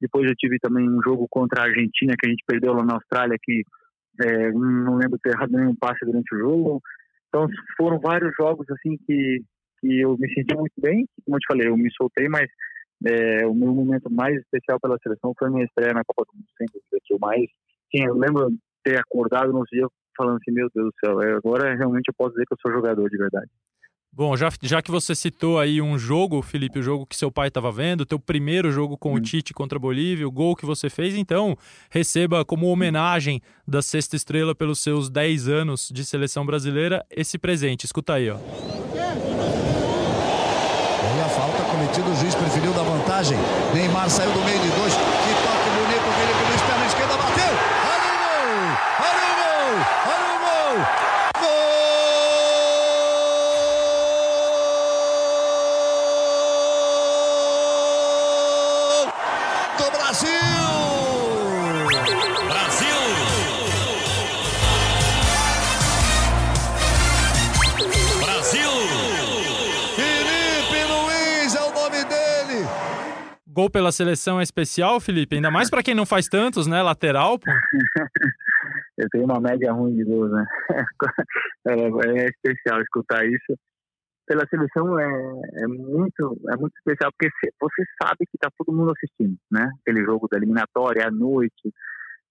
Depois 0.00 0.28
eu 0.28 0.34
tive 0.36 0.58
também 0.58 0.88
um 0.88 1.00
jogo 1.02 1.26
contra 1.30 1.62
a 1.62 1.64
Argentina 1.66 2.14
que 2.18 2.26
a 2.26 2.30
gente 2.30 2.44
perdeu 2.46 2.72
lá 2.74 2.84
na 2.84 2.94
Austrália, 2.94 3.36
que 3.42 3.62
é, 4.22 4.52
não 4.52 4.96
lembro 4.96 5.18
ter 5.22 5.30
errado 5.30 5.50
nenhum 5.50 5.74
passe 5.74 6.04
durante 6.04 6.34
o 6.34 6.38
jogo. 6.38 6.80
Então 7.28 7.46
foram 7.76 7.98
vários 7.98 8.32
jogos 8.38 8.66
assim 8.70 8.96
que, 9.06 9.40
que 9.80 10.00
eu 10.00 10.16
me 10.18 10.28
senti 10.32 10.54
muito 10.54 10.74
bem. 10.78 11.06
Como 11.24 11.36
eu 11.36 11.40
te 11.40 11.46
falei, 11.48 11.68
eu 11.68 11.76
me 11.76 11.90
soltei, 11.96 12.28
mas 12.28 12.48
é, 13.04 13.46
o 13.46 13.54
meu 13.54 13.74
momento 13.74 14.10
mais 14.10 14.36
especial 14.36 14.80
pela 14.80 14.98
seleção 15.02 15.34
foi 15.38 15.50
minha 15.50 15.64
estreia 15.64 15.92
na 15.92 16.04
Copa 16.04 16.24
do 16.30 16.36
Mundo, 16.36 16.46
sempre 16.56 16.80
que 17.04 17.12
eu 17.12 17.18
mais. 17.18 17.44
Sim, 17.94 18.04
eu 18.06 18.14
lembro 18.14 18.48
ter 18.82 18.98
acordado 18.98 19.52
no 19.52 19.64
dia 19.64 19.86
falando 20.16 20.36
assim, 20.36 20.52
meu 20.52 20.68
Deus 20.74 20.86
do 20.86 20.94
céu, 21.04 21.36
agora 21.36 21.74
realmente 21.74 22.08
eu 22.08 22.14
posso 22.16 22.30
dizer 22.30 22.46
que 22.46 22.54
eu 22.54 22.58
sou 22.62 22.72
jogador 22.72 23.08
de 23.10 23.18
verdade. 23.18 23.50
Bom, 24.16 24.34
já, 24.34 24.50
já 24.62 24.80
que 24.80 24.90
você 24.90 25.14
citou 25.14 25.58
aí 25.58 25.82
um 25.82 25.98
jogo, 25.98 26.40
Felipe, 26.40 26.78
o 26.78 26.82
jogo 26.82 27.04
que 27.04 27.14
seu 27.14 27.30
pai 27.30 27.48
estava 27.48 27.70
vendo, 27.70 28.06
teu 28.06 28.18
primeiro 28.18 28.72
jogo 28.72 28.96
com 28.96 29.10
hum. 29.12 29.16
o 29.16 29.20
Tite 29.20 29.52
contra 29.52 29.76
a 29.76 29.78
Bolívia, 29.78 30.26
o 30.26 30.30
gol 30.30 30.56
que 30.56 30.64
você 30.64 30.88
fez, 30.88 31.14
então 31.14 31.54
receba 31.90 32.42
como 32.42 32.68
homenagem 32.68 33.42
da 33.68 33.82
Sexta 33.82 34.16
Estrela 34.16 34.54
pelos 34.54 34.78
seus 34.78 35.10
10 35.10 35.48
anos 35.48 35.90
de 35.92 36.02
seleção 36.02 36.46
brasileira 36.46 37.04
esse 37.10 37.36
presente. 37.36 37.84
Escuta 37.84 38.14
aí, 38.14 38.30
ó. 38.30 38.38
E 41.16 41.20
a 41.20 41.28
falta 41.28 41.62
cometida, 41.64 42.08
o 42.08 42.16
juiz 42.16 42.34
preferiu 42.34 42.72
da 42.72 42.84
vantagem. 42.84 43.36
Neymar 43.74 44.08
saiu 44.08 44.32
do 44.32 44.40
meio 44.40 44.60
de 44.60 44.70
dois. 44.70 44.94
Gol 73.56 73.70
pela 73.70 73.90
seleção 73.90 74.38
é 74.38 74.42
especial, 74.42 75.00
Felipe? 75.00 75.34
Ainda 75.34 75.50
mais 75.50 75.70
para 75.70 75.82
quem 75.82 75.94
não 75.94 76.04
faz 76.04 76.28
tantos, 76.28 76.66
né? 76.66 76.82
Lateral, 76.82 77.38
pô. 77.38 77.46
Eu 78.98 79.08
tenho 79.10 79.24
uma 79.24 79.40
média 79.40 79.72
ruim 79.72 79.96
de 79.96 80.04
gols, 80.04 80.30
né? 80.30 80.44
É, 81.66 81.72
é 81.72 82.28
especial 82.28 82.82
escutar 82.82 83.24
isso. 83.24 83.58
Pela 84.26 84.46
seleção 84.46 85.00
é, 85.00 85.06
é 85.06 85.66
muito 85.66 86.38
é 86.50 86.56
muito 86.58 86.76
especial 86.76 87.10
porque 87.12 87.32
você 87.58 87.82
sabe 88.02 88.26
que 88.30 88.36
tá 88.38 88.50
todo 88.58 88.76
mundo 88.76 88.92
assistindo, 88.92 89.36
né? 89.50 89.70
Aquele 89.80 90.04
jogo 90.04 90.28
da 90.30 90.36
eliminatória 90.36 91.08
à 91.08 91.10
noite. 91.10 91.72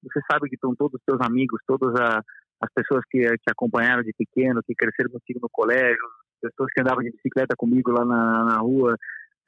Você 0.03 0.21
sabe 0.31 0.47
que 0.47 0.55
estão 0.55 0.75
todos 0.75 0.93
os 0.93 1.03
seus 1.09 1.19
amigos, 1.27 1.59
todas 1.65 1.91
as 1.99 2.69
pessoas 2.75 3.03
que 3.09 3.19
te 3.19 3.51
acompanharam 3.51 4.03
de 4.03 4.13
pequeno, 4.13 4.61
que 4.63 4.75
cresceram 4.75 5.09
contigo 5.09 5.39
no 5.41 5.49
colégio, 5.51 5.97
pessoas 6.39 6.69
que 6.71 6.81
andavam 6.81 7.03
de 7.03 7.11
bicicleta 7.11 7.55
comigo 7.57 7.91
lá 7.91 8.05
na, 8.05 8.45
na 8.45 8.57
rua, 8.59 8.95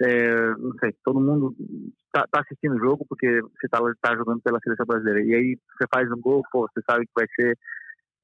é, 0.01 0.51
não 0.57 0.73
sei, 0.79 0.93
todo 1.03 1.19
mundo 1.19 1.55
está 2.05 2.25
tá 2.31 2.41
assistindo 2.41 2.75
o 2.75 2.79
jogo 2.79 3.05
porque 3.09 3.41
você 3.41 3.65
está 3.65 3.79
tá 4.01 4.15
jogando 4.15 4.41
pela 4.41 4.59
seleção 4.59 4.85
brasileira. 4.85 5.21
E 5.21 5.35
aí 5.35 5.57
você 5.77 5.87
faz 5.93 6.11
um 6.11 6.19
gol, 6.19 6.43
pô, 6.51 6.67
você 6.67 6.81
sabe 6.89 7.05
que 7.05 7.11
vai 7.15 7.27
ser 7.35 7.57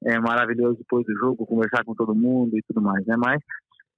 é, 0.04 0.18
maravilhoso 0.18 0.78
depois 0.78 1.04
do 1.04 1.14
jogo, 1.14 1.46
conversar 1.46 1.84
com 1.84 1.94
todo 1.94 2.14
mundo 2.14 2.56
e 2.56 2.62
tudo 2.62 2.80
mais, 2.80 3.04
né? 3.06 3.16
Mas 3.16 3.42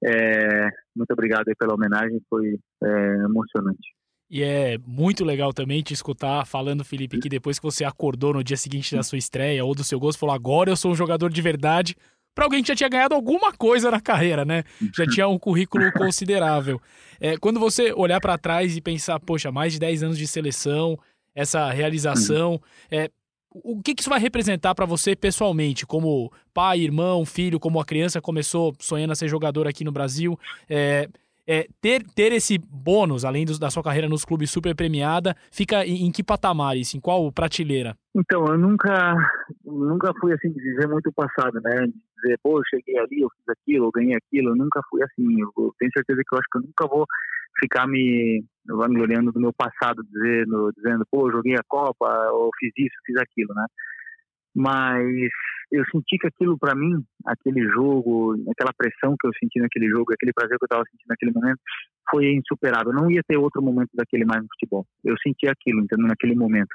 é, 0.05 0.71
muito 0.95 1.11
obrigado 1.13 1.45
pela 1.59 1.75
homenagem, 1.75 2.21
foi 2.29 2.59
é, 2.83 3.15
emocionante. 3.25 3.95
E 4.29 4.43
é 4.43 4.77
muito 4.85 5.25
legal 5.25 5.53
também 5.53 5.83
te 5.83 5.95
escutar 5.95 6.45
falando, 6.45 6.85
Felipe, 6.85 7.21
que 7.21 7.29
depois 7.29 7.59
que 7.59 7.65
você 7.65 7.85
acordou 7.85 8.35
no 8.35 8.43
dia 8.43 8.57
seguinte 8.57 8.97
da 8.97 9.03
sua 9.03 9.19
estreia 9.19 9.65
ou 9.65 9.73
do 9.73 9.85
seu 9.85 10.01
você 10.01 10.19
falou: 10.19 10.35
agora 10.35 10.71
eu 10.71 10.77
sou 10.77 10.91
um 10.91 10.97
jogador 10.97 11.31
de 11.31 11.41
verdade, 11.41 11.95
para 12.37 12.45
alguém 12.45 12.63
que 12.63 12.69
já 12.69 12.77
tinha 12.77 12.89
ganhado 12.91 13.15
alguma 13.15 13.51
coisa 13.51 13.91
na 13.91 13.99
carreira, 13.99 14.45
né? 14.45 14.63
Já 14.95 15.07
tinha 15.09 15.27
um 15.27 15.39
currículo 15.39 15.91
considerável. 15.93 16.81
É, 17.19 17.39
quando 17.39 17.59
você 17.59 17.95
olhar 17.95 18.21
para 18.21 18.37
trás 18.37 18.77
e 18.77 18.81
pensar, 18.83 19.19
poxa, 19.19 19.51
mais 19.51 19.73
de 19.73 19.79
10 19.79 20.03
anos 20.03 20.19
de 20.19 20.27
seleção, 20.27 20.99
essa 21.35 21.71
realização, 21.71 22.61
é, 22.91 23.11
o 23.51 23.81
que, 23.83 23.95
que 23.95 24.03
isso 24.03 24.11
vai 24.11 24.21
representar 24.21 24.75
para 24.75 24.85
você 24.85 25.17
pessoalmente, 25.17 25.87
como 25.87 26.31
pai, 26.53 26.81
irmão, 26.81 27.25
filho, 27.25 27.59
como 27.59 27.81
a 27.81 27.87
criança 27.87 28.21
começou 28.21 28.75
sonhando 28.79 29.13
a 29.13 29.17
ser 29.17 29.29
jogador 29.29 29.67
aqui 29.67 29.83
no 29.83 29.91
Brasil? 29.91 30.39
É, 30.69 31.09
é, 31.47 31.67
ter, 31.81 32.03
ter 32.15 32.33
esse 32.33 32.59
bônus, 32.59 33.25
além 33.25 33.45
do, 33.45 33.59
da 33.59 33.71
sua 33.71 33.83
carreira 33.83 34.09
nos 34.09 34.25
clubes 34.25 34.51
super 34.51 34.75
premiada, 34.75 35.37
fica 35.51 35.87
em, 35.87 36.07
em, 36.07 36.11
que 36.11 36.25
patamar 36.25 36.77
isso? 36.77 36.97
Em 36.97 37.01
qual 37.01 37.31
prateleira? 37.31 37.97
Então, 38.15 38.45
eu 38.47 38.59
nunca, 38.59 39.15
nunca 39.65 40.13
fui 40.21 40.33
assim 40.33 40.51
de 40.51 40.61
dizer 40.61 40.89
muito 40.89 41.09
o 41.09 41.13
passado, 41.13 41.61
né? 41.63 41.87
Dizer, 42.17 42.39
pô, 42.43 42.59
eu 42.59 42.63
cheguei 42.69 42.99
ali, 42.99 43.21
eu 43.21 43.29
fiz 43.31 43.49
aquilo, 43.49 43.87
eu 43.87 43.91
ganhei 43.93 44.17
aquilo. 44.17 44.51
Eu 44.51 44.57
nunca 44.57 44.81
fui 44.91 45.03
assim. 45.03 45.41
Eu 45.41 45.73
tenho 45.79 45.93
certeza 45.95 46.21
que 46.27 46.35
eu 46.35 46.39
acho 46.39 46.49
que 46.51 46.59
eu 46.59 46.63
nunca 46.63 46.87
vou 46.89 47.07
ficar 47.61 47.87
me 47.87 48.45
vangloriando 48.67 49.33
do 49.33 49.41
meu 49.41 49.53
passado, 49.53 50.03
dizendo, 50.03 50.73
dizendo, 50.77 51.07
pô, 51.11 51.29
eu 51.29 51.37
joguei 51.37 51.55
a 51.55 51.65
Copa, 51.69 52.09
ou 52.33 52.51
fiz 52.59 52.73
isso, 52.77 52.95
fiz 53.05 53.17
aquilo, 53.17 53.55
né? 53.55 53.65
Mas 54.57 55.05
eu 55.71 55.85
senti 55.93 56.17
que 56.17 56.27
aquilo 56.27 56.59
para 56.59 56.75
mim, 56.75 57.05
aquele 57.27 57.61
jogo, 57.69 58.35
aquela 58.51 58.73
pressão 58.73 59.15
que 59.21 59.29
eu 59.29 59.33
senti 59.39 59.61
naquele 59.61 59.87
jogo, 59.89 60.15
aquele 60.15 60.33
prazer 60.33 60.57
que 60.57 60.65
eu 60.65 60.67
estava 60.67 60.85
sentindo 60.91 61.09
naquele 61.09 61.33
momento, 61.33 61.61
foi 62.11 62.33
insuperável. 62.33 62.91
Não 62.91 63.11
ia 63.11 63.21
ter 63.29 63.37
outro 63.37 63.61
momento 63.61 63.91
daquele 63.95 64.25
mais 64.25 64.41
no 64.41 64.49
futebol. 64.49 64.87
Eu 65.05 65.15
senti 65.23 65.47
aquilo, 65.47 65.83
entendeu? 65.83 66.07
Naquele 66.07 66.35
momento. 66.35 66.75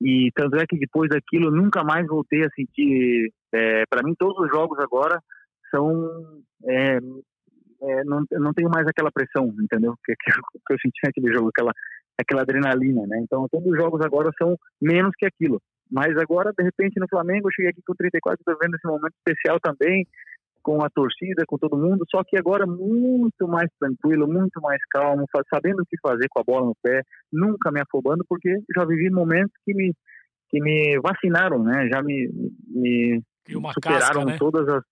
E 0.00 0.30
tanto 0.34 0.56
é 0.56 0.64
que 0.66 0.78
depois 0.78 1.08
daquilo, 1.08 1.46
eu 1.46 1.52
nunca 1.52 1.82
mais 1.82 2.06
voltei 2.06 2.44
a 2.44 2.50
sentir. 2.54 3.32
É, 3.52 3.84
para 3.90 4.02
mim, 4.04 4.14
todos 4.16 4.38
os 4.38 4.48
jogos 4.48 4.78
agora 4.78 5.20
são. 5.70 6.08
É, 6.64 6.98
é, 7.82 8.04
não, 8.04 8.22
não 8.30 8.52
tenho 8.52 8.70
mais 8.70 8.86
aquela 8.86 9.10
pressão, 9.10 9.52
entendeu? 9.60 9.94
Que, 10.04 10.14
que, 10.14 10.32
que 10.32 10.72
eu 10.72 10.78
senti 10.80 11.00
naquele 11.04 11.32
jogo, 11.32 11.48
aquela, 11.48 11.72
aquela 12.20 12.42
adrenalina, 12.42 13.02
né? 13.08 13.18
Então, 13.22 13.48
todos 13.50 13.66
os 13.66 13.76
jogos 13.76 14.00
agora 14.02 14.30
são 14.40 14.56
menos 14.80 15.12
que 15.18 15.26
aquilo. 15.26 15.60
Mas 15.92 16.16
agora, 16.16 16.52
de 16.56 16.64
repente, 16.64 16.98
no 16.98 17.06
Flamengo, 17.06 17.48
eu 17.48 17.52
cheguei 17.52 17.70
aqui 17.70 17.82
com 17.86 17.94
34, 17.94 18.40
estou 18.40 18.56
vendo 18.58 18.74
esse 18.74 18.86
momento 18.86 19.14
especial 19.14 19.60
também, 19.60 20.06
com 20.62 20.82
a 20.82 20.88
torcida, 20.88 21.44
com 21.46 21.58
todo 21.58 21.76
mundo, 21.76 22.06
só 22.08 22.22
que 22.24 22.38
agora 22.38 22.64
muito 22.66 23.46
mais 23.46 23.68
tranquilo, 23.78 24.26
muito 24.26 24.60
mais 24.62 24.80
calmo, 24.90 25.26
sabendo 25.52 25.82
o 25.82 25.86
que 25.86 25.96
fazer 26.00 26.28
com 26.30 26.40
a 26.40 26.44
bola 26.44 26.66
no 26.66 26.76
pé, 26.82 27.02
nunca 27.32 27.70
me 27.70 27.80
afobando, 27.80 28.24
porque 28.26 28.58
já 28.74 28.84
vivi 28.86 29.10
momentos 29.10 29.52
que 29.66 29.74
me, 29.74 29.92
que 30.48 30.62
me 30.62 30.98
vacinaram, 31.00 31.62
né? 31.62 31.88
Já 31.92 32.00
me, 32.00 32.30
me 32.68 33.22
superaram 33.74 33.98
casca, 33.98 34.24
né? 34.24 34.36
todas 34.38 34.68
as 34.68 34.82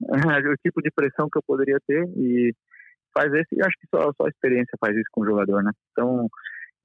o 0.00 0.56
tipo 0.64 0.80
de 0.80 0.90
pressão 0.94 1.28
que 1.28 1.38
eu 1.38 1.42
poderia 1.44 1.78
ter 1.86 2.08
e 2.16 2.54
faz 3.12 3.32
esse, 3.34 3.60
acho 3.60 3.76
que 3.80 3.88
só, 3.92 4.12
só 4.16 4.26
a 4.26 4.28
experiência 4.28 4.78
faz 4.80 4.96
isso 4.96 5.08
com 5.10 5.22
o 5.22 5.26
jogador, 5.26 5.62
né? 5.62 5.72
Então, 5.90 6.28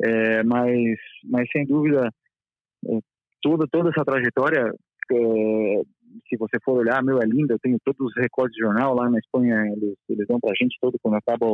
é, 0.03 0.43
mas, 0.43 0.97
mas 1.29 1.47
sem 1.51 1.65
dúvida, 1.65 2.09
toda, 3.43 3.67
toda 3.69 3.89
essa 3.89 4.05
trajetória, 4.05 4.73
é, 5.11 5.81
se 6.29 6.37
você 6.37 6.57
for 6.63 6.79
olhar, 6.79 7.03
meu, 7.03 7.21
é 7.21 7.25
linda. 7.25 7.53
Eu 7.53 7.59
tenho 7.59 7.77
todos 7.83 8.07
os 8.07 8.13
recordes 8.15 8.55
de 8.55 8.63
jornal 8.63 8.95
lá 8.95 9.09
na 9.09 9.19
Espanha, 9.19 9.55
eles, 9.67 9.95
eles 10.09 10.25
dão 10.27 10.39
pra 10.39 10.53
gente 10.59 10.77
todo 10.81 10.97
quando 11.01 11.15
acaba 11.15 11.45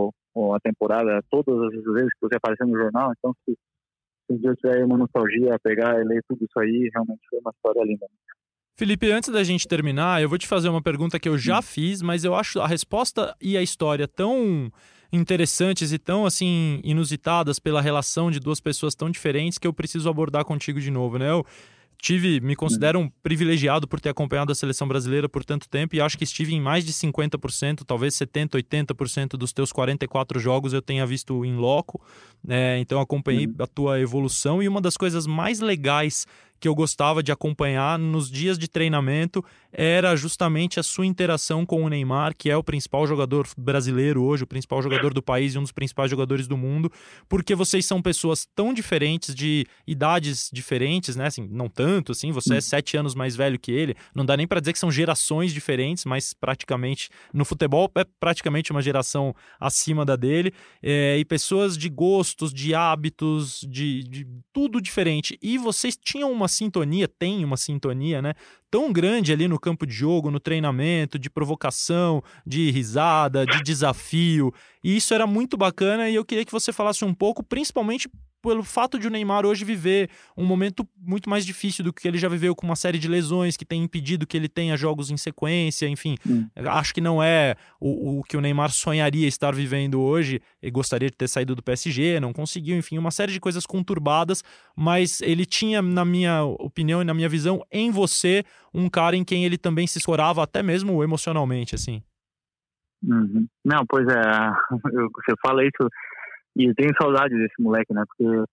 a 0.56 0.60
temporada, 0.62 1.22
todas 1.30 1.56
as 1.62 1.84
vezes 1.94 2.10
que 2.14 2.22
você 2.22 2.36
aparecer 2.36 2.66
no 2.66 2.78
jornal. 2.78 3.12
Então, 3.18 3.34
se, 3.44 3.54
se 3.54 4.34
um 4.34 4.38
dia 4.38 4.52
eu 4.52 4.56
tiver 4.56 4.86
uma 4.86 4.98
nostalgia, 4.98 5.58
pegar 5.64 6.00
e 6.00 6.04
ler 6.04 6.22
tudo 6.30 6.46
isso 6.46 6.60
aí, 6.60 6.90
realmente 6.94 7.22
foi 7.30 7.40
uma 7.40 7.52
história 7.52 7.84
linda. 7.84 8.06
Felipe, 8.78 9.12
antes 9.12 9.30
da 9.30 9.44
gente 9.44 9.68
terminar, 9.68 10.22
eu 10.22 10.30
vou 10.30 10.38
te 10.38 10.48
fazer 10.48 10.70
uma 10.70 10.82
pergunta 10.82 11.20
que 11.20 11.28
eu 11.28 11.38
já 11.38 11.62
fiz, 11.62 12.02
mas 12.02 12.24
eu 12.24 12.34
acho 12.34 12.62
a 12.62 12.68
resposta 12.68 13.36
e 13.42 13.58
a 13.58 13.62
história 13.62 14.08
tão 14.08 14.72
interessantes 15.12 15.92
e 15.92 16.00
tão 16.00 16.26
assim 16.26 16.80
inusitadas 16.84 17.60
pela 17.60 17.82
relação 17.82 18.32
de 18.32 18.40
duas 18.40 18.62
pessoas 18.62 18.96
tão 18.96 19.10
diferentes 19.10 19.58
que 19.58 19.68
eu 19.68 19.74
preciso 19.74 20.08
abordar 20.10 20.46
contigo 20.46 20.80
de 20.80 20.92
novo, 20.92 21.18
né? 21.18 21.30
Eu 21.30 21.46
tive, 22.02 22.40
me 22.40 22.56
considero 22.56 23.00
um 23.00 23.10
privilegiado 23.22 23.88
por 23.88 24.00
ter 24.00 24.10
acompanhado 24.10 24.52
a 24.52 24.56
seleção 24.56 24.88
brasileira 24.88 25.28
por 25.28 25.44
tanto 25.44 25.68
tempo 25.68 25.96
e 25.96 26.02
acho 26.02 26.18
que 26.18 26.24
estive 26.24 26.54
em 26.54 26.62
mais 26.62 26.86
de 26.86 26.94
50%, 26.94 27.84
talvez 27.86 28.16
70%, 28.16 28.52
80% 28.52 29.30
dos 29.32 29.52
teus 29.52 29.72
44 29.72 30.40
jogos 30.40 30.72
eu 30.74 30.82
tenha 30.82 31.06
visto 31.06 31.44
em 31.44 31.56
loco. 31.56 32.02
É, 32.48 32.80
então 32.80 33.02
acompanhei 33.02 33.48
uhum. 33.48 33.56
a 33.60 33.68
tua 33.68 34.00
evolução 34.00 34.64
e 34.64 34.68
uma 34.68 34.80
das 34.80 34.96
coisas 34.96 35.28
mais 35.28 35.60
legais 35.60 36.26
que 36.60 36.68
eu 36.68 36.76
gostava 36.76 37.24
de 37.24 37.32
acompanhar 37.32 37.98
nos 37.98 38.30
dias 38.30 38.58
de 38.58 38.68
treinamento 38.68 39.44
era 39.72 40.16
justamente 40.16 40.80
a 40.80 40.84
sua 40.84 41.06
interação 41.06 41.66
com 41.66 41.84
o 41.84 41.90
Neymar, 41.90 42.36
que 42.36 42.50
é 42.50 42.58
o 42.58 42.64
principal 42.64 43.06
jogador 43.06 43.48
brasileiro 43.58 44.24
hoje, 44.24 44.44
o 44.44 44.48
principal 44.48 44.82
jogador 44.82 45.14
do 45.14 45.22
país 45.22 45.54
e 45.54 45.58
um 45.58 45.62
dos 45.62 45.72
principais 45.72 46.10
jogadores 46.10 46.48
do 46.48 46.58
mundo, 46.58 46.92
porque 47.28 47.56
vocês 47.56 47.86
são 47.86 48.02
pessoas 48.02 48.48
tão 48.56 48.74
diferentes, 48.74 49.34
de 49.34 49.66
idades 49.88 50.50
diferentes, 50.52 51.16
né? 51.16 51.28
Assim, 51.28 51.48
não 51.50 51.70
tanto, 51.70 52.12
assim, 52.12 52.32
você 52.32 52.58
é 52.58 52.62
sete 52.62 52.98
anos 52.98 53.16
mais 53.16 53.36
velho 53.36 53.60
que 53.60 53.72
ele, 53.72 53.96
não 54.14 54.26
dá 54.26 54.36
nem 54.36 54.48
para 54.48 54.60
dizer 54.60 54.74
que 54.74 54.80
são 54.80 54.92
gerações 54.92 55.54
diferentes, 55.54 56.04
mas 56.06 56.34
praticamente 56.34 57.10
no 57.34 57.46
futebol 57.46 57.90
é 57.96 58.06
praticamente 58.20 58.72
uma 58.72 58.82
geração 58.82 59.36
acima 59.60 60.04
da 60.04 60.16
dele, 60.16 60.52
é, 60.82 61.18
e 61.18 61.24
pessoas 61.24 61.78
de 61.78 61.88
gostos, 61.90 62.54
de 62.54 62.74
hábitos, 62.74 63.66
de, 63.70 64.04
de 64.04 64.28
tudo 64.52 64.82
diferente. 64.82 65.38
E 65.42 65.58
vocês 65.58 65.96
tinham 65.96 66.32
uma 66.32 66.49
sintonia, 66.50 67.08
tem 67.08 67.46
uma 67.46 67.56
sintonia, 67.56 68.22
né? 68.22 68.34
Tão 68.70 68.92
grande 68.92 69.32
ali 69.32 69.48
no 69.48 69.58
campo 69.58 69.86
de 69.86 69.94
jogo, 69.94 70.30
no 70.30 70.40
treinamento, 70.40 71.18
de 71.18 71.30
provocação, 71.30 72.22
de 72.46 72.70
risada, 72.72 73.46
de 73.46 73.64
desafio. 73.64 74.54
E 74.84 74.98
isso 74.98 75.14
era 75.14 75.26
muito 75.26 75.56
bacana 75.56 76.10
e 76.10 76.16
eu 76.16 76.26
queria 76.26 76.44
que 76.44 76.52
você 76.52 76.74
falasse 76.74 77.06
um 77.06 77.14
pouco, 77.14 77.42
principalmente 77.42 78.10
pelo 78.42 78.64
fato 78.64 78.98
de 78.98 79.08
o 79.08 79.10
Neymar 79.10 79.46
hoje 79.46 79.66
viver 79.66 80.10
um 80.38 80.46
momento 80.46 80.88
muito 80.98 81.30
mais 81.30 81.46
difícil 81.46 81.84
do 81.84 81.94
que 81.94 82.08
ele 82.08 82.18
já 82.18 82.28
viveu 82.28 82.56
com 82.56 82.66
uma 82.66 82.76
série 82.76 82.98
de 82.98 83.08
lesões 83.08 83.58
que 83.58 83.66
tem 83.66 83.84
impedido 83.84 84.26
que 84.26 84.38
ele 84.38 84.48
tenha 84.48 84.78
jogos 84.78 85.12
em 85.12 85.18
sequência, 85.18 85.88
enfim. 85.88 86.16
Hum. 86.28 86.48
Acho 86.56 86.94
que 86.94 87.02
não 87.02 87.22
é 87.22 87.56
o, 87.80 88.20
o, 88.20 88.24
que 88.24 88.38
o 88.38 88.42
Neymar 88.42 88.72
sonharia 88.72 89.28
estar 89.28 89.54
vivendo 89.54 90.02
hoje. 90.02 90.42
Ele 90.62 90.72
gostaria 90.72 91.10
de 91.10 91.18
ter 91.18 91.28
saído 91.28 91.56
do 91.56 91.64
PSG, 91.64 92.20
não 92.20 92.34
conseguiu, 92.34 92.78
enfim, 92.78 92.98
uma 92.98 93.12
série 93.12 93.32
de 93.32 93.40
coisas 93.40 93.66
conturbadas, 93.66 94.44
mas 94.76 95.22
ele 95.22 95.46
tinha, 95.46 95.82
na 95.82 96.06
minha 96.06 96.44
opinião 96.44 97.02
e 97.02 97.06
na 97.06 97.14
minha 97.14 97.30
visão, 97.30 97.64
em 97.72 97.92
você, 97.92 98.44
um 98.74 98.90
cara 98.90 99.16
em 99.16 99.24
quem 99.24 99.46
ele 99.46 99.58
também 99.58 99.88
se 99.88 99.98
escorava, 99.98 100.44
até 100.44 100.64
mesmo 100.64 101.04
emocionalmente, 101.04 101.76
assim. 101.76 102.02
Uhum. 103.04 103.48
Não, 103.64 103.86
pois 103.88 104.08
é, 104.08 104.22
você 105.14 105.34
fala 105.42 105.64
isso 105.64 105.90
e 106.56 106.70
eu 106.70 106.76
tenho 106.76 106.92
saudade 107.00 107.36
desse 107.36 107.62
moleque, 107.62 107.94
né? 107.94 108.04
Porque, 108.08 108.44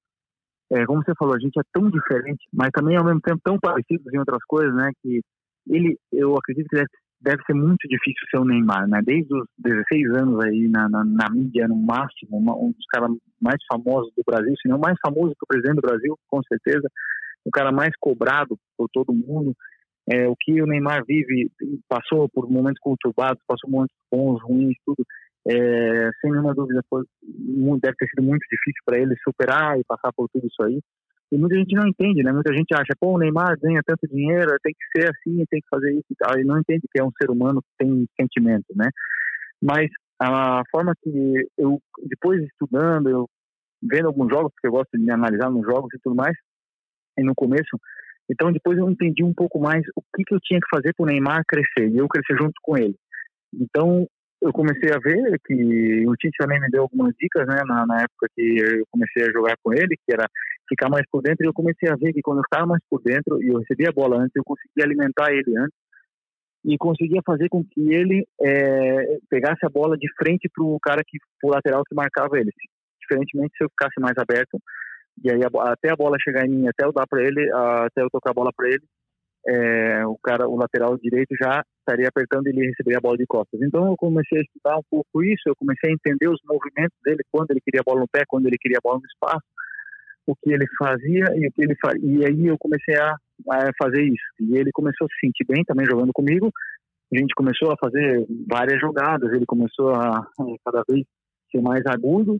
é, 0.72 0.84
como 0.84 1.02
você 1.02 1.12
falou, 1.18 1.34
a 1.34 1.38
gente 1.38 1.58
é 1.58 1.62
tão 1.72 1.90
diferente, 1.90 2.44
mas 2.52 2.70
também 2.72 2.96
ao 2.96 3.04
mesmo 3.04 3.20
tempo 3.20 3.40
tão 3.42 3.58
parecidos 3.58 4.12
em 4.12 4.18
outras 4.18 4.42
coisas, 4.46 4.74
né? 4.74 4.90
Que 5.02 5.20
ele, 5.68 5.96
eu 6.12 6.36
acredito 6.36 6.68
que 6.68 6.76
deve, 6.76 6.88
deve 7.20 7.42
ser 7.44 7.54
muito 7.54 7.88
difícil 7.88 8.26
ser 8.30 8.38
o 8.38 8.44
Neymar, 8.44 8.88
né? 8.88 9.00
Desde 9.04 9.32
os 9.34 9.46
16 9.58 10.10
anos 10.16 10.44
aí 10.44 10.68
na, 10.68 10.88
na, 10.88 11.04
na 11.04 11.30
mídia, 11.30 11.66
no 11.68 11.76
máximo, 11.76 12.36
uma, 12.36 12.54
um 12.56 12.72
dos 12.72 12.86
caras 12.92 13.10
mais 13.40 13.58
famosos 13.70 14.12
do 14.16 14.22
Brasil, 14.24 14.54
se 14.60 14.68
não 14.68 14.78
mais 14.78 14.96
famoso 15.04 15.34
que 15.34 15.44
o 15.44 15.46
presidente 15.46 15.76
do 15.76 15.88
Brasil, 15.88 16.16
com 16.28 16.40
certeza, 16.42 16.88
o 17.44 17.50
cara 17.50 17.72
mais 17.72 17.92
cobrado 18.00 18.58
por 18.76 18.88
todo 18.92 19.12
mundo. 19.12 19.54
É, 20.08 20.28
o 20.28 20.36
que 20.38 20.62
o 20.62 20.66
Neymar 20.66 21.04
vive, 21.04 21.50
passou 21.88 22.28
por 22.28 22.48
momentos 22.48 22.78
conturbados, 22.80 23.42
passou 23.44 23.68
momentos 23.68 23.96
bons, 24.08 24.40
ruins, 24.40 24.76
tudo 24.84 25.04
é, 25.48 26.10
sem 26.20 26.30
nenhuma 26.32 26.54
dúvida, 26.54 26.82
foi, 26.90 27.04
deve 27.80 27.96
ter 27.96 28.08
sido 28.08 28.22
muito 28.22 28.42
difícil 28.50 28.82
para 28.84 28.98
ele 28.98 29.14
superar 29.22 29.78
e 29.78 29.84
passar 29.84 30.12
por 30.12 30.28
tudo 30.28 30.46
isso 30.46 30.62
aí. 30.62 30.80
E 31.30 31.38
muita 31.38 31.56
gente 31.56 31.74
não 31.74 31.88
entende, 31.88 32.22
né? 32.22 32.32
Muita 32.32 32.54
gente 32.54 32.72
acha, 32.72 32.94
pô, 32.98 33.14
o 33.14 33.18
Neymar 33.18 33.58
ganha 33.60 33.80
tanto 33.84 34.06
dinheiro, 34.08 34.56
tem 34.62 34.72
que 34.72 35.00
ser 35.00 35.10
assim, 35.10 35.44
tem 35.50 35.60
que 35.60 35.68
fazer 35.68 35.92
isso 35.92 36.06
e 36.10 36.16
tal. 36.16 36.38
E 36.38 36.44
não 36.44 36.58
entende 36.58 36.86
que 36.90 37.00
é 37.00 37.04
um 37.04 37.10
ser 37.20 37.30
humano 37.30 37.60
que 37.62 37.84
tem 37.84 38.06
sentimento, 38.20 38.66
né? 38.74 38.88
Mas 39.62 39.88
a 40.20 40.62
forma 40.70 40.94
que 41.02 41.48
eu, 41.58 41.80
depois 42.08 42.42
estudando, 42.42 43.08
eu 43.08 43.28
vendo 43.82 44.06
alguns 44.06 44.28
jogos, 44.30 44.52
porque 44.52 44.66
eu 44.68 44.72
gosto 44.72 44.90
de 44.96 45.04
me 45.04 45.12
analisar 45.12 45.50
nos 45.50 45.64
jogos 45.64 45.92
e 45.94 45.98
tudo 46.02 46.16
mais, 46.16 46.36
e 47.18 47.22
no 47.22 47.34
começo, 47.34 47.78
então 48.30 48.52
depois 48.52 48.78
eu 48.78 48.88
entendi 48.90 49.22
um 49.22 49.34
pouco 49.34 49.58
mais 49.60 49.82
o 49.94 50.02
que, 50.14 50.24
que 50.24 50.34
eu 50.34 50.40
tinha 50.40 50.60
que 50.60 50.68
fazer 50.74 50.92
para 50.94 51.04
o 51.04 51.06
Neymar 51.06 51.42
crescer, 51.46 51.88
e 51.88 51.98
eu 51.98 52.08
crescer 52.08 52.36
junto 52.40 52.54
com 52.62 52.76
ele. 52.76 52.96
Então 53.54 54.06
eu 54.46 54.52
comecei 54.52 54.90
a 54.90 54.98
ver 54.98 55.38
que 55.44 56.06
o 56.06 56.14
Tite 56.16 56.36
também 56.38 56.60
me 56.60 56.68
deu 56.70 56.82
algumas 56.82 57.14
dicas, 57.18 57.46
né, 57.46 57.62
na, 57.66 57.86
na, 57.86 58.02
época 58.02 58.28
que 58.34 58.58
eu 58.58 58.84
comecei 58.90 59.24
a 59.24 59.32
jogar 59.32 59.56
com 59.62 59.72
ele, 59.72 59.96
que 59.96 60.12
era 60.12 60.26
ficar 60.68 60.88
mais 60.88 61.04
por 61.10 61.22
dentro, 61.22 61.44
e 61.44 61.48
eu 61.48 61.52
comecei 61.52 61.88
a 61.88 61.96
ver 61.96 62.12
que 62.12 62.22
quando 62.22 62.38
eu 62.38 62.42
estava 62.42 62.66
mais 62.66 62.82
por 62.88 63.02
dentro 63.02 63.42
e 63.42 63.48
eu 63.48 63.58
recebia 63.58 63.88
a 63.88 63.92
bola 63.92 64.18
antes, 64.18 64.34
eu 64.34 64.44
conseguia 64.44 64.84
alimentar 64.84 65.32
ele 65.32 65.56
antes, 65.58 65.76
e 66.64 66.76
conseguia 66.78 67.20
fazer 67.24 67.48
com 67.48 67.62
que 67.62 67.92
ele 67.92 68.26
é, 68.40 69.18
pegasse 69.30 69.64
a 69.64 69.68
bola 69.68 69.96
de 69.96 70.08
frente 70.18 70.48
para 70.52 70.64
o 70.64 70.78
cara 70.80 71.02
que 71.06 71.18
o 71.44 71.50
lateral 71.50 71.82
que 71.88 71.94
marcava 71.94 72.38
ele. 72.38 72.50
Diferentemente 73.00 73.54
se 73.56 73.64
eu 73.64 73.70
ficasse 73.70 74.00
mais 74.00 74.14
aberto 74.18 74.58
e 75.22 75.30
aí 75.30 75.40
a, 75.42 75.72
até 75.72 75.92
a 75.92 75.96
bola 75.96 76.16
chegar 76.20 76.44
em 76.44 76.50
mim, 76.50 76.68
até 76.68 76.84
eu 76.84 76.92
dar 76.92 77.06
para 77.06 77.22
ele, 77.22 77.48
até 77.52 78.02
eu 78.02 78.10
tocar 78.10 78.30
a 78.30 78.34
bola 78.34 78.50
para 78.54 78.68
ele, 78.68 78.82
é, 79.46 80.04
o 80.06 80.18
cara, 80.22 80.48
o 80.48 80.56
lateral 80.56 80.98
direito 80.98 81.34
já 81.40 81.62
estaria 81.78 82.08
apertando 82.08 82.46
e 82.46 82.50
ele 82.50 82.66
receberia 82.66 82.98
a 82.98 83.00
bola 83.00 83.16
de 83.16 83.26
costas. 83.26 83.60
Então 83.62 83.86
eu 83.86 83.96
comecei 83.96 84.38
a 84.38 84.42
estudar 84.42 84.76
um 84.76 84.82
pouco 84.90 85.22
isso, 85.22 85.42
eu 85.46 85.54
comecei 85.56 85.90
a 85.90 85.94
entender 85.94 86.28
os 86.28 86.40
movimentos 86.44 86.98
dele, 87.04 87.22
quando 87.30 87.50
ele 87.52 87.60
queria 87.60 87.80
a 87.80 87.84
bola 87.84 88.00
no 88.00 88.08
pé, 88.08 88.22
quando 88.26 88.46
ele 88.46 88.58
queria 88.58 88.78
a 88.78 88.86
bola 88.86 88.98
no 88.98 89.06
espaço, 89.06 89.46
o 90.26 90.34
que 90.34 90.52
ele 90.52 90.66
fazia 90.76 91.26
e 91.36 91.46
o 91.46 91.52
que 91.52 91.62
ele. 91.62 91.76
E 92.02 92.26
aí 92.26 92.46
eu 92.46 92.56
comecei 92.58 92.96
a, 92.96 93.14
a 93.50 93.70
fazer 93.80 94.02
isso. 94.02 94.26
E 94.40 94.58
ele 94.58 94.70
começou 94.72 95.06
a 95.06 95.08
se 95.08 95.26
sentir 95.26 95.46
bem 95.46 95.62
também 95.64 95.86
jogando 95.86 96.12
comigo. 96.12 96.50
A 97.14 97.16
gente 97.16 97.32
começou 97.36 97.70
a 97.70 97.76
fazer 97.78 98.26
várias 98.50 98.80
jogadas, 98.80 99.32
ele 99.32 99.46
começou 99.46 99.90
a, 99.90 100.26
cada 100.64 100.82
vez 100.88 101.06
ser 101.52 101.62
mais 101.62 101.82
agudo. 101.86 102.36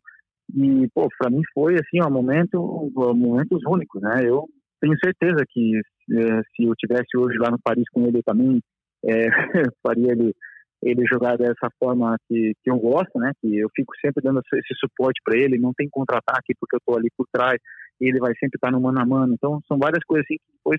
E, 0.52 0.88
pô, 0.92 1.08
para 1.18 1.30
mim 1.30 1.42
foi, 1.54 1.74
assim, 1.74 2.02
um 2.04 2.10
momento, 2.10 2.90
momentos 2.94 3.60
únicos, 3.64 4.02
né? 4.02 4.22
Eu 4.24 4.44
tenho 4.80 4.96
certeza 4.98 5.44
que 5.48 5.80
se 6.08 6.64
eu 6.64 6.74
tivesse 6.76 7.16
hoje 7.16 7.36
lá 7.38 7.50
no 7.50 7.58
Paris 7.62 7.84
com 7.92 8.06
ele, 8.06 8.22
também 8.22 8.60
é, 9.04 9.26
faria 9.86 10.12
ele 10.12 10.34
ele 10.82 11.06
jogar 11.06 11.36
dessa 11.36 11.68
forma 11.82 12.16
que, 12.28 12.52
que 12.62 12.70
eu 12.70 12.78
gosto, 12.78 13.18
né? 13.18 13.32
Que 13.40 13.58
eu 13.58 13.68
fico 13.74 13.92
sempre 14.00 14.22
dando 14.22 14.40
esse 14.40 14.74
suporte 14.78 15.20
para 15.24 15.36
ele, 15.36 15.58
não 15.58 15.72
tem 15.72 15.88
contra-ataque 15.90 16.54
porque 16.60 16.76
eu 16.76 16.78
estou 16.78 16.96
ali 16.96 17.08
por 17.16 17.26
trás, 17.32 17.58
e 18.00 18.08
ele 18.08 18.18
vai 18.18 18.32
sempre 18.34 18.56
estar 18.56 18.68
tá 18.68 18.70
no 18.70 18.80
mano 18.80 19.00
a 19.00 19.06
mano. 19.06 19.34
Então, 19.34 19.60
são 19.66 19.78
várias 19.78 20.04
coisas 20.04 20.24
assim 20.26 20.36
que 20.36 20.52
depois 20.52 20.78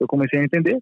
eu 0.00 0.06
comecei 0.06 0.40
a 0.40 0.44
entender. 0.44 0.78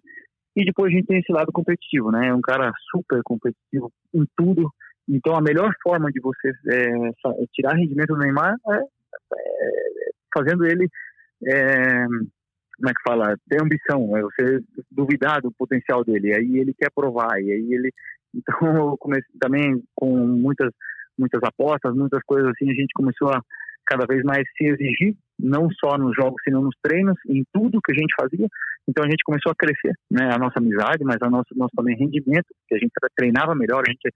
E 0.55 0.65
depois 0.65 0.91
a 0.91 0.95
gente 0.95 1.05
tem 1.05 1.19
esse 1.19 1.31
lado 1.31 1.51
competitivo, 1.51 2.11
né? 2.11 2.29
É 2.29 2.33
um 2.33 2.41
cara 2.41 2.71
super 2.89 3.21
competitivo 3.23 3.91
em 4.13 4.25
tudo. 4.35 4.69
Então, 5.07 5.35
a 5.35 5.41
melhor 5.41 5.71
forma 5.83 6.09
de 6.11 6.19
você 6.19 6.49
é, 6.71 7.45
tirar 7.53 7.75
rendimento 7.75 8.13
do 8.13 8.17
Neymar 8.17 8.55
é, 8.69 8.77
é 8.77 9.69
fazendo 10.33 10.65
ele 10.65 10.87
é, 11.45 12.05
como 12.77 12.89
é 12.89 12.93
que 12.93 13.01
fala, 13.07 13.35
ter 13.49 13.61
ambição, 13.61 14.17
é 14.17 14.21
você 14.21 14.59
duvidar 14.91 15.41
do 15.41 15.51
potencial 15.51 16.03
dele, 16.03 16.33
aí 16.33 16.59
ele 16.59 16.73
quer 16.73 16.91
provar, 16.93 17.41
e 17.41 17.51
aí 17.51 17.73
ele 17.73 17.91
então, 18.35 18.55
eu 18.75 18.97
comecei 18.97 19.31
também 19.39 19.81
com 19.95 20.11
muitas, 20.27 20.71
muitas 21.17 21.41
apostas, 21.43 21.95
muitas 21.95 22.21
coisas 22.25 22.51
assim, 22.51 22.69
a 22.69 22.73
gente 22.73 22.93
começou 22.93 23.29
a 23.29 23.41
cada 23.85 24.05
vez 24.07 24.23
mais 24.23 24.43
se 24.57 24.65
exigir, 24.65 25.15
não 25.39 25.69
só 25.69 25.97
nos 25.97 26.15
jogos, 26.15 26.41
sino 26.43 26.59
nos 26.59 26.75
treinos, 26.81 27.15
em 27.29 27.45
tudo 27.53 27.81
que 27.81 27.91
a 27.91 27.95
gente 27.95 28.15
fazia. 28.19 28.47
Então 28.87 29.03
a 29.03 29.09
gente 29.09 29.23
começou 29.23 29.51
a 29.51 29.55
crescer, 29.55 29.93
né, 30.09 30.29
a 30.33 30.39
nossa 30.39 30.57
amizade, 30.57 31.03
mas 31.03 31.17
a 31.21 31.29
nossa 31.29 31.53
nosso 31.55 31.71
também 31.75 31.95
rendimento, 31.95 32.47
que 32.67 32.75
a 32.75 32.79
gente 32.79 32.91
treinava 33.15 33.53
melhor, 33.53 33.83
a 33.85 33.91
gente 33.91 34.11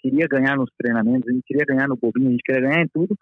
queria 0.00 0.26
ganhar 0.26 0.56
nos 0.56 0.70
treinamentos, 0.76 1.28
a 1.28 1.32
gente 1.32 1.44
queria 1.46 1.64
ganhar 1.64 1.86
no 1.88 1.96
bobinho, 1.96 2.28
a 2.28 2.32
gente 2.32 2.42
queria 2.42 2.68
ganhar 2.68 2.82
em 2.82 2.88
tudo. 2.88 3.16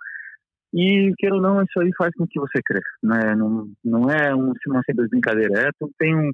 E 0.74 1.12
queira 1.18 1.36
ou 1.36 1.42
não, 1.42 1.62
isso 1.62 1.80
aí 1.80 1.90
faz 1.96 2.10
com 2.16 2.26
que 2.26 2.38
você 2.38 2.60
cresça, 2.64 2.88
né? 3.02 3.34
Não, 3.34 3.68
não 3.84 4.10
é 4.10 4.34
um, 4.34 4.52
uma 4.66 4.82
simples 4.84 5.08
brincadeira, 5.08 5.68
é 5.68 5.70
tudo 5.78 5.92
tem 5.98 6.14
um 6.14 6.30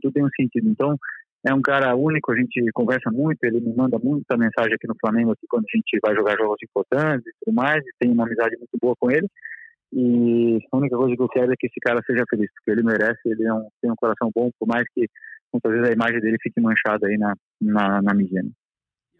tudo 0.00 0.12
tem 0.12 0.24
um 0.24 0.30
sentido. 0.34 0.68
Então 0.68 0.96
é 1.44 1.52
um 1.52 1.60
cara 1.60 1.94
único, 1.96 2.32
a 2.32 2.36
gente 2.36 2.64
conversa 2.72 3.10
muito, 3.10 3.42
ele 3.42 3.60
me 3.60 3.74
manda 3.74 3.98
muita 3.98 4.36
mensagem 4.36 4.74
aqui 4.74 4.86
no 4.86 4.94
Flamengo 5.00 5.32
aqui 5.32 5.44
quando 5.48 5.64
a 5.64 5.76
gente 5.76 5.98
vai 6.04 6.14
jogar 6.14 6.36
jogos 6.38 6.58
importantes 6.62 7.26
e 7.26 7.44
tudo 7.44 7.54
mais, 7.54 7.84
e 7.84 7.90
tem 7.98 8.12
uma 8.12 8.24
amizade 8.24 8.56
muito 8.56 8.78
boa 8.80 8.94
com 8.98 9.10
ele. 9.10 9.26
E 9.92 10.58
a 10.72 10.76
única 10.76 10.96
coisa 10.96 11.14
que 11.14 11.22
eu 11.22 11.28
quero 11.28 11.52
é 11.52 11.56
que 11.58 11.66
esse 11.66 11.80
cara 11.80 12.00
seja 12.06 12.24
feliz, 12.30 12.48
porque 12.54 12.70
ele 12.70 12.82
merece, 12.82 13.20
ele 13.26 13.44
é 13.44 13.52
um, 13.52 13.68
tem 13.80 13.90
um 13.90 13.96
coração 13.96 14.30
bom, 14.34 14.50
por 14.58 14.66
mais 14.66 14.84
que 14.94 15.06
muitas 15.52 15.72
vezes 15.72 15.90
a 15.90 15.92
imagem 15.92 16.20
dele 16.20 16.38
fique 16.40 16.60
manchada 16.60 17.06
aí 17.06 17.18
na, 17.18 17.34
na, 17.60 18.00
na 18.00 18.14
mídia. 18.14 18.42
Né? 18.42 18.50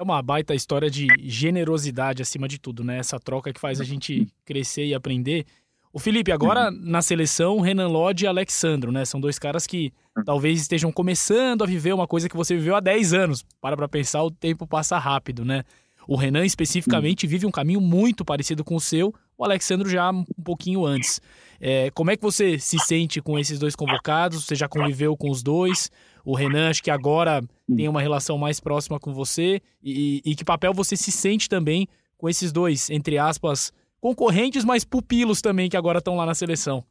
É 0.03 0.05
uma 0.05 0.21
baita 0.21 0.53
história 0.53 0.91
de 0.91 1.07
generosidade 1.21 2.23
acima 2.23 2.49
de 2.49 2.59
tudo, 2.59 2.83
né? 2.83 2.99
Essa 2.99 3.21
troca 3.21 3.53
que 3.53 3.61
faz 3.61 3.81
a 3.81 3.85
gente 3.85 4.27
crescer 4.45 4.85
e 4.85 4.95
aprender. 4.95 5.47
O 5.93 6.01
Felipe, 6.01 6.33
agora 6.33 6.73
uhum. 6.73 6.79
na 6.83 7.01
seleção, 7.01 7.61
Renan 7.61 7.87
Lodge 7.87 8.25
e 8.25 8.27
Alexandro, 8.27 8.91
né? 8.91 9.05
São 9.05 9.21
dois 9.21 9.39
caras 9.39 9.65
que 9.65 9.93
uhum. 10.17 10.25
talvez 10.25 10.61
estejam 10.61 10.91
começando 10.91 11.63
a 11.63 11.67
viver 11.69 11.93
uma 11.93 12.09
coisa 12.09 12.29
que 12.29 12.37
você 12.37 12.57
viveu 12.57 12.75
há 12.75 12.81
10 12.81 13.15
anos. 13.15 13.45
Para 13.61 13.77
pra 13.77 13.87
pensar, 13.87 14.25
o 14.25 14.31
tempo 14.31 14.67
passa 14.67 14.99
rápido, 14.99 15.45
né? 15.45 15.63
O 16.09 16.17
Renan 16.17 16.45
especificamente 16.45 17.25
uhum. 17.25 17.31
vive 17.31 17.47
um 17.47 17.53
caminho 17.53 17.81
muito 17.81 18.25
parecido 18.25 18.65
com 18.65 18.75
o 18.75 18.81
seu, 18.81 19.15
o 19.43 19.45
Alexandro 19.45 19.89
já 19.89 20.11
um 20.11 20.25
pouquinho 20.45 20.87
antes. 20.87 21.21
É, 21.61 21.91
como 21.91 22.11
é 22.11 22.17
que 22.17 22.23
você 22.23 22.59
se 22.59 22.79
sente 22.79 23.21
com 23.21 23.39
esses 23.39 23.59
dois 23.59 23.75
convocados? 23.75 24.45
Você 24.45 24.55
já 24.55 24.69
conviveu 24.69 25.17
com 25.17 25.31
os 25.31 25.43
dois? 25.43 25.91
O 26.25 26.35
Renan, 26.35 26.71
acho 26.71 26.83
que 26.83 26.91
agora 26.91 27.43
tem 27.77 27.89
uma 27.89 28.01
relação 28.01 28.39
mais 28.39 28.61
próxima 28.61 29.01
com 29.01 29.13
você. 29.13 29.61
E, 29.83 30.23
e 30.25 30.37
que 30.37 30.45
papel 30.45 30.73
você 30.73 30.97
se 30.97 31.11
sente 31.11 31.49
também 31.49 31.89
com 32.17 32.29
esses 32.29 32.53
dois, 32.53 32.89
entre 32.89 33.19
aspas, 33.19 33.73
concorrentes, 34.01 34.65
mas 34.65 34.85
pupilos 34.85 35.43
também 35.43 35.69
que 35.69 35.77
agora 35.77 35.99
estão 35.99 36.17
lá 36.17 36.25
na 36.25 36.35
seleção. 36.35 36.85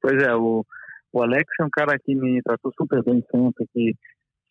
Pois 0.00 0.22
é, 0.22 0.34
o, 0.34 0.64
o 1.10 1.22
Alex 1.22 1.46
é 1.58 1.64
um 1.64 1.70
cara 1.70 1.98
que 1.98 2.14
me 2.14 2.42
tratou 2.42 2.70
super 2.78 3.02
bem 3.02 3.24
sempre, 3.30 3.66
que 3.72 3.94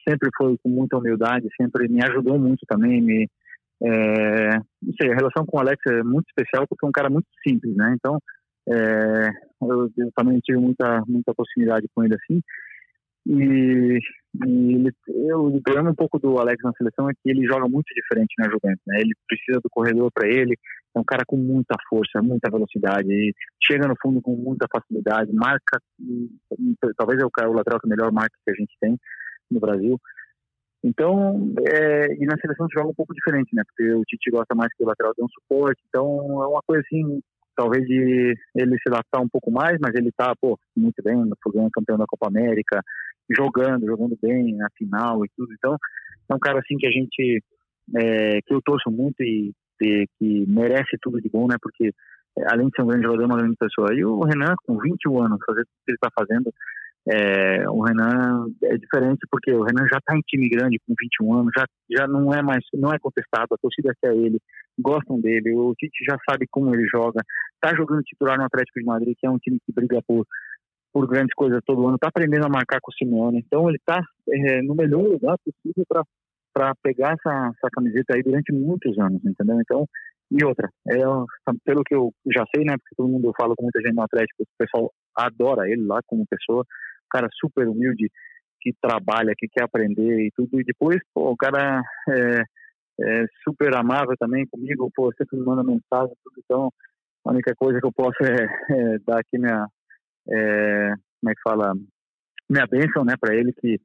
sempre 0.07 0.29
foi 0.35 0.57
com 0.57 0.69
muita 0.69 0.97
humildade, 0.97 1.47
sempre 1.59 1.87
me 1.87 2.03
ajudou 2.03 2.39
muito 2.39 2.65
também, 2.67 2.99
me 2.99 3.29
é, 3.83 4.57
não 4.57 4.93
sei, 4.99 5.11
a 5.11 5.15
relação 5.15 5.45
com 5.45 5.57
o 5.57 5.59
Alex 5.59 5.79
é 5.87 6.03
muito 6.03 6.27
especial 6.27 6.65
porque 6.67 6.85
é 6.85 6.89
um 6.89 6.91
cara 6.91 7.09
muito 7.09 7.27
simples, 7.47 7.75
né? 7.75 7.95
Então, 7.95 8.19
é, 8.69 9.29
eu, 9.61 9.89
eu, 9.97 10.11
também 10.15 10.39
tive 10.39 10.59
muita 10.59 11.01
muita 11.07 11.33
proximidade 11.33 11.87
com 11.93 12.03
ele 12.03 12.15
assim. 12.15 12.41
E, 13.27 13.99
e 14.45 14.73
ele, 14.73 14.91
eu, 15.07 15.45
o 15.47 15.61
problema 15.61 15.91
um 15.91 15.95
pouco 15.95 16.17
do 16.17 16.39
Alex 16.39 16.63
na 16.63 16.71
seleção 16.77 17.09
é 17.09 17.13
que 17.13 17.29
ele 17.29 17.45
joga 17.45 17.67
muito 17.67 17.93
diferente 17.93 18.33
na 18.39 18.45
Juventus, 18.45 18.83
né? 18.87 18.99
Ele 18.99 19.13
precisa 19.27 19.59
do 19.59 19.69
corredor 19.69 20.09
para 20.13 20.27
ele, 20.27 20.57
é 20.95 20.99
um 20.99 21.03
cara 21.03 21.23
com 21.27 21.37
muita 21.37 21.75
força, 21.89 22.21
muita 22.21 22.49
velocidade, 22.49 23.33
chega 23.61 23.87
no 23.87 23.95
fundo 24.01 24.21
com 24.21 24.35
muita 24.35 24.65
facilidade, 24.71 25.33
marca, 25.33 25.79
talvez 26.97 27.19
é 27.21 27.25
o, 27.25 27.29
o 27.49 27.53
lateral 27.53 27.79
que 27.79 27.87
melhor 27.87 28.11
marca 28.11 28.35
que 28.43 28.51
a 28.51 28.55
gente 28.55 28.73
tem 28.79 28.97
no 29.51 29.59
Brasil. 29.59 29.99
Então, 30.87 31.53
é, 31.67 32.13
e 32.13 32.25
na 32.25 32.37
seleção 32.37 32.65
se 32.67 32.73
joga 32.73 32.89
um 32.89 32.93
pouco 32.93 33.13
diferente, 33.13 33.53
né? 33.53 33.61
Porque 33.67 33.93
o 33.93 34.03
Tite 34.03 34.31
gosta 34.31 34.55
mais 34.55 34.73
que 34.73 34.83
o 34.83 34.87
lateral 34.87 35.11
dê 35.17 35.21
um 35.21 35.27
suporte, 35.27 35.81
então 35.89 36.41
é 36.41 36.47
uma 36.47 36.61
coisa 36.65 36.81
assim, 36.85 37.19
talvez 37.57 37.85
de 37.85 38.33
ele 38.55 38.77
se 38.77 38.87
adaptar 38.87 39.19
um 39.19 39.27
pouco 39.27 39.51
mais, 39.51 39.77
mas 39.81 39.93
ele 39.95 40.13
tá, 40.15 40.33
pô, 40.39 40.57
muito 40.77 41.03
bem, 41.03 41.17
foi 41.43 41.51
campeão 41.73 41.97
da 41.97 42.05
Copa 42.07 42.29
América, 42.29 42.81
jogando, 43.29 43.85
jogando 43.85 44.17
bem 44.21 44.55
na 44.55 44.67
final 44.77 45.25
e 45.25 45.29
tudo. 45.35 45.53
Então, 45.53 45.75
é 46.31 46.33
um 46.33 46.39
cara 46.39 46.59
assim 46.59 46.77
que 46.77 46.87
a 46.87 46.91
gente, 46.91 47.43
é, 47.97 48.41
que 48.41 48.53
eu 48.53 48.61
torço 48.61 48.89
muito 48.89 49.21
e, 49.21 49.53
que 49.81 50.45
merece 50.47 50.97
tudo 51.01 51.21
de 51.21 51.29
bom, 51.29 51.47
né? 51.47 51.57
Porque 51.61 51.91
é, 52.37 52.43
além 52.49 52.67
de 52.67 52.75
ser 52.77 52.83
um 52.83 52.87
grande 52.87 53.03
jogador, 53.03 53.23
é 53.23 53.25
uma 53.25 53.37
grande 53.37 53.57
pessoa. 53.57 53.93
E 53.93 54.05
o 54.05 54.21
Renan, 54.21 54.55
com 54.65 54.79
21 54.79 55.21
anos, 55.21 55.39
fazer 55.45 55.65
tudo 55.65 55.83
que 55.85 55.91
ele 55.91 55.97
está 56.01 56.09
fazendo, 56.17 56.49
é, 57.09 57.69
o 57.69 57.81
Renan 57.81 58.47
é 58.63 58.77
diferente 58.77 59.25
porque 59.31 59.51
o 59.51 59.63
Renan 59.63 59.87
já 59.91 59.97
está 59.97 60.15
em 60.15 60.21
time 60.21 60.49
grande 60.49 60.79
com 60.85 60.93
21 60.99 61.33
anos, 61.39 61.51
já, 61.57 61.65
já 61.89 62.07
não 62.07 62.33
é 62.33 62.41
mais, 62.41 62.63
não 62.73 62.93
é 62.93 62.99
contestado, 62.99 63.47
a 63.53 63.57
torcida 63.57 63.93
quer 64.01 64.13
ele, 64.13 64.39
gostam 64.77 65.19
dele, 65.19 65.55
o 65.55 65.73
Tite 65.75 66.03
já 66.07 66.17
sabe 66.29 66.45
como 66.51 66.73
ele 66.73 66.85
joga, 66.87 67.21
está 67.55 67.75
jogando 67.75 68.03
titular 68.03 68.37
no 68.37 68.45
Atlético 68.45 68.79
de 68.79 68.85
Madrid, 68.85 69.15
que 69.17 69.25
é 69.25 69.29
um 69.29 69.37
time 69.37 69.59
que 69.65 69.73
briga 69.73 70.01
por 70.05 70.25
por 70.97 71.07
grandes 71.07 71.33
coisas 71.35 71.61
todo 71.63 71.85
ano, 71.85 71.95
está 71.95 72.07
aprendendo 72.07 72.45
a 72.45 72.49
marcar 72.49 72.79
com 72.81 72.91
o 72.91 72.95
Simeone. 72.95 73.43
Então 73.45 73.69
ele 73.69 73.77
está 73.77 74.01
é, 74.29 74.61
no 74.63 74.73
melhor 74.73 75.03
lugar 75.03 75.37
possível 75.45 75.85
para 76.53 76.73
pegar 76.81 77.13
essa, 77.13 77.51
essa 77.55 77.69
camiseta 77.71 78.15
aí 78.15 78.23
durante 78.23 78.51
muitos 78.51 78.97
anos, 78.97 79.23
entendeu? 79.23 79.59
Então, 79.61 79.85
e 80.31 80.43
outra, 80.43 80.67
é, 80.87 80.97
pelo 81.63 81.83
que 81.83 81.95
eu 81.95 82.11
já 82.33 82.43
sei, 82.53 82.65
né, 82.65 82.75
porque 82.77 82.95
todo 82.95 83.09
mundo 83.09 83.31
fala 83.39 83.53
com 83.55 83.63
muita 83.63 83.79
gente 83.79 83.95
no 83.95 84.01
Atlético, 84.01 84.43
o 84.43 84.57
pessoal 84.57 84.91
adora 85.15 85.69
ele 85.69 85.85
lá 85.85 85.99
como 86.07 86.25
pessoa, 86.27 86.65
cara 87.09 87.27
super 87.39 87.67
humilde, 87.67 88.09
que 88.59 88.73
trabalha, 88.81 89.33
que 89.37 89.47
quer 89.47 89.63
aprender 89.63 90.25
e 90.25 90.31
tudo, 90.35 90.59
e 90.59 90.63
depois, 90.63 90.97
pô, 91.13 91.31
o 91.31 91.37
cara 91.37 91.81
é, 92.09 92.41
é 93.01 93.25
super 93.43 93.75
amável 93.75 94.15
também 94.19 94.45
comigo, 94.47 94.91
pô, 94.95 95.11
sempre 95.17 95.37
me 95.37 95.45
manda 95.45 95.63
mensagem, 95.63 96.15
tudo, 96.23 96.41
então 96.43 96.69
a 97.25 97.31
única 97.31 97.53
coisa 97.55 97.79
que 97.79 97.85
eu 97.85 97.91
posso 97.91 98.17
é, 98.23 98.43
é 98.71 98.99
dar 99.05 99.19
aqui 99.19 99.37
minha, 99.37 99.67
é, 100.29 100.93
como 101.19 101.31
é 101.31 101.35
que 101.35 101.41
fala, 101.43 101.73
minha 102.49 102.65
bênção, 102.65 103.03
né, 103.03 103.13
para 103.19 103.35
ele, 103.35 103.51
que, 103.53 103.77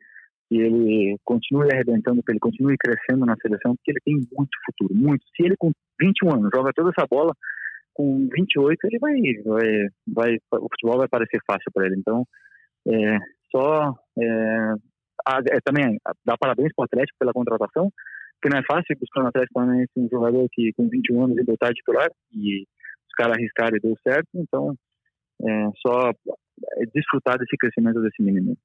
que 0.48 0.56
ele 0.56 1.16
continue 1.24 1.68
arrebentando, 1.72 2.22
que 2.22 2.32
ele 2.32 2.38
continue 2.38 2.76
crescendo 2.78 3.26
na 3.26 3.36
seleção, 3.36 3.74
porque 3.74 3.90
ele 3.90 4.00
tem 4.04 4.14
muito 4.14 4.56
futuro, 4.64 4.94
muito. 4.94 5.24
Se 5.36 5.44
ele 5.44 5.56
com 5.56 5.72
21 6.00 6.34
anos 6.34 6.50
joga 6.54 6.72
toda 6.74 6.90
essa 6.96 7.06
bola, 7.10 7.34
com 7.94 8.28
28 8.32 8.78
ele 8.84 8.98
vai, 8.98 9.12
vai, 9.44 9.88
vai 10.06 10.36
o 10.60 10.68
futebol 10.70 10.98
vai 10.98 11.08
parecer 11.08 11.40
fácil 11.46 11.70
para 11.74 11.86
ele. 11.86 11.96
Então, 11.98 12.24
é, 12.88 13.18
só 13.50 13.94
é, 14.18 14.74
é, 15.50 15.60
também 15.64 15.98
dá 16.24 16.36
parabéns 16.38 16.72
para 16.74 16.82
o 16.82 16.86
Atlético 16.86 17.18
pela 17.18 17.32
contratação, 17.32 17.90
porque 18.40 18.54
não 18.54 18.60
é 18.60 18.64
fácil 18.64 18.96
buscar 18.98 19.22
no 19.22 19.28
Atlético 19.28 19.54
Paranaense 19.54 19.92
um 19.96 20.08
jogador 20.08 20.48
que 20.52 20.72
com 20.72 20.88
21 20.88 21.24
anos 21.24 21.38
e 21.38 21.44
botar 21.44 21.72
titular 21.72 22.08
e 22.32 22.62
os 22.62 23.14
caras 23.16 23.36
arriscaram 23.36 23.76
e 23.76 23.80
deu 23.80 23.96
certo, 24.02 24.28
então 24.34 24.74
é, 25.42 25.70
só 25.86 26.10
é 26.10 26.86
desfrutar 26.94 27.38
desse 27.38 27.56
crescimento 27.56 28.00
desse 28.00 28.22
menino. 28.22 28.56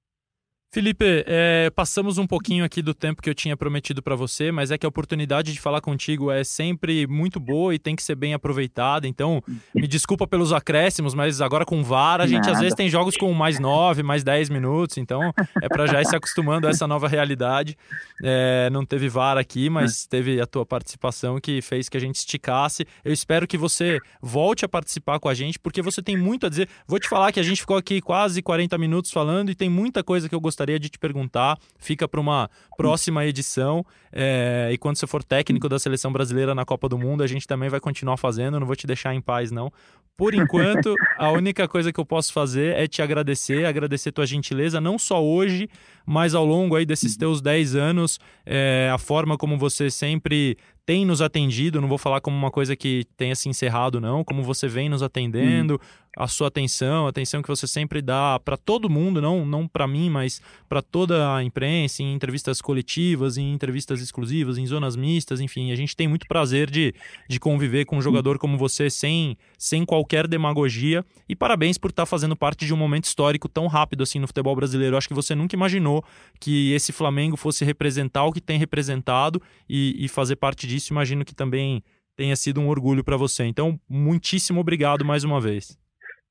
Felipe, 0.70 1.24
é, 1.26 1.70
passamos 1.74 2.18
um 2.18 2.28
pouquinho 2.28 2.66
aqui 2.66 2.82
do 2.82 2.94
tempo 2.94 3.22
que 3.22 3.30
eu 3.30 3.34
tinha 3.34 3.56
prometido 3.56 4.04
para 4.04 4.16
você, 4.18 4.52
mas 4.52 4.70
é 4.70 4.78
que 4.78 4.86
a 4.86 4.90
oportunidade 4.90 5.54
de 5.54 5.62
falar 5.62 5.80
contigo 5.80 6.30
é 6.30 6.44
sempre 6.44 7.08
muito 7.08 7.40
boa 7.40 7.74
e 7.74 7.80
tem 7.80 7.96
que 7.96 8.04
ser 8.04 8.16
bem 8.16 8.34
aproveitada. 8.34 9.08
Então, 9.08 9.42
me 9.74 9.88
desculpa 9.88 10.28
pelos 10.28 10.52
acréscimos, 10.52 11.14
mas 11.14 11.40
agora 11.40 11.66
com 11.66 11.82
VAR, 11.82 12.20
a 12.20 12.28
gente 12.28 12.42
Nada. 12.42 12.52
às 12.52 12.60
vezes 12.60 12.76
tem 12.76 12.90
jogos 12.90 13.16
com 13.16 13.32
mais 13.32 13.60
9, 13.60 14.04
mais 14.04 14.26
10 14.26 14.50
minutos. 14.50 14.98
Então, 14.98 15.34
é 15.62 15.70
para 15.70 15.88
já 15.88 16.02
ir 16.02 16.06
se 16.06 16.16
acostumando 16.18 16.68
a 16.68 16.70
essa 16.70 16.86
nova 16.86 17.08
realidade. 17.08 17.78
É, 18.22 18.70
não 18.70 18.86
teve 18.86 19.08
VAR 19.08 19.38
aqui, 19.38 19.70
mas 19.70 20.06
teve 20.06 20.42
a 20.42 20.46
tua 20.46 20.66
participação 20.66 21.40
que 21.40 21.62
fez 21.62 21.88
que 21.88 21.96
a 21.96 22.02
gente 22.02 22.18
esticasse. 22.18 22.86
Eu 23.06 23.14
espero 23.14 23.48
que 23.48 23.58
você 23.58 24.00
volte 24.22 24.66
a 24.66 24.70
participar 24.70 25.18
com 25.18 25.30
a 25.30 25.34
gente, 25.34 25.58
porque 25.60 25.82
você 25.82 26.02
tem 26.02 26.18
muito 26.18 26.46
a 26.46 26.50
dizer. 26.50 26.68
Vou 26.86 27.00
te 27.00 27.08
falar 27.08 27.32
que 27.32 27.40
a 27.40 27.44
gente 27.44 27.62
ficou 27.62 27.78
aqui 27.78 28.02
quase 28.02 28.42
40 28.42 28.78
minutos 28.78 29.12
falando 29.12 29.50
e 29.50 29.56
tem 29.56 29.70
muita 29.70 30.04
coisa 30.04 30.28
que 30.28 30.36
eu 30.36 30.42
gostaria 30.42 30.57
gostaria 30.58 30.80
de 30.80 30.90
te 30.90 30.98
perguntar, 30.98 31.60
fica 31.78 32.08
para 32.08 32.20
uma 32.20 32.50
próxima 32.76 33.24
edição. 33.26 33.86
É, 34.12 34.70
e 34.74 34.78
quando 34.78 34.98
você 34.98 35.06
for 35.06 35.24
técnico 35.24 35.70
da 35.70 35.78
seleção 35.78 36.12
brasileira 36.12 36.56
na 36.56 36.66
Copa 36.66 36.90
do 36.90 36.98
Mundo, 36.98 37.22
a 37.22 37.28
gente 37.28 37.46
também 37.46 37.70
vai 37.70 37.80
continuar 37.80 38.18
fazendo, 38.18 38.60
não 38.60 38.66
vou 38.66 38.76
te 38.76 38.88
deixar 38.88 39.14
em 39.14 39.22
paz, 39.22 39.52
não. 39.52 39.72
Por 40.18 40.34
enquanto, 40.34 40.96
a 41.20 41.30
única 41.30 41.68
coisa 41.68 41.94
que 41.94 42.00
eu 42.00 42.06
posso 42.06 42.34
fazer 42.34 42.76
é 42.76 42.88
te 42.88 43.04
agradecer, 43.04 43.66
agradecer 43.66 44.12
tua 44.12 44.26
gentileza, 44.26 44.82
não 44.82 44.98
só 44.98 45.24
hoje, 45.24 45.70
mas 46.04 46.34
ao 46.34 46.44
longo 46.44 46.76
aí 46.76 46.88
desses 46.88 47.16
teus 47.16 47.40
10 47.40 47.76
anos, 47.76 48.20
é, 48.44 48.90
a 48.92 48.98
forma 48.98 49.38
como 49.38 49.60
você 49.60 49.92
sempre 49.92 50.58
tem 50.88 51.06
nos 51.06 51.22
atendido, 51.22 51.82
não 51.82 51.88
vou 51.90 51.98
falar 51.98 52.22
como 52.22 52.38
uma 52.38 52.50
coisa 52.50 52.74
que 52.74 53.04
tenha 53.18 53.36
se 53.36 53.50
encerrado, 53.50 54.00
não, 54.00 54.24
como 54.24 54.42
você 54.42 54.70
vem 54.70 54.88
nos 54.88 55.04
atendendo, 55.04 55.74
hum. 55.74 56.08
a 56.16 56.30
sua 56.30 56.48
atenção, 56.48 57.06
a 57.06 57.10
atenção 57.10 57.42
que 57.42 57.50
você 57.50 57.68
sempre 57.68 58.02
dá 58.02 58.40
para 58.40 58.56
todo 58.56 58.90
mundo, 58.90 59.22
não, 59.22 59.46
não 59.46 59.68
para 59.68 59.86
mim, 59.86 60.10
mas 60.10 60.42
para 60.70 60.82
toda 60.82 61.36
a 61.36 61.44
imprensa, 61.44 62.02
em 62.02 62.14
entrevistas 62.14 62.62
coletivas, 62.62 63.38
em 63.38 63.52
entrevistas 63.52 64.00
exclusivas, 64.02 64.58
em 64.58 64.66
zonas 64.66 64.96
mistas, 64.96 65.42
enfim, 65.42 65.74
a 65.74 65.76
gente 65.76 65.94
tem 65.94 66.08
muito 66.08 66.26
prazer 66.26 66.72
de, 66.72 66.96
de 67.28 67.38
conviver 67.38 67.84
com 67.84 67.98
um 67.98 68.02
jogador 68.02 68.40
como 68.40 68.58
você 68.58 68.90
sem, 68.90 69.38
sem 69.58 69.84
qualquer 69.84 70.26
demagogia 70.26 71.04
e 71.28 71.36
parabéns 71.36 71.78
por 71.78 71.90
estar 71.90 72.04
tá 72.04 72.06
fazendo 72.06 72.34
parte 72.34 72.66
de 72.66 72.74
um 72.74 72.78
momento 72.78 73.04
histórico 73.04 73.50
tão 73.50 73.68
rápido 73.68 74.04
assim 74.04 74.20
no 74.20 74.28
futebol 74.28 74.56
brasileiro. 74.56 74.96
Acho 74.96 75.10
que 75.10 75.14
você 75.14 75.36
nunca 75.36 75.54
imaginou 75.54 76.02
que 76.40 76.72
esse 76.72 76.94
Flamengo 76.94 77.36
fosse 77.36 77.66
representar 77.66 78.24
o 78.24 78.32
que 78.32 78.40
tem 78.40 78.58
representado 78.58 79.42
e, 79.68 79.94
e 80.00 80.08
fazer 80.08 80.38
parte 80.38 80.66
disso 80.66 80.77
disso, 80.78 80.94
imagino 80.94 81.26
que 81.26 81.36
também 81.36 81.84
tenha 82.16 82.36
sido 82.36 82.62
um 82.62 82.70
orgulho 82.70 83.04
para 83.04 83.18
você. 83.18 83.44
Então, 83.44 83.80
muitíssimo 83.90 84.60
obrigado 84.60 85.04
mais 85.04 85.24
uma 85.24 85.42
vez. 85.42 85.78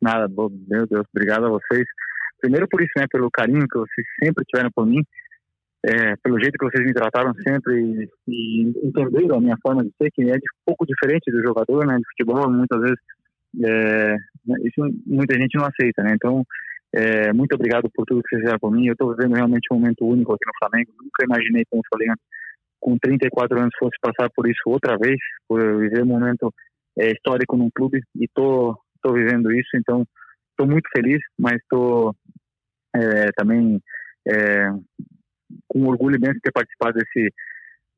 Nada, 0.00 0.28
meu 0.28 0.86
Deus, 0.86 1.06
obrigado 1.14 1.46
a 1.46 1.50
vocês. 1.50 1.86
Primeiro 2.40 2.66
por 2.68 2.80
isso, 2.80 2.92
né, 2.96 3.06
pelo 3.10 3.30
carinho 3.30 3.66
que 3.68 3.78
vocês 3.78 4.06
sempre 4.22 4.44
tiveram 4.44 4.70
por 4.74 4.86
mim, 4.86 5.02
é, 5.84 6.16
pelo 6.22 6.38
jeito 6.40 6.58
que 6.58 6.64
vocês 6.64 6.84
me 6.84 6.92
trataram 6.92 7.32
sempre 7.46 7.74
e, 7.80 8.08
e, 8.28 8.86
entenderam 8.86 9.36
a 9.36 9.40
minha 9.40 9.56
forma 9.62 9.84
de 9.84 9.90
ser, 9.96 10.10
que 10.12 10.22
é 10.22 10.34
de, 10.34 10.46
pouco 10.64 10.84
diferente 10.84 11.30
do 11.30 11.42
jogador, 11.42 11.86
né, 11.86 11.96
de 11.96 12.04
futebol, 12.10 12.50
muitas 12.50 12.80
vezes 12.80 12.98
é, 13.64 14.16
isso 14.64 14.82
muita 15.06 15.38
gente 15.38 15.56
não 15.56 15.64
aceita, 15.64 16.02
né, 16.02 16.12
então 16.14 16.44
é, 16.92 17.32
muito 17.32 17.54
obrigado 17.54 17.88
por 17.94 18.04
tudo 18.04 18.22
que 18.22 18.30
vocês 18.30 18.42
fizeram 18.42 18.58
por 18.58 18.72
mim, 18.72 18.86
eu 18.86 18.92
estou 18.92 19.14
vivendo 19.14 19.34
realmente 19.34 19.68
um 19.70 19.76
momento 19.76 20.04
único 20.06 20.34
aqui 20.34 20.44
no 20.46 20.58
Flamengo, 20.58 20.90
nunca 21.00 21.24
imaginei, 21.24 21.64
como 21.70 21.80
eu 21.80 21.88
falei 21.90 22.10
antes, 22.10 22.24
com 22.80 22.98
34 22.98 23.58
anos 23.58 23.74
fosse 23.78 23.96
passar 24.00 24.30
por 24.34 24.48
isso 24.48 24.60
outra 24.66 24.96
vez, 24.98 25.18
por 25.48 25.60
viver 25.78 26.02
um 26.02 26.06
momento 26.06 26.52
é, 26.98 27.10
histórico 27.10 27.56
num 27.56 27.70
clube 27.74 28.00
e 28.16 28.28
tô 28.34 28.76
tô 29.02 29.12
vivendo 29.12 29.52
isso, 29.52 29.70
então 29.76 30.04
estou 30.50 30.66
muito 30.66 30.88
feliz, 30.94 31.20
mas 31.38 31.56
estou 31.56 32.14
é, 32.94 33.30
também 33.36 33.80
é, 34.26 34.70
com 35.68 35.86
orgulho 35.86 36.18
mesmo 36.20 36.34
de 36.34 36.40
ter 36.40 36.52
participado 36.52 36.98
desse 36.98 37.32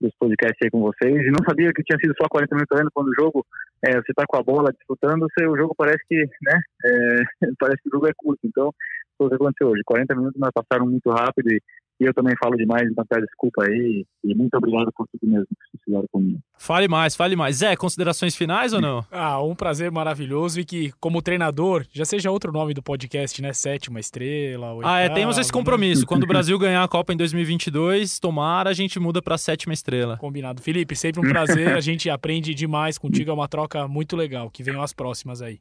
desse 0.00 0.14
podcast 0.16 0.54
aí 0.62 0.70
com 0.70 0.80
vocês. 0.80 1.26
E 1.26 1.30
não 1.30 1.44
sabia 1.44 1.72
que 1.72 1.82
tinha 1.82 1.98
sido 1.98 2.14
só 2.20 2.28
40 2.28 2.54
minutos 2.54 2.78
ainda 2.78 2.90
quando 2.94 3.08
o 3.08 3.14
jogo 3.18 3.44
é, 3.84 3.92
você 3.94 4.12
está 4.12 4.24
com 4.26 4.36
a 4.36 4.42
bola 4.42 4.72
disputando, 4.72 5.26
você, 5.26 5.46
o 5.46 5.56
jogo 5.56 5.74
parece 5.76 6.02
que 6.08 6.16
né 6.42 6.60
é, 6.84 7.22
parece 7.58 7.82
que 7.82 7.88
o 7.88 7.92
jogo 7.92 8.08
é 8.08 8.12
curto, 8.16 8.40
então 8.44 8.72
foi 9.16 9.26
o 9.26 9.30
que 9.30 9.36
aconteceu 9.36 9.68
hoje, 9.68 9.82
40 9.84 10.14
minutos 10.14 10.38
mas 10.38 10.50
passaram 10.54 10.86
muito 10.86 11.10
rápido 11.10 11.50
e 11.50 11.60
e 12.01 12.05
eu 12.05 12.14
também 12.14 12.34
falo 12.40 12.57
demais, 12.57 12.88
então 12.88 13.05
peço 13.09 13.26
desculpa 13.26 13.64
aí. 13.64 14.07
E 14.22 14.34
muito 14.34 14.55
obrigado 14.57 14.92
por 14.96 15.07
tudo 15.09 15.30
mesmo 15.30 15.46
que 15.46 15.70
vocês 15.70 15.82
fizeram 15.84 16.07
comigo. 16.12 16.38
Fale 16.57 16.86
mais, 16.86 17.16
fale 17.16 17.34
mais. 17.34 17.57
Zé, 17.57 17.74
considerações 17.76 18.36
finais 18.36 18.72
ou 18.72 18.80
não? 18.80 19.05
Ah, 19.11 19.42
um 19.42 19.55
prazer 19.55 19.90
maravilhoso 19.90 20.61
e 20.61 20.64
que, 20.64 20.92
como 21.01 21.20
treinador, 21.20 21.84
já 21.92 22.05
seja 22.05 22.30
outro 22.30 22.53
nome 22.53 22.72
do 22.72 22.82
podcast, 22.82 23.42
né? 23.42 23.53
Sétima 23.53 23.99
estrela. 23.99 24.74
Oitava, 24.74 24.94
ah, 24.94 25.01
é, 25.01 25.09
temos 25.09 25.38
esse 25.38 25.53
compromisso. 25.53 26.03
Né? 26.03 26.07
Quando 26.07 26.22
o 26.22 26.26
Brasil 26.28 26.59
ganhar 26.59 26.84
a 26.84 26.88
Copa 26.88 27.12
em 27.12 27.16
2022, 27.16 28.20
tomara, 28.20 28.70
a 28.70 28.74
gente 28.74 29.01
muda 29.01 29.20
para 29.20 29.36
sétima 29.36 29.74
estrela. 29.74 30.16
Combinado. 30.18 30.62
Felipe, 30.62 30.94
sempre 30.94 31.20
um 31.20 31.28
prazer. 31.28 31.74
a 31.76 31.80
gente 31.80 32.09
aprende 32.09 32.55
demais 32.55 32.96
contigo. 32.96 33.30
É 33.30 33.34
uma 33.34 33.49
troca 33.49 33.88
muito 33.88 34.16
legal. 34.16 34.51
Que 34.51 34.62
venham 34.62 34.82
as 34.82 34.92
próximas 34.92 35.42
aí. 35.42 35.61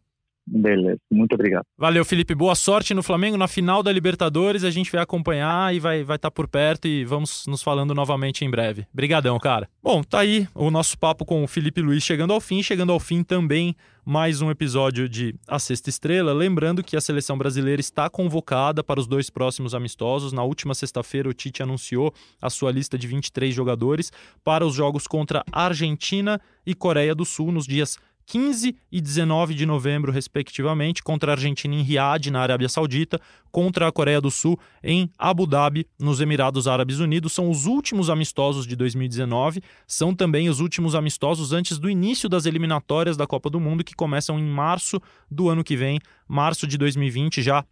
Beleza, 0.50 1.00
muito 1.12 1.34
obrigado. 1.34 1.66
Valeu, 1.78 2.06
Felipe. 2.06 2.34
Boa 2.34 2.56
sorte 2.56 2.94
no 2.94 3.04
Flamengo. 3.04 3.36
Na 3.36 3.50
final 3.50 3.84
da 3.84 3.92
Libertadores, 3.92 4.64
a 4.64 4.72
gente 4.72 4.90
vai 4.90 5.02
acompanhar 5.02 5.76
e 5.76 5.80
vai 5.80 5.98
estar 5.98 6.08
vai 6.08 6.18
tá 6.18 6.32
por 6.32 6.48
perto 6.48 6.88
e 6.88 7.04
vamos 7.04 7.46
nos 7.48 7.62
falando 7.62 7.94
novamente 7.94 8.46
em 8.46 8.50
breve. 8.50 8.88
Brigadão, 8.94 9.38
cara. 9.40 9.68
Bom, 9.84 10.02
tá 10.02 10.20
aí 10.20 10.48
o 10.56 10.72
nosso 10.72 10.98
papo 10.98 11.26
com 11.26 11.44
o 11.44 11.48
Felipe 11.48 11.82
Luiz 11.82 12.02
chegando 12.02 12.32
ao 12.32 12.40
fim. 12.40 12.64
Chegando 12.64 12.94
ao 12.94 13.00
fim 13.00 13.24
também 13.24 13.76
mais 14.06 14.42
um 14.42 14.50
episódio 14.50 15.10
de 15.10 15.36
A 15.46 15.60
Sexta 15.60 15.90
Estrela. 15.90 16.32
Lembrando 16.32 16.82
que 16.82 16.96
a 16.96 17.02
seleção 17.02 17.38
brasileira 17.38 17.82
está 17.82 18.10
convocada 18.10 18.82
para 18.82 19.02
os 19.02 19.06
dois 19.06 19.30
próximos 19.30 19.76
amistosos. 19.76 20.32
Na 20.32 20.44
última 20.44 20.74
sexta-feira, 20.74 21.28
o 21.28 21.34
Tite 21.34 21.62
anunciou 21.62 22.14
a 22.42 22.50
sua 22.50 22.72
lista 22.72 22.98
de 22.98 23.06
23 23.06 23.54
jogadores 23.54 24.14
para 24.46 24.66
os 24.66 24.74
jogos 24.74 25.08
contra 25.08 25.44
Argentina 25.52 26.40
e 26.66 26.74
Coreia 26.74 27.14
do 27.14 27.26
Sul 27.26 27.52
nos 27.52 27.68
dias 27.68 28.00
15 28.28 28.76
e 28.92 29.00
19 29.00 29.56
de 29.56 29.66
novembro, 29.66 30.12
respectivamente, 30.12 31.02
contra 31.02 31.32
a 31.32 31.36
Argentina 31.36 31.74
em 31.74 31.82
Riad, 31.82 32.30
na 32.30 32.42
Arábia 32.42 32.68
Saudita, 32.68 33.22
contra 33.50 33.88
a 33.88 33.92
Coreia 33.92 34.20
do 34.20 34.30
Sul 34.30 34.60
em 34.84 35.10
Abu 35.18 35.48
Dhabi, 35.48 35.88
nos 35.98 36.20
Emirados 36.20 36.68
Árabes 36.68 37.00
Unidos. 37.00 37.32
São 37.32 37.50
os 37.50 37.66
últimos 37.66 38.10
amistosos 38.10 38.68
de 38.68 38.76
2019, 38.76 39.64
são 39.88 40.14
também 40.14 40.50
os 40.50 40.60
últimos 40.60 40.94
amistosos 40.94 41.54
antes 41.54 41.80
do 41.80 41.90
início 41.90 42.28
das 42.28 42.46
eliminatórias 42.46 43.16
da 43.16 43.26
Copa 43.26 43.50
do 43.50 43.62
Mundo, 43.62 43.82
que 43.82 43.96
começam 43.96 44.38
em 44.38 44.46
março 44.46 45.02
do 45.32 45.48
ano 45.48 45.64
que 45.64 45.78
vem, 45.78 45.98
março 46.28 46.68
de 46.68 46.78
2020, 46.78 47.42
já 47.42 47.64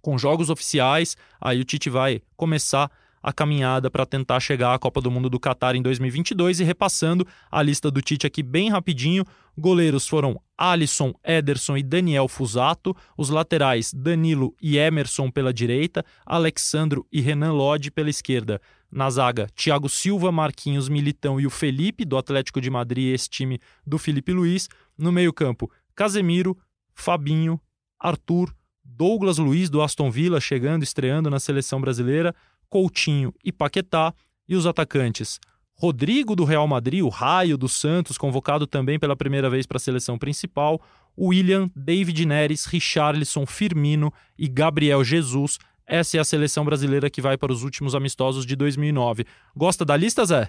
com 0.00 0.16
jogos 0.16 0.48
oficiais. 0.48 1.18
Aí 1.38 1.60
o 1.60 1.64
Tite 1.64 1.90
vai 1.90 2.22
começar 2.34 2.84
a 2.84 2.90
caminhada 3.30 3.90
para 3.90 4.06
tentar 4.06 4.40
chegar 4.40 4.72
à 4.72 4.78
Copa 4.78 5.02
do 5.02 5.10
Mundo 5.10 5.28
do 5.28 5.38
Catar 5.38 5.76
em 5.76 5.82
2022 5.82 6.60
e 6.60 6.64
repassando 6.64 7.26
a 7.50 7.62
lista 7.62 7.90
do 7.90 8.00
Tite 8.00 8.26
aqui 8.26 8.42
bem 8.42 8.70
rapidinho. 8.70 9.22
Goleiros 9.58 10.08
foram 10.08 10.40
Alisson, 10.56 11.12
Ederson 11.22 11.76
e 11.76 11.82
Daniel 11.82 12.26
Fusato. 12.26 12.96
Os 13.18 13.28
laterais, 13.28 13.92
Danilo 13.92 14.56
e 14.62 14.78
Emerson 14.78 15.30
pela 15.30 15.52
direita, 15.52 16.02
Alexandro 16.24 17.06
e 17.12 17.20
Renan 17.20 17.52
Lodge 17.52 17.90
pela 17.90 18.08
esquerda. 18.08 18.58
Na 18.90 19.10
zaga, 19.10 19.48
Thiago 19.54 19.88
Silva, 19.88 20.32
Marquinhos, 20.32 20.88
Militão 20.88 21.38
e 21.38 21.46
o 21.46 21.50
Felipe, 21.50 22.04
do 22.04 22.16
Atlético 22.16 22.60
de 22.60 22.70
Madrid, 22.70 23.14
esse 23.14 23.28
time 23.28 23.58
do 23.86 23.98
Felipe 23.98 24.32
Luiz. 24.32 24.68
No 24.96 25.12
meio-campo, 25.12 25.70
Casemiro, 25.94 26.56
Fabinho, 26.94 27.60
Arthur, 27.98 28.54
Douglas 28.84 29.38
Luiz, 29.38 29.70
do 29.70 29.80
Aston 29.80 30.10
Villa, 30.10 30.40
chegando, 30.40 30.82
estreando 30.82 31.30
na 31.30 31.40
seleção 31.40 31.80
brasileira. 31.80 32.34
Coutinho 32.72 33.34
e 33.44 33.52
Paquetá, 33.52 34.14
e 34.48 34.56
os 34.56 34.66
atacantes 34.66 35.38
Rodrigo 35.74 36.34
do 36.34 36.44
Real 36.44 36.66
Madrid, 36.66 37.02
o 37.02 37.10
raio 37.10 37.58
do 37.58 37.68
Santos, 37.68 38.16
convocado 38.16 38.66
também 38.66 38.98
pela 38.98 39.14
primeira 39.14 39.50
vez 39.50 39.66
para 39.66 39.76
a 39.76 39.80
seleção 39.80 40.16
principal, 40.16 40.80
William, 41.18 41.70
David 41.76 42.24
Neres, 42.24 42.64
Richarlison, 42.64 43.44
Firmino 43.44 44.10
e 44.38 44.48
Gabriel 44.48 45.04
Jesus. 45.04 45.58
Essa 45.86 46.16
é 46.16 46.20
a 46.20 46.24
seleção 46.24 46.64
brasileira 46.64 47.10
que 47.10 47.20
vai 47.20 47.36
para 47.36 47.52
os 47.52 47.62
últimos 47.62 47.94
amistosos 47.94 48.46
de 48.46 48.56
2009. 48.56 49.26
Gosta 49.54 49.84
da 49.84 49.96
lista, 49.96 50.24
Zé? 50.24 50.48